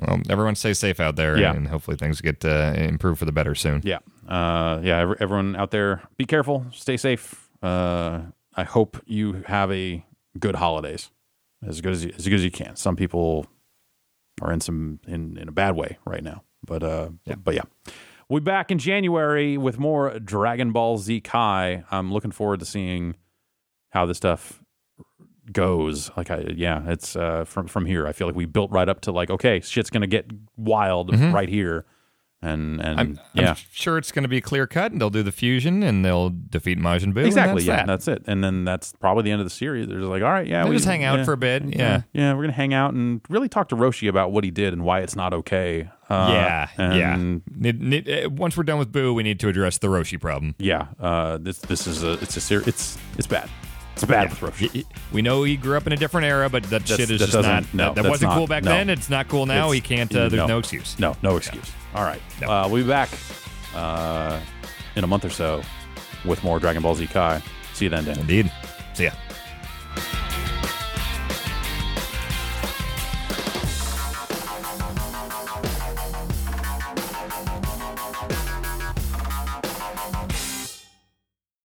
Well, 0.00 0.20
everyone 0.30 0.54
stay 0.54 0.72
safe 0.74 1.00
out 1.00 1.16
there, 1.16 1.36
Yeah. 1.38 1.52
and 1.54 1.68
hopefully 1.68 1.96
things 1.98 2.20
get 2.22 2.44
uh, 2.44 2.72
improved 2.76 3.18
for 3.18 3.26
the 3.26 3.32
better 3.32 3.54
soon. 3.54 3.82
yeah, 3.84 3.98
uh, 4.26 4.80
yeah, 4.82 5.00
ev- 5.02 5.16
everyone 5.20 5.54
out 5.54 5.70
there, 5.70 6.00
be 6.16 6.24
careful, 6.24 6.64
stay 6.72 6.96
safe. 6.96 7.50
Uh, 7.62 8.20
I 8.56 8.64
hope 8.64 8.96
you 9.04 9.42
have 9.46 9.70
a 9.70 10.02
good 10.38 10.54
holidays, 10.56 11.10
as 11.66 11.80
good 11.82 11.92
as 11.92 12.04
you, 12.04 12.12
as 12.16 12.24
good 12.24 12.36
as 12.36 12.44
you 12.44 12.50
can. 12.50 12.74
Some 12.76 12.96
people 12.96 13.46
are 14.40 14.50
in 14.52 14.60
some 14.60 14.98
in, 15.06 15.36
in 15.36 15.48
a 15.48 15.52
bad 15.52 15.76
way 15.76 15.98
right 16.06 16.24
now, 16.24 16.42
but 16.66 16.82
uh, 16.82 17.10
but 17.44 17.54
yeah, 17.54 17.64
we'll 18.32 18.40
be 18.40 18.44
back 18.44 18.70
in 18.70 18.78
January 18.78 19.58
with 19.58 19.78
more 19.78 20.18
Dragon 20.18 20.72
Ball 20.72 20.96
Z 20.96 21.20
Kai. 21.20 21.84
I'm 21.90 22.10
looking 22.10 22.30
forward 22.30 22.60
to 22.60 22.66
seeing 22.66 23.14
how 23.90 24.06
this 24.06 24.16
stuff 24.16 24.62
goes. 25.52 26.10
Like, 26.16 26.30
I 26.30 26.46
yeah, 26.56 26.82
it's 26.86 27.14
uh, 27.14 27.44
from 27.44 27.66
from 27.66 27.84
here. 27.84 28.06
I 28.06 28.12
feel 28.12 28.26
like 28.26 28.34
we 28.34 28.46
built 28.46 28.70
right 28.70 28.88
up 28.88 29.02
to 29.02 29.12
like, 29.12 29.28
okay, 29.28 29.60
shit's 29.60 29.90
gonna 29.90 30.06
get 30.06 30.30
wild 30.56 31.14
right 31.34 31.48
here, 31.48 31.84
and 32.42 32.80
and 32.80 33.00
I'm, 33.00 33.20
yeah. 33.34 33.50
I'm 33.50 33.56
sure 33.72 33.96
it's 33.98 34.10
going 34.12 34.24
to 34.24 34.28
be 34.28 34.38
a 34.38 34.40
clear 34.42 34.66
cut, 34.66 34.92
and 34.92 35.00
they'll 35.00 35.10
do 35.10 35.22
the 35.22 35.32
fusion, 35.32 35.82
and 35.82 36.04
they'll 36.04 36.30
defeat 36.30 36.78
Majin 36.78 37.12
Buu. 37.14 37.18
and 37.18 37.26
Exactly. 37.26 37.62
that's 37.62 37.66
yeah, 37.66 37.76
that. 37.76 37.86
that's 37.86 38.08
it. 38.08 38.24
And 38.26 38.42
then 38.42 38.64
that's 38.64 38.92
probably 38.94 39.22
the 39.22 39.30
end 39.30 39.40
of 39.40 39.46
the 39.46 39.50
series. 39.50 39.86
They're 39.88 39.98
just 39.98 40.08
like, 40.10 40.22
all 40.22 40.30
right, 40.30 40.46
yeah, 40.46 40.62
They'll 40.62 40.70
we 40.70 40.76
just 40.76 40.86
hang 40.88 41.04
out 41.04 41.18
yeah, 41.20 41.24
for 41.24 41.32
a 41.32 41.36
bit. 41.36 41.62
Yeah. 41.74 42.02
yeah, 42.12 42.34
we're 42.34 42.42
gonna 42.42 42.52
hang 42.52 42.74
out 42.74 42.92
and 42.94 43.20
really 43.28 43.48
talk 43.48 43.68
to 43.70 43.76
Roshi 43.76 44.08
about 44.08 44.32
what 44.32 44.44
he 44.44 44.50
did 44.50 44.72
and 44.72 44.82
why 44.84 45.00
it's 45.00 45.14
not 45.16 45.32
okay. 45.32 45.88
Uh, 46.10 46.28
yeah, 46.32 46.68
and 46.76 46.96
yeah. 46.96 47.16
Need- 47.16 47.80
need- 47.80 48.10
uh, 48.10 48.28
once 48.28 48.56
we're 48.56 48.64
done 48.64 48.78
with 48.78 48.92
Buu, 48.92 49.14
we 49.14 49.22
need 49.22 49.40
to 49.40 49.48
address 49.48 49.78
the 49.78 49.86
Roshi 49.88 50.20
problem. 50.20 50.54
yeah. 50.58 50.88
Uh, 51.00 51.38
this 51.38 51.58
this 51.60 51.86
is 51.86 52.02
a 52.02 52.12
it's 52.14 52.36
a 52.36 52.40
ser- 52.40 52.64
it's 52.66 52.98
it's 53.16 53.26
bad. 53.26 53.48
It's 53.94 54.02
a 54.02 54.06
bad 54.06 54.30
with 54.30 54.40
Roshi. 54.40 54.62
Y- 54.74 54.82
y- 54.88 55.00
We 55.12 55.22
know 55.22 55.42
he 55.44 55.56
grew 55.56 55.76
up 55.76 55.86
in 55.86 55.92
a 55.92 55.96
different 55.96 56.26
era, 56.26 56.48
but 56.48 56.62
that 56.64 56.70
That's- 56.86 56.88
shit 56.98 57.00
is 57.10 57.20
that 57.20 57.26
just 57.26 57.32
doesn't- 57.32 57.50
not. 57.52 57.74
no, 57.74 57.84
that, 57.84 57.94
that 57.96 58.02
that's 58.02 58.10
wasn't 58.10 58.30
not- 58.30 58.36
cool 58.38 58.46
back 58.46 58.64
no. 58.64 58.70
then. 58.70 58.88
It's 58.90 59.10
not 59.10 59.28
cool 59.28 59.46
now. 59.46 59.70
It's- 59.70 59.74
he 59.74 59.80
can't. 59.82 60.10
Uh, 60.14 60.28
there's 60.28 60.32
no. 60.34 60.46
no, 60.46 60.58
excuse. 60.58 60.98
No, 60.98 61.16
no 61.22 61.36
excuse. 61.36 61.70
All 61.94 62.04
right, 62.04 62.20
No. 62.40 62.50
uh, 62.50 62.68
we'll 62.68 62.82
be 62.82 62.88
back 62.88 63.10
uh, 63.74 64.38
in 64.96 65.04
a 65.04 65.06
month 65.06 65.24
or 65.24 65.30
so 65.30 65.62
with 66.24 66.42
more 66.42 66.58
Dragon 66.58 66.82
Ball 66.82 66.94
Z 66.94 67.06
Kai. 67.08 67.42
See 67.74 67.84
you 67.86 67.90
then, 67.90 68.04
Dan. 68.04 68.18
Indeed. 68.18 68.50
See 68.94 69.04
ya. 69.04 69.10